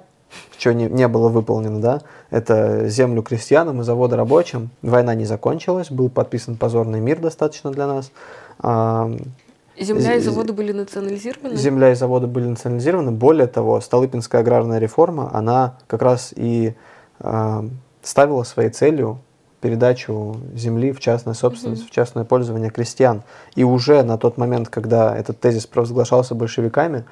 что 0.57 0.73
не, 0.73 0.85
не 0.85 1.07
было 1.07 1.29
выполнено, 1.29 1.79
да, 1.79 2.01
это 2.29 2.87
землю 2.89 3.21
крестьянам 3.21 3.81
и 3.81 3.83
заводы 3.83 4.15
рабочим. 4.15 4.69
Война 4.81 5.15
не 5.15 5.25
закончилась, 5.25 5.91
был 5.91 6.09
подписан 6.09 6.55
позорный 6.55 6.99
мир 6.99 7.19
достаточно 7.19 7.71
для 7.71 7.87
нас. 7.87 8.11
А, 8.59 9.11
Земля 9.79 10.15
и 10.15 10.19
заводы 10.19 10.53
были 10.53 10.71
национализированы. 10.71 11.55
Земля 11.55 11.91
и 11.91 11.95
заводы 11.95 12.25
были 12.25 12.47
национализированы. 12.47 13.11
Более 13.11 13.45
того, 13.47 13.79
Столыпинская 13.79 14.41
аграрная 14.41 14.79
реформа, 14.79 15.29
она 15.33 15.77
как 15.87 16.01
раз 16.01 16.33
и 16.35 16.73
а, 17.19 17.65
ставила 18.01 18.43
своей 18.43 18.69
целью 18.69 19.19
передачу 19.61 20.37
земли 20.55 20.91
в 20.91 20.99
частную 20.99 21.35
собственность, 21.35 21.81
Мгм. 21.81 21.89
в 21.89 21.91
частное 21.91 22.23
пользование 22.23 22.69
крестьян. 22.69 23.23
И 23.55 23.63
уже 23.63 24.03
на 24.03 24.17
тот 24.17 24.37
момент, 24.37 24.69
когда 24.69 25.15
этот 25.17 25.39
тезис 25.39 25.65
провозглашался 25.65 26.35
большевиками, 26.35 27.05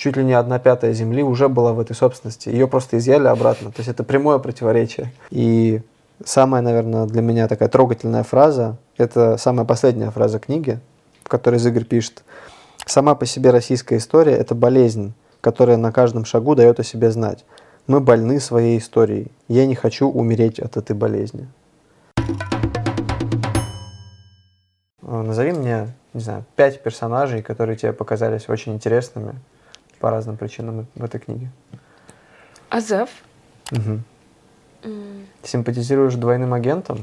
чуть 0.00 0.16
ли 0.16 0.24
не 0.24 0.32
одна 0.32 0.58
пятая 0.58 0.94
земли 0.94 1.22
уже 1.22 1.50
была 1.50 1.74
в 1.74 1.80
этой 1.80 1.94
собственности. 1.94 2.48
Ее 2.48 2.66
просто 2.66 2.96
изъяли 2.96 3.26
обратно. 3.26 3.70
То 3.70 3.80
есть 3.80 3.90
это 3.90 4.02
прямое 4.02 4.38
противоречие. 4.38 5.12
И 5.30 5.82
самая, 6.24 6.62
наверное, 6.62 7.04
для 7.04 7.20
меня 7.20 7.48
такая 7.48 7.68
трогательная 7.68 8.22
фраза, 8.22 8.78
это 8.96 9.36
самая 9.36 9.66
последняя 9.66 10.10
фраза 10.10 10.38
книги, 10.38 10.80
в 11.22 11.28
которой 11.28 11.56
Зыгорь 11.56 11.84
пишет. 11.84 12.24
Сама 12.86 13.14
по 13.14 13.26
себе 13.26 13.50
российская 13.50 13.98
история– 13.98 14.32
это 14.38 14.54
болезнь, 14.54 15.12
которая 15.42 15.76
на 15.76 15.92
каждом 15.92 16.24
шагу 16.24 16.54
дает 16.54 16.80
о 16.80 16.82
себе 16.82 17.10
знать. 17.10 17.44
Мы 17.86 18.00
больны 18.00 18.40
своей 18.40 18.78
историей. 18.78 19.26
Я 19.48 19.66
не 19.66 19.74
хочу 19.74 20.08
умереть 20.08 20.60
от 20.60 20.78
этой 20.78 20.96
болезни. 20.96 21.46
Э, 25.02 25.20
Назови 25.20 25.52
мне, 25.52 25.88
не 26.14 26.20
знаю, 26.22 26.46
пять 26.56 26.82
персонажей, 26.82 27.42
которые 27.42 27.76
тебе 27.76 27.92
показались 27.92 28.48
очень 28.48 28.72
интересными 28.72 29.34
по 30.00 30.10
разным 30.10 30.36
причинам 30.36 30.86
в 30.94 31.04
этой 31.04 31.20
книге. 31.20 31.50
Азеф. 32.70 33.10
Мгм. 33.70 34.02
М, 34.82 35.26
Симпатизируешь 35.42 36.14
двойным 36.14 36.54
агентам? 36.54 36.98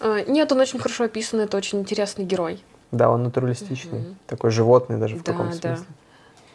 а, 0.00 0.22
Нет, 0.24 0.52
он 0.52 0.60
очень 0.60 0.78
хорошо 0.78 1.04
описан, 1.04 1.40
это 1.40 1.56
очень 1.56 1.80
интересный 1.80 2.24
герой. 2.24 2.62
Да, 2.92 3.10
он 3.10 3.22
натуралистичный, 3.24 4.00
Мгм. 4.00 4.16
такой 4.26 4.50
животный 4.50 4.98
даже 4.98 5.16
в 5.16 5.22
Да, 5.22 5.32
каком-то 5.32 5.60
да. 5.60 5.76
смысле. 5.76 5.94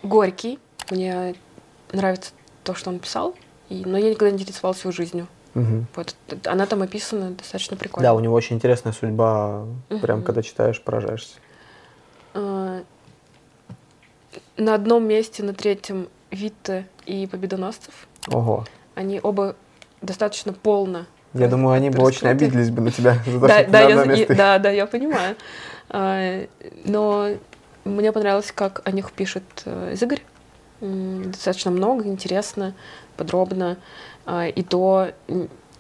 Горький. 0.04 0.60
Мне 0.92 1.36
нравится 1.92 2.32
то, 2.64 2.76
что 2.76 2.92
он 2.92 3.00
писал, 3.00 3.36
и... 3.70 3.84
но 3.86 3.98
я 3.98 4.12
никогда 4.12 4.30
не 4.30 4.42
интересовалась 4.44 4.82
его 4.82 4.92
жизнью. 4.92 5.28
Мгм. 5.56 5.88
Вот, 5.96 6.16
она 6.46 6.68
там 6.68 6.84
описана 6.84 7.32
достаточно 7.32 7.76
прикольно. 7.76 8.08
Да, 8.10 8.14
у 8.14 8.20
него 8.20 8.36
очень 8.36 8.58
интересная 8.58 8.94
судьба. 8.94 9.66
Прям 10.02 10.20
Мгм. 10.20 10.26
когда 10.26 10.44
читаешь, 10.44 10.80
поражаешься. 10.82 11.38
А, 12.36 12.84
На 14.58 14.74
одном 14.76 15.08
месте, 15.08 15.44
на 15.44 15.54
третьем, 15.54 16.08
Витте 16.32 16.88
и 17.06 17.28
Победоносцев. 17.28 17.94
Ого. 18.28 18.66
Они 18.96 19.20
оба 19.22 19.56
достаточно 20.02 20.52
полно. 20.54 21.06
Я 21.34 21.42
рас- 21.42 21.52
думаю, 21.52 21.76
они 21.76 21.90
бы 21.90 22.02
очень 22.04 22.28
обиделись 22.28 22.70
бы 22.72 22.82
на 22.82 22.92
тебя 22.92 23.18
за 23.26 23.40
то, 23.40 23.48
Да, 23.48 23.62
что 23.62 23.72
да, 23.72 23.82
я, 23.82 24.06
место 24.06 24.36
да, 24.36 24.60
да, 24.60 24.70
я 24.72 24.86
понимаю. 24.88 25.36
А, 25.90 26.46
Но 26.86 27.30
мне 27.86 28.12
понравилось, 28.12 28.52
как 28.52 28.82
о 28.86 28.92
них 28.92 29.12
пишет 29.12 29.44
э, 29.66 29.96
Игорь. 30.02 30.22
Достаточно 30.82 31.72
много, 31.72 32.06
интересно, 32.06 32.74
подробно. 33.16 33.78
А, 34.26 34.48
И 34.48 34.64
то, 34.64 35.10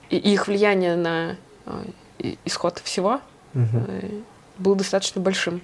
и 0.09 0.15
их 0.17 0.47
влияние 0.47 0.95
на 0.95 1.35
а, 1.65 1.83
исход 2.45 2.79
всего 2.83 3.19
Мгм. 3.53 3.85
э, 3.87 4.09
был 4.59 4.75
достаточно 4.75 5.19
большим. 5.21 5.61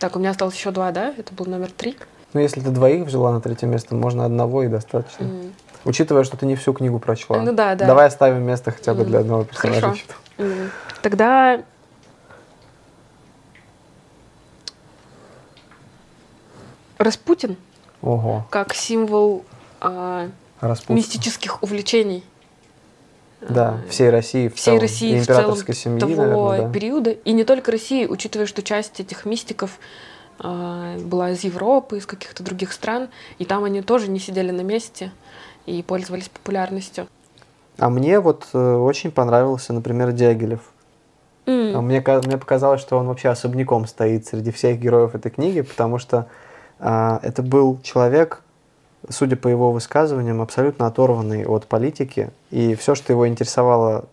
Так, 0.00 0.16
у 0.16 0.18
меня 0.18 0.30
осталось 0.30 0.54
еще 0.56 0.70
два, 0.70 0.92
да? 0.92 1.14
Это 1.16 1.34
был 1.34 1.44
номер 1.44 1.70
три. 1.70 1.94
Ну, 2.32 2.40
если 2.40 2.60
ты 2.60 2.70
двоих 2.70 3.06
взяла 3.06 3.32
на 3.32 3.40
третье 3.42 3.66
место, 3.66 3.94
можно 3.94 4.24
одного 4.24 4.62
и 4.62 4.68
достаточно. 4.68 5.24
М, 5.24 5.52
Учитывая, 5.84 6.24
что 6.24 6.36
ты 6.38 6.46
не 6.46 6.56
всю 6.56 6.72
книгу 6.72 6.98
прочла. 6.98 7.38
Ну 7.40 7.52
да, 7.52 7.74
да. 7.74 7.86
Давай 7.86 8.06
оставим 8.06 8.42
место 8.42 8.70
хотя 8.70 8.94
бы 8.94 9.02
М, 9.02 9.08
для 9.08 9.18
одного 9.20 9.44
персонажа. 9.44 9.80
хорошо. 9.80 10.02
м. 10.38 10.70
Тогда 11.02 11.62
Распутин 16.98 17.56
Ого. 18.02 18.46
как 18.50 18.74
символ 18.74 19.44
а, 19.80 20.28
мистических 20.88 21.62
увлечений. 21.62 22.24
Да, 23.48 23.80
а, 23.84 23.88
всей 23.88 24.10
России 24.10 24.48
в 24.48 24.54
всей 24.54 24.64
целом. 24.64 24.80
России 24.80 25.16
И 25.16 25.20
в 25.20 25.26
целом 25.26 25.56
семьи, 25.56 25.98
того 25.98 26.14
наверное, 26.14 26.62
да. 26.62 26.72
периода. 26.72 27.10
И 27.10 27.32
не 27.32 27.44
только 27.44 27.72
России, 27.72 28.06
учитывая, 28.06 28.46
что 28.46 28.62
часть 28.62 29.00
этих 29.00 29.24
мистиков 29.24 29.78
а, 30.38 30.96
была 30.98 31.30
из 31.30 31.42
Европы, 31.42 31.98
из 31.98 32.06
каких-то 32.06 32.42
других 32.42 32.72
стран, 32.72 33.08
и 33.38 33.44
там 33.44 33.64
они 33.64 33.82
тоже 33.82 34.08
не 34.08 34.18
сидели 34.18 34.50
на 34.50 34.62
месте 34.62 35.10
и 35.66 35.82
пользовались 35.82 36.28
популярностью. 36.28 37.06
А 37.78 37.88
мне 37.88 38.20
вот 38.20 38.46
э, 38.52 38.58
очень 38.58 39.10
понравился, 39.10 39.72
например, 39.72 40.12
Дягилев. 40.12 40.60
А 41.46 41.80
Мне, 41.80 42.04
мне 42.26 42.38
показалось, 42.38 42.80
что 42.80 42.96
он 42.96 43.06
вообще 43.06 43.28
особняком 43.28 43.86
стоит 43.86 44.26
среди 44.26 44.50
всех 44.50 44.78
героев 44.78 45.14
этой 45.14 45.30
книги, 45.30 45.62
потому 45.62 45.98
что 45.98 46.26
а, 46.78 47.18
это 47.22 47.42
был 47.42 47.80
человек, 47.82 48.42
судя 49.08 49.36
по 49.36 49.48
его 49.48 49.72
высказываниям, 49.72 50.40
абсолютно 50.40 50.86
оторванный 50.86 51.46
от 51.46 51.66
политики, 51.66 52.30
и 52.50 52.74
все, 52.74 52.94
что 52.94 53.12
его 53.12 53.26
интересовало 53.26 54.06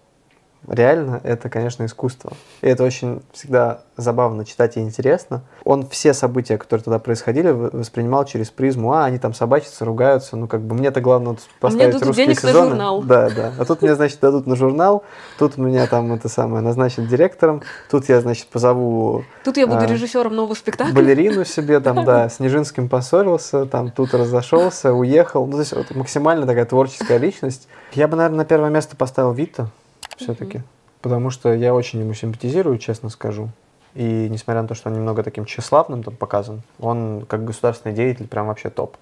реально, 0.68 1.22
это, 1.24 1.50
конечно, 1.50 1.86
искусство. 1.86 2.34
И 2.62 2.68
это 2.68 2.84
очень 2.84 3.22
всегда 3.34 3.82
забавно 3.96 4.46
читать 4.46 4.78
и 4.78 4.80
интересно. 4.80 5.42
Он 5.64 5.88
все 5.88 6.14
события, 6.14 6.58
которые 6.58 6.84
тогда 6.84 7.00
происходили, 7.00 7.50
воспринимал 7.50 8.26
через 8.26 8.50
призму, 8.50 8.94
а, 8.94 9.06
они 9.06 9.18
там 9.18 9.34
собачатся, 9.34 9.86
ругаются, 9.86 10.38
ну, 10.38 10.48
как 10.48 10.62
бы 10.62 10.76
мне-то 10.76 11.02
главное 11.02 11.30
вот 11.32 11.40
поставить 11.60 11.94
дадут 11.94 12.08
русские 12.08 12.28
денег 12.28 12.44
на 12.44 12.50
сезоны. 12.50 12.70
журнал. 12.70 13.02
Да, 13.04 13.30
да. 13.30 13.54
А 13.58 13.66
тут 13.66 13.82
мне, 13.82 13.96
значит, 13.96 14.20
дадут 14.20 14.46
на 14.48 14.56
журнал, 14.56 15.04
тут 15.40 15.58
меня 15.58 15.88
там 15.88 16.14
это 16.14 16.30
самое 16.30 16.62
назначат 16.62 17.08
директором, 17.08 17.64
тут 17.90 18.10
я, 18.10 18.22
значит, 18.22 18.48
позову 18.48 19.24
Тут 19.44 19.58
я 19.58 19.68
буду 19.68 19.80
а, 19.80 19.86
режиссером 19.86 20.36
нового 20.36 20.54
спектакля. 20.54 20.94
балерину 20.94 21.46
себе, 21.46 21.80
там, 21.82 22.06
да, 22.06 22.30
с 22.30 22.40
Нижинским 22.40 22.90
поссорился, 22.90 23.66
там, 23.66 23.92
тут 23.92 24.14
разошелся, 24.14 24.94
уехал. 24.94 25.46
Ну, 25.46 25.54
то 25.54 25.60
есть 25.60 25.74
вот 25.74 25.96
максимально 25.96 26.46
такая 26.46 26.66
творческая 26.66 27.18
личность. 27.18 27.68
Я 27.94 28.08
бы, 28.08 28.16
наверное, 28.16 28.40
на 28.40 28.46
первое 28.46 28.70
место 28.70 28.96
поставил 28.96 29.32
Вита 29.32 29.70
все-таки, 30.16 30.62
потому 31.02 31.30
что 31.30 31.54
я 31.54 31.74
очень 31.74 32.00
ему 32.00 32.14
симпатизирую, 32.14 32.78
честно 32.78 33.10
скажу. 33.10 33.50
И 33.94 34.28
несмотря 34.30 34.62
на 34.62 34.68
то, 34.68 34.76
что 34.76 34.90
он 34.90 34.96
немного 34.96 35.24
таким 35.24 35.46
тщеславным 35.46 36.04
там 36.04 36.16
показан, 36.16 36.62
он 36.80 37.26
как 37.28 37.44
государственный 37.46 37.96
деятель 37.96 38.28
прям 38.28 38.48
вообще 38.48 38.70
топ. 38.70 38.96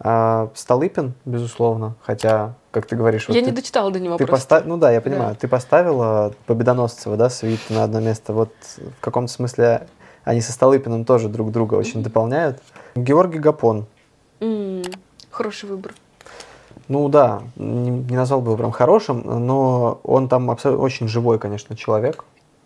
А, 0.00 0.48
Столыпин, 0.54 1.12
безусловно, 1.24 1.96
хотя, 2.02 2.54
как 2.70 2.86
ты 2.86 2.94
говоришь, 2.94 3.26
вот 3.26 3.34
Я 3.34 3.40
ты- 3.42 3.46
не 3.50 3.52
дочитала 3.56 3.90
до 3.90 3.98
него 3.98 4.16
ты 4.16 4.26
просто. 4.26 4.46
поста- 4.56 4.68
Ну 4.68 4.76
да, 4.76 4.92
я 4.92 5.00
понимаю. 5.00 5.30
Да. 5.30 5.34
Ты 5.34 5.48
поставила 5.48 6.32
Победоносцева, 6.46 7.16
да, 7.16 7.28
с 7.30 7.42
Витте 7.42 7.74
на 7.74 7.82
одно 7.82 7.98
место. 7.98 8.32
Вот 8.32 8.52
в 8.76 9.00
каком-то 9.00 9.32
смысле 9.32 9.88
они 10.22 10.40
со 10.40 10.52
Столыпиным 10.52 11.04
тоже 11.04 11.28
друг 11.28 11.50
друга 11.50 11.74
очень 11.74 12.04
дополняют. 12.04 12.62
Георгий 12.94 13.40
Гапон. 13.40 13.86
М, 14.40 14.84
Хороший 15.30 15.68
выбор. 15.68 15.94
Ну 16.88 17.08
да, 17.08 17.42
не, 17.56 17.90
не 17.90 18.16
назвал 18.16 18.40
бы 18.40 18.48
его 18.48 18.56
прям 18.56 18.70
хорошим, 18.70 19.22
но 19.46 20.00
он 20.04 20.28
там 20.28 20.50
абсолютно 20.50 20.82
очень 20.84 21.06
живой, 21.08 21.38
конечно, 21.38 21.76
человек. 21.76 22.24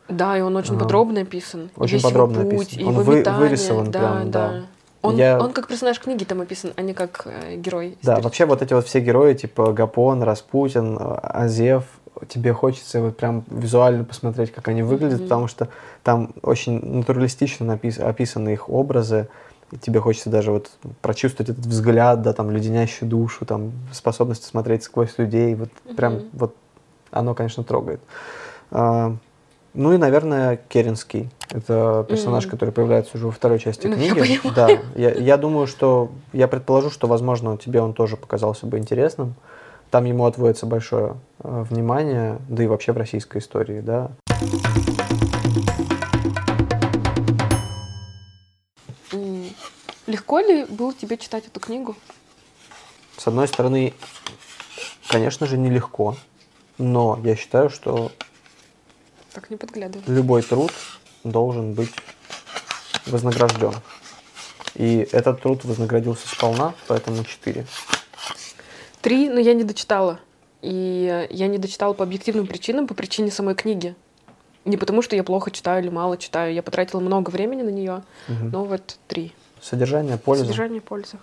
Да, 0.09 0.37
и 0.37 0.41
он 0.43 0.55
очень 0.57 0.79
подробно 0.79 1.23
описан. 1.23 1.71
Очень 1.77 1.95
весь 1.95 2.03
подробно 2.03 2.41
его 2.41 2.51
путь, 2.51 2.69
описан. 2.69 2.83
и 2.83 2.87
Он 2.87 2.93
его 2.95 3.03
вы- 3.03 3.19
метания. 3.21 3.39
вырисован 3.41 3.91
да, 3.91 3.99
прям, 3.99 4.31
да. 4.31 4.49
да. 4.49 4.61
Он, 5.03 5.17
Я- 5.17 5.41
он 5.41 5.53
как 5.53 5.67
персонаж 5.67 5.99
книги 5.99 6.23
там 6.25 6.41
описан, 6.41 6.73
а 6.77 6.83
не 6.83 6.93
как 6.95 7.23
э, 7.27 7.57
герой. 7.57 7.97
Да, 8.03 8.13
истории. 8.13 8.23
вообще 8.25 8.47
вот 8.47 8.63
эти 8.63 8.73
вот 8.75 8.87
все 8.87 9.01
герои, 9.01 9.35
типа 9.35 9.73
Гапон, 9.73 10.23
Распутин, 10.23 10.97
Азев, 11.01 11.85
тебе 12.29 12.53
хочется 12.53 13.01
вот 13.01 13.17
прям 13.17 13.43
визуально 13.49 14.05
посмотреть, 14.05 14.53
как 14.53 14.69
они 14.69 14.83
выглядят, 14.83 15.19
Мгм. 15.19 15.25
потому 15.29 15.49
что 15.49 15.69
там 16.05 16.31
очень 16.43 16.79
натуралистично 16.99 17.65
напис- 17.75 18.01
описаны 18.01 18.51
их 18.53 18.69
образы, 18.69 19.27
и 19.73 19.77
тебе 19.79 20.01
хочется 20.01 20.31
даже 20.31 20.53
вот 20.53 20.71
прочувствовать 21.01 21.51
этот 21.51 21.65
взгляд, 21.67 22.23
да, 22.23 22.33
там, 22.33 22.51
леденящую 22.51 23.09
душу, 23.09 23.45
там, 23.47 23.73
способность 23.93 24.45
смотреть 24.45 24.85
сквозь 24.85 25.17
людей, 25.19 25.55
вот 25.55 25.71
прям 25.97 26.15
Мгм. 26.15 26.25
вот 26.35 26.57
оно, 27.11 27.35
конечно, 27.35 27.65
трогает. 27.65 28.01
А, 28.71 29.17
Ну 29.75 29.95
и, 29.95 29.97
наверное, 29.97 30.61
Керенский. 30.69 31.31
Это 31.51 32.05
персонаж, 32.07 32.45
Мгм. 32.45 32.51
который 32.51 32.71
появляется 32.73 33.17
уже 33.17 33.25
во 33.25 33.33
второй 33.33 33.59
части 33.59 33.87
Ну, 33.87 33.95
я 33.95 34.15
книги. 34.15 34.19
понимаю. 34.19 34.55
Да, 34.55 34.69
я, 35.01 35.13
я 35.15 35.37
думаю, 35.39 35.67
что 35.67 36.11
я 36.35 36.47
предположу, 36.47 36.91
что, 36.91 37.07
возможно, 37.07 37.57
тебе 37.57 37.81
он 37.81 37.95
тоже 37.95 38.19
показался 38.19 38.67
бы 38.67 38.77
интересным. 38.77 39.35
Там 39.91 40.05
ему 40.05 40.27
отводится 40.27 40.67
большое 40.67 41.15
э, 41.43 41.65
внимание, 41.71 42.37
да 42.51 42.65
и 42.65 42.67
вообще 42.67 42.93
в 42.93 42.99
российской 42.99 43.39
истории, 43.39 43.81
да. 43.81 44.11
Легко 50.23 50.39
ли 50.39 50.65
было 50.67 50.95
тебе 50.95 51.17
читать 51.17 51.49
эту 51.49 51.59
книгу? 51.59 51.97
С 53.17 53.27
одной 53.27 53.49
стороны, 53.49 53.93
конечно 55.09 55.49
же, 55.49 55.59
нелегко, 55.59 56.17
но 56.79 57.19
я 57.25 57.35
считаю, 57.35 57.71
что 57.71 58.13
Так 59.33 59.51
не 59.51 59.57
подглядывай. 59.57 60.05
любой 60.07 60.43
труд 60.43 60.71
должен 61.25 61.73
быть 61.75 61.91
вознагражден. 63.07 63.75
И 64.77 65.09
этот 65.11 65.43
труд 65.43 65.65
вознаградился 65.65 66.29
сполна, 66.29 66.73
поэтому 66.87 67.25
4. 67.25 67.67
Три, 69.01 69.29
но 69.29 69.41
я 69.41 69.55
не 69.55 69.65
дочитала. 69.65 70.21
И 70.61 71.27
я 71.31 71.49
не 71.49 71.59
дочитала 71.59 71.95
по 71.95 72.05
объективным 72.05 72.47
причинам, 72.47 72.87
по 72.87 72.95
причине 72.95 73.33
самой 73.33 73.57
книги. 73.57 73.97
Не 74.65 74.77
потому, 74.77 75.03
что 75.03 75.17
я 75.17 75.25
плохо 75.25 75.51
читаю 75.51 75.83
или 75.83 75.91
мало 75.91 76.17
читаю. 76.17 76.55
Я 76.55 76.63
потратила 76.63 77.01
много 77.01 77.31
времени 77.31 77.63
на 77.63 77.71
нее, 77.71 78.05
но 78.29 78.65
вот 78.65 78.99
три. 79.09 79.33
Содержание, 79.63 80.19
польза. 80.19 80.45
Содержание 80.45 80.81
пользы. 80.81 81.19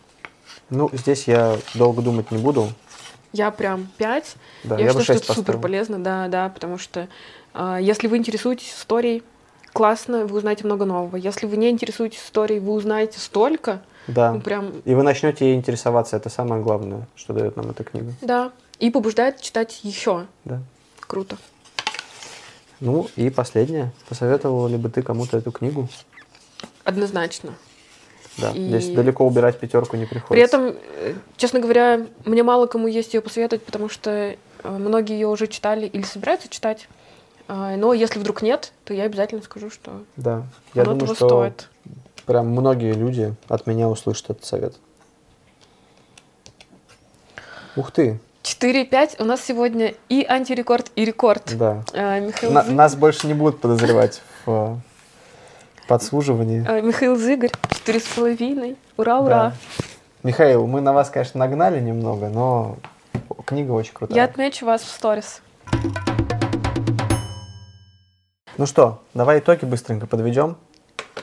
Ну, 0.69 0.89
здесь 0.93 1.25
я 1.27 1.57
долго 1.75 2.01
думать 2.01 2.31
не 2.31 2.37
буду. 2.37 2.69
Я 3.33 3.51
прям 3.51 3.87
пять. 3.97 4.35
Да, 4.63 4.77
я, 4.79 4.85
я, 4.85 4.89
считаю, 4.89 5.03
что 5.03 5.13
6 5.13 5.23
это 5.25 5.33
супер 5.33 5.45
поставил. 5.45 5.61
полезно, 5.61 5.99
да, 6.03 6.27
да, 6.29 6.49
потому 6.49 6.77
что 6.77 7.07
а, 7.53 7.77
если 7.77 8.07
вы 8.07 8.17
интересуетесь 8.17 8.73
историей, 8.73 9.21
классно, 9.73 10.25
вы 10.25 10.37
узнаете 10.37 10.65
много 10.65 10.85
нового. 10.85 11.15
Если 11.15 11.45
вы 11.45 11.57
не 11.57 11.69
интересуетесь 11.69 12.19
историей, 12.23 12.59
вы 12.59 12.71
узнаете 12.71 13.19
столько, 13.19 13.81
Да. 14.07 14.31
ну 14.31 14.41
прям, 14.41 14.71
И 14.85 14.95
вы 14.95 15.03
начнете 15.03 15.45
ей 15.49 15.55
интересоваться. 15.55 16.15
Это 16.17 16.29
самое 16.29 16.63
главное, 16.63 17.07
что 17.15 17.33
дает 17.33 17.55
нам 17.55 17.69
эта 17.69 17.83
книга. 17.83 18.13
да. 18.21 18.51
И 18.79 18.89
побуждает 18.91 19.41
читать 19.41 19.81
еще. 19.83 20.25
Да. 20.45 20.61
Круто. 21.01 21.37
Ну 22.79 23.09
и 23.17 23.29
последнее. 23.29 23.91
Посоветовала 24.07 24.69
ли 24.69 24.77
бы 24.77 24.87
ты 24.89 25.01
кому-то 25.01 25.35
эту 25.37 25.51
книгу? 25.51 25.89
Однозначно. 26.85 27.53
Да. 28.41 28.51
И- 28.51 28.67
Здесь 28.67 28.89
далеко 28.89 29.25
убирать 29.25 29.59
пятерку 29.59 29.97
не 29.97 30.05
приходится. 30.05 30.29
При 30.29 30.41
этом, 30.41 30.77
э, 30.97 31.13
честно 31.37 31.59
говоря, 31.59 32.05
мне 32.25 32.43
мало 32.43 32.67
кому 32.67 32.87
есть 32.87 33.13
ее 33.13 33.21
посоветовать, 33.21 33.63
потому 33.65 33.89
что 33.89 34.09
э, 34.11 34.35
многие 34.63 35.13
ее 35.13 35.27
уже 35.27 35.47
читали 35.47 35.85
или 35.87 36.03
собираются 36.03 36.47
читать. 36.49 36.87
А, 37.51 37.75
Но 37.77 37.93
если 37.93 38.19
вдруг 38.19 38.41
нет, 38.43 38.73
то 38.85 38.93
я 38.93 39.03
обязательно 39.05 39.41
скажу, 39.41 39.69
что 39.71 40.03
Да. 40.17 40.43
Я 40.75 40.83
оно 40.83 40.91
думаю, 40.93 41.15
того 41.15 41.15
что 41.15 41.27
стоит. 41.27 41.69
прям 42.27 42.47
многие 42.49 42.93
люди 42.93 43.33
от 43.47 43.65
меня 43.65 43.89
услышат 43.89 44.29
этот 44.29 44.45
совет. 44.45 44.75
Ух 47.75 47.91
ты, 47.91 48.19
4-5 48.43 49.15
у 49.19 49.25
нас 49.25 49.41
сегодня 49.43 49.93
и 50.09 50.25
антирекорд, 50.27 50.91
и 50.95 51.05
рекорд. 51.05 51.55
да. 51.57 51.83
А, 51.93 52.19
Михаил, 52.19 52.51
На- 52.51 52.63
нас 52.63 52.95
больше 52.95 53.27
не 53.27 53.33
будут 53.33 53.61
подозревать 53.61 54.21
в 54.45 54.51
э, 54.51 54.75
подсуживании. 55.89 56.63
а, 56.67 56.81
Михаил 56.81 57.15
Зыгорь, 57.15 57.49
четыре 57.71 57.99
с 57.99 58.03
половиной. 58.03 58.77
Ура, 58.95 59.19
ура. 59.19 59.29
Да. 59.29 59.53
Михаил, 60.21 60.67
мы 60.67 60.81
на 60.81 60.93
вас, 60.93 61.09
конечно, 61.09 61.39
нагнали 61.39 61.79
немного, 61.79 62.29
но 62.29 62.77
Книга 63.45 63.71
очень 63.71 63.93
крутая. 63.93 64.15
Я 64.15 64.23
отмечу 64.25 64.65
вас 64.67 64.81
в 64.83 64.87
сторис. 64.87 65.41
Ну 68.57 68.65
что, 68.67 69.01
давай 69.15 69.39
итоги 69.39 69.65
быстренько 69.65 70.05
подведем. 70.05 70.57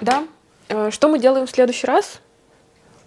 Да. 0.01 0.27
Э, 0.69 0.91
Что 0.91 1.09
мы 1.09 1.21
делаем 1.21 1.47
в 1.47 1.51
следующий 1.51 1.87
раз? 1.87 2.21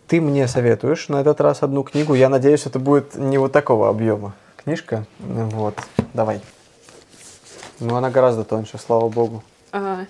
Ты 0.07 0.21
мне 0.21 0.47
советуешь 0.47 1.09
на 1.09 1.17
этот 1.19 1.41
раз 1.41 1.61
одну 1.63 1.83
книгу. 1.83 2.13
Я 2.13 2.29
надеюсь, 2.29 2.65
это 2.65 2.79
будет 2.79 3.15
не 3.15 3.37
вот 3.37 3.51
такого 3.51 3.89
объема 3.89 4.33
книжка. 4.55 5.05
Вот, 5.19 5.75
давай. 6.13 6.39
Ну, 7.79 7.95
она 7.95 8.09
гораздо 8.09 8.45
тоньше, 8.45 8.77
слава 8.77 9.09
богу. 9.09 9.43
А, 9.71 10.05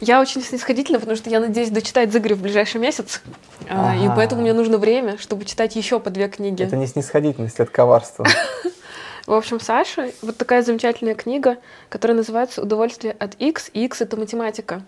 Я 0.00 0.20
очень 0.20 0.42
снисходительна, 0.42 0.98
потому 1.00 1.16
что 1.16 1.28
я 1.30 1.40
надеюсь 1.40 1.70
дочитать 1.70 2.12
Зыгоря 2.12 2.36
в 2.36 2.40
ближайший 2.42 2.80
месяц. 2.80 3.20
А, 3.68 3.94
И 3.96 4.04
Ага. 4.06 4.14
поэтому 4.16 4.42
мне 4.42 4.52
нужно 4.52 4.78
время, 4.78 5.18
чтобы 5.18 5.44
читать 5.44 5.74
еще 5.76 5.98
по 5.98 6.10
две 6.10 6.28
книги. 6.28 6.62
Это 6.62 6.76
не 6.76 6.86
снисходительность, 6.86 7.58
это 7.58 7.70
коварство. 7.70 8.24
В 9.26 9.32
общем, 9.32 9.60
Саша, 9.60 10.10
вот 10.22 10.36
такая 10.38 10.62
замечательная 10.62 11.14
книга, 11.14 11.58
которая 11.90 12.16
называется 12.16 12.62
«Удовольствие 12.62 13.14
от 13.18 13.34
X», 13.34 13.70
и 13.74 13.84
X— 13.84 14.00
это 14.02 14.16
математика. 14.16 14.82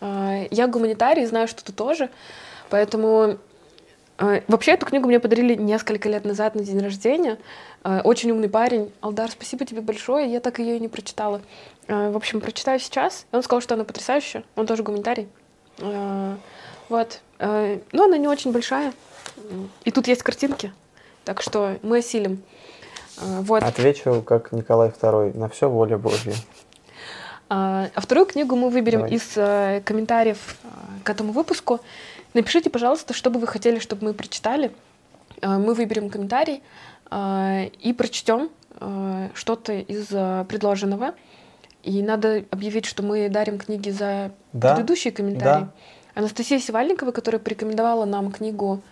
А, 0.00 0.44
Я 0.50 0.66
гуманитарий, 0.66 1.24
знаю, 1.26 1.46
что 1.48 1.64
ты 1.64 1.72
тоже, 1.72 2.10
поэтому... 2.68 3.38
а, 4.20 4.42
Вообще, 4.48 4.72
эту 4.72 4.86
книгу 4.86 5.08
мне 5.08 5.18
подарили 5.18 5.54
несколько 5.54 6.08
лет 6.08 6.24
назад 6.24 6.54
на 6.54 6.62
день 6.62 6.78
рождения. 6.78 7.38
А, 7.82 8.02
Очень 8.04 8.30
умный 8.30 8.48
парень. 8.48 8.92
Алдар, 9.00 9.30
спасибо 9.30 9.64
тебе 9.64 9.80
большое, 9.80 10.30
я 10.30 10.40
так 10.40 10.58
ее 10.58 10.76
и 10.76 10.80
не 10.80 10.88
прочитала. 10.88 11.40
А, 11.88 12.10
В 12.10 12.16
общем, 12.16 12.40
прочитаю 12.40 12.78
сейчас. 12.78 13.26
Он 13.32 13.42
сказал, 13.42 13.60
что 13.62 13.74
она 13.74 13.84
потрясающая. 13.84 14.44
Он 14.56 14.66
тоже 14.66 14.82
гуманитарий. 14.82 15.28
Вот. 16.88 17.20
Но 17.38 18.04
она 18.04 18.18
не 18.18 18.28
очень 18.28 18.52
большая. 18.52 18.92
И 19.84 19.90
тут 19.90 20.06
есть 20.08 20.22
картинки. 20.22 20.72
Так 21.24 21.40
что 21.40 21.78
мы 21.82 21.98
осилим. 21.98 22.42
Вот. 23.16 23.62
Отвечу, 23.62 24.22
как 24.22 24.52
Николай 24.52 24.90
II, 24.90 25.38
на 25.38 25.48
все 25.48 25.70
воля 25.70 25.96
Божья. 25.96 26.34
А 27.48 27.88
а 27.94 28.00
вторую 28.00 28.26
книгу 28.26 28.54
мы 28.54 28.70
выберем 28.70 29.00
Давай. 29.00 29.14
из 29.14 29.32
э, 29.36 29.82
комментариев 29.84 30.56
э, 30.62 30.68
к 31.02 31.10
этому 31.10 31.32
выпуску. 31.32 31.80
Напишите, 32.34 32.70
пожалуйста, 32.70 33.14
что 33.14 33.30
бы 33.30 33.40
вы 33.40 33.46
хотели, 33.46 33.78
чтобы 33.78 34.04
мы 34.04 34.14
прочитали. 34.14 34.72
Э, 35.40 35.58
Мы 35.58 35.74
выберем 35.74 36.10
комментарий 36.10 36.62
э, 37.10 37.66
и 37.80 37.92
прочтем 37.92 38.50
э, 38.80 39.28
что-то 39.34 39.72
из 39.72 40.06
предложенного. 40.46 41.14
И 41.82 42.02
надо 42.02 42.44
объявить, 42.50 42.84
что 42.84 43.02
мы 43.02 43.28
дарим 43.28 43.58
книги 43.58 43.90
за 43.90 44.32
Да, 44.52 44.74
предыдущие 44.74 45.12
комментарии. 45.12 45.68
Анастасия 46.14 46.58
Севальникова, 46.58 47.12
которая 47.12 47.40
порекомендовала 47.40 48.04
нам 48.04 48.30
книгу 48.32 48.82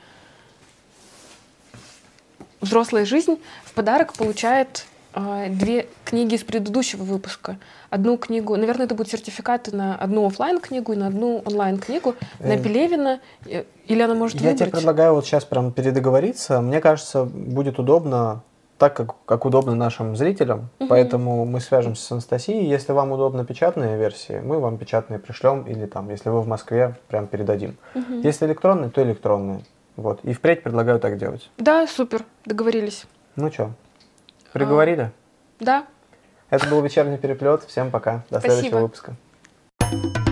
«Взрослая 2.61 3.05
жизнь», 3.05 3.39
в 3.64 3.72
подарок 3.74 4.14
получает 4.14 4.86
две 5.15 5.87
книги 6.05 6.35
из 6.35 6.45
предыдущего 6.45 7.03
выпуска. 7.03 7.59
Одну 7.91 8.17
книгу, 8.19 8.55
наверное, 8.57 8.87
это 8.87 8.95
будут 8.95 9.11
сертификаты 9.11 9.75
на 9.75 9.97
одну 9.97 10.27
оффлайн 10.27 10.61
книгу 10.61 10.93
и 10.93 10.97
на 10.97 11.07
одну 11.09 11.43
онлайн 11.45 11.79
книгу 11.79 12.15
на 12.41 12.53
Э, 12.53 12.63
Пелевина. 12.63 13.21
э, 13.47 13.65
Или 13.87 14.03
она 14.03 14.15
может 14.15 14.37
Я 14.37 14.53
тебе 14.53 14.67
выбрать. 14.67 14.71
предлагаю 14.73 15.15
вот 15.15 15.25
сейчас 15.25 15.45
прям 15.45 15.73
передоговориться. 15.73 16.61
Мне 16.61 16.81
кажется, 16.81 17.25
будет 17.25 17.79
удобно, 17.79 18.43
так 18.77 18.95
как, 18.95 19.15
как 19.25 19.45
удобно 19.47 19.75
нашим 19.75 20.15
зрителям. 20.15 20.69
Мгм. 20.79 20.89
Поэтому 20.89 21.45
мы 21.47 21.61
свяжемся 21.61 22.03
с 22.05 22.13
Анастасией. 22.13 22.69
Если 22.69 22.93
вам 22.93 23.11
удобно 23.13 23.45
печатные 23.47 23.97
версии, 23.97 24.41
мы 24.45 24.61
вам 24.61 24.77
печатные 24.77 25.19
пришлем. 25.19 25.63
Или 25.63 25.87
там, 25.87 26.11
если 26.11 26.29
вы 26.29 26.43
в 26.43 26.47
Москве, 26.47 26.97
прям 27.09 27.27
передадим. 27.27 27.77
Мгм. 27.95 28.21
Если 28.21 28.47
электронные, 28.47 28.91
то 28.91 29.03
электронные. 29.03 29.63
Вот. 29.97 30.21
И 30.23 30.33
впредь 30.35 30.63
предлагаю 30.63 31.01
так 31.01 31.17
делать. 31.19 31.51
Да, 31.57 31.87
супер, 31.87 32.25
договорились. 32.45 33.07
Ну 33.37 33.51
что, 33.51 33.71
приговорили? 34.53 35.11
Да, 35.61 35.86
Это 36.51 36.68
был 36.68 36.80
вечерний 36.82 37.18
переплет. 37.18 37.64
Всем 37.64 37.90
пока. 37.90 38.24
До 38.30 38.40
Спасибо. 38.40 38.53
следующего 38.53 38.78
выпуска. 38.80 40.28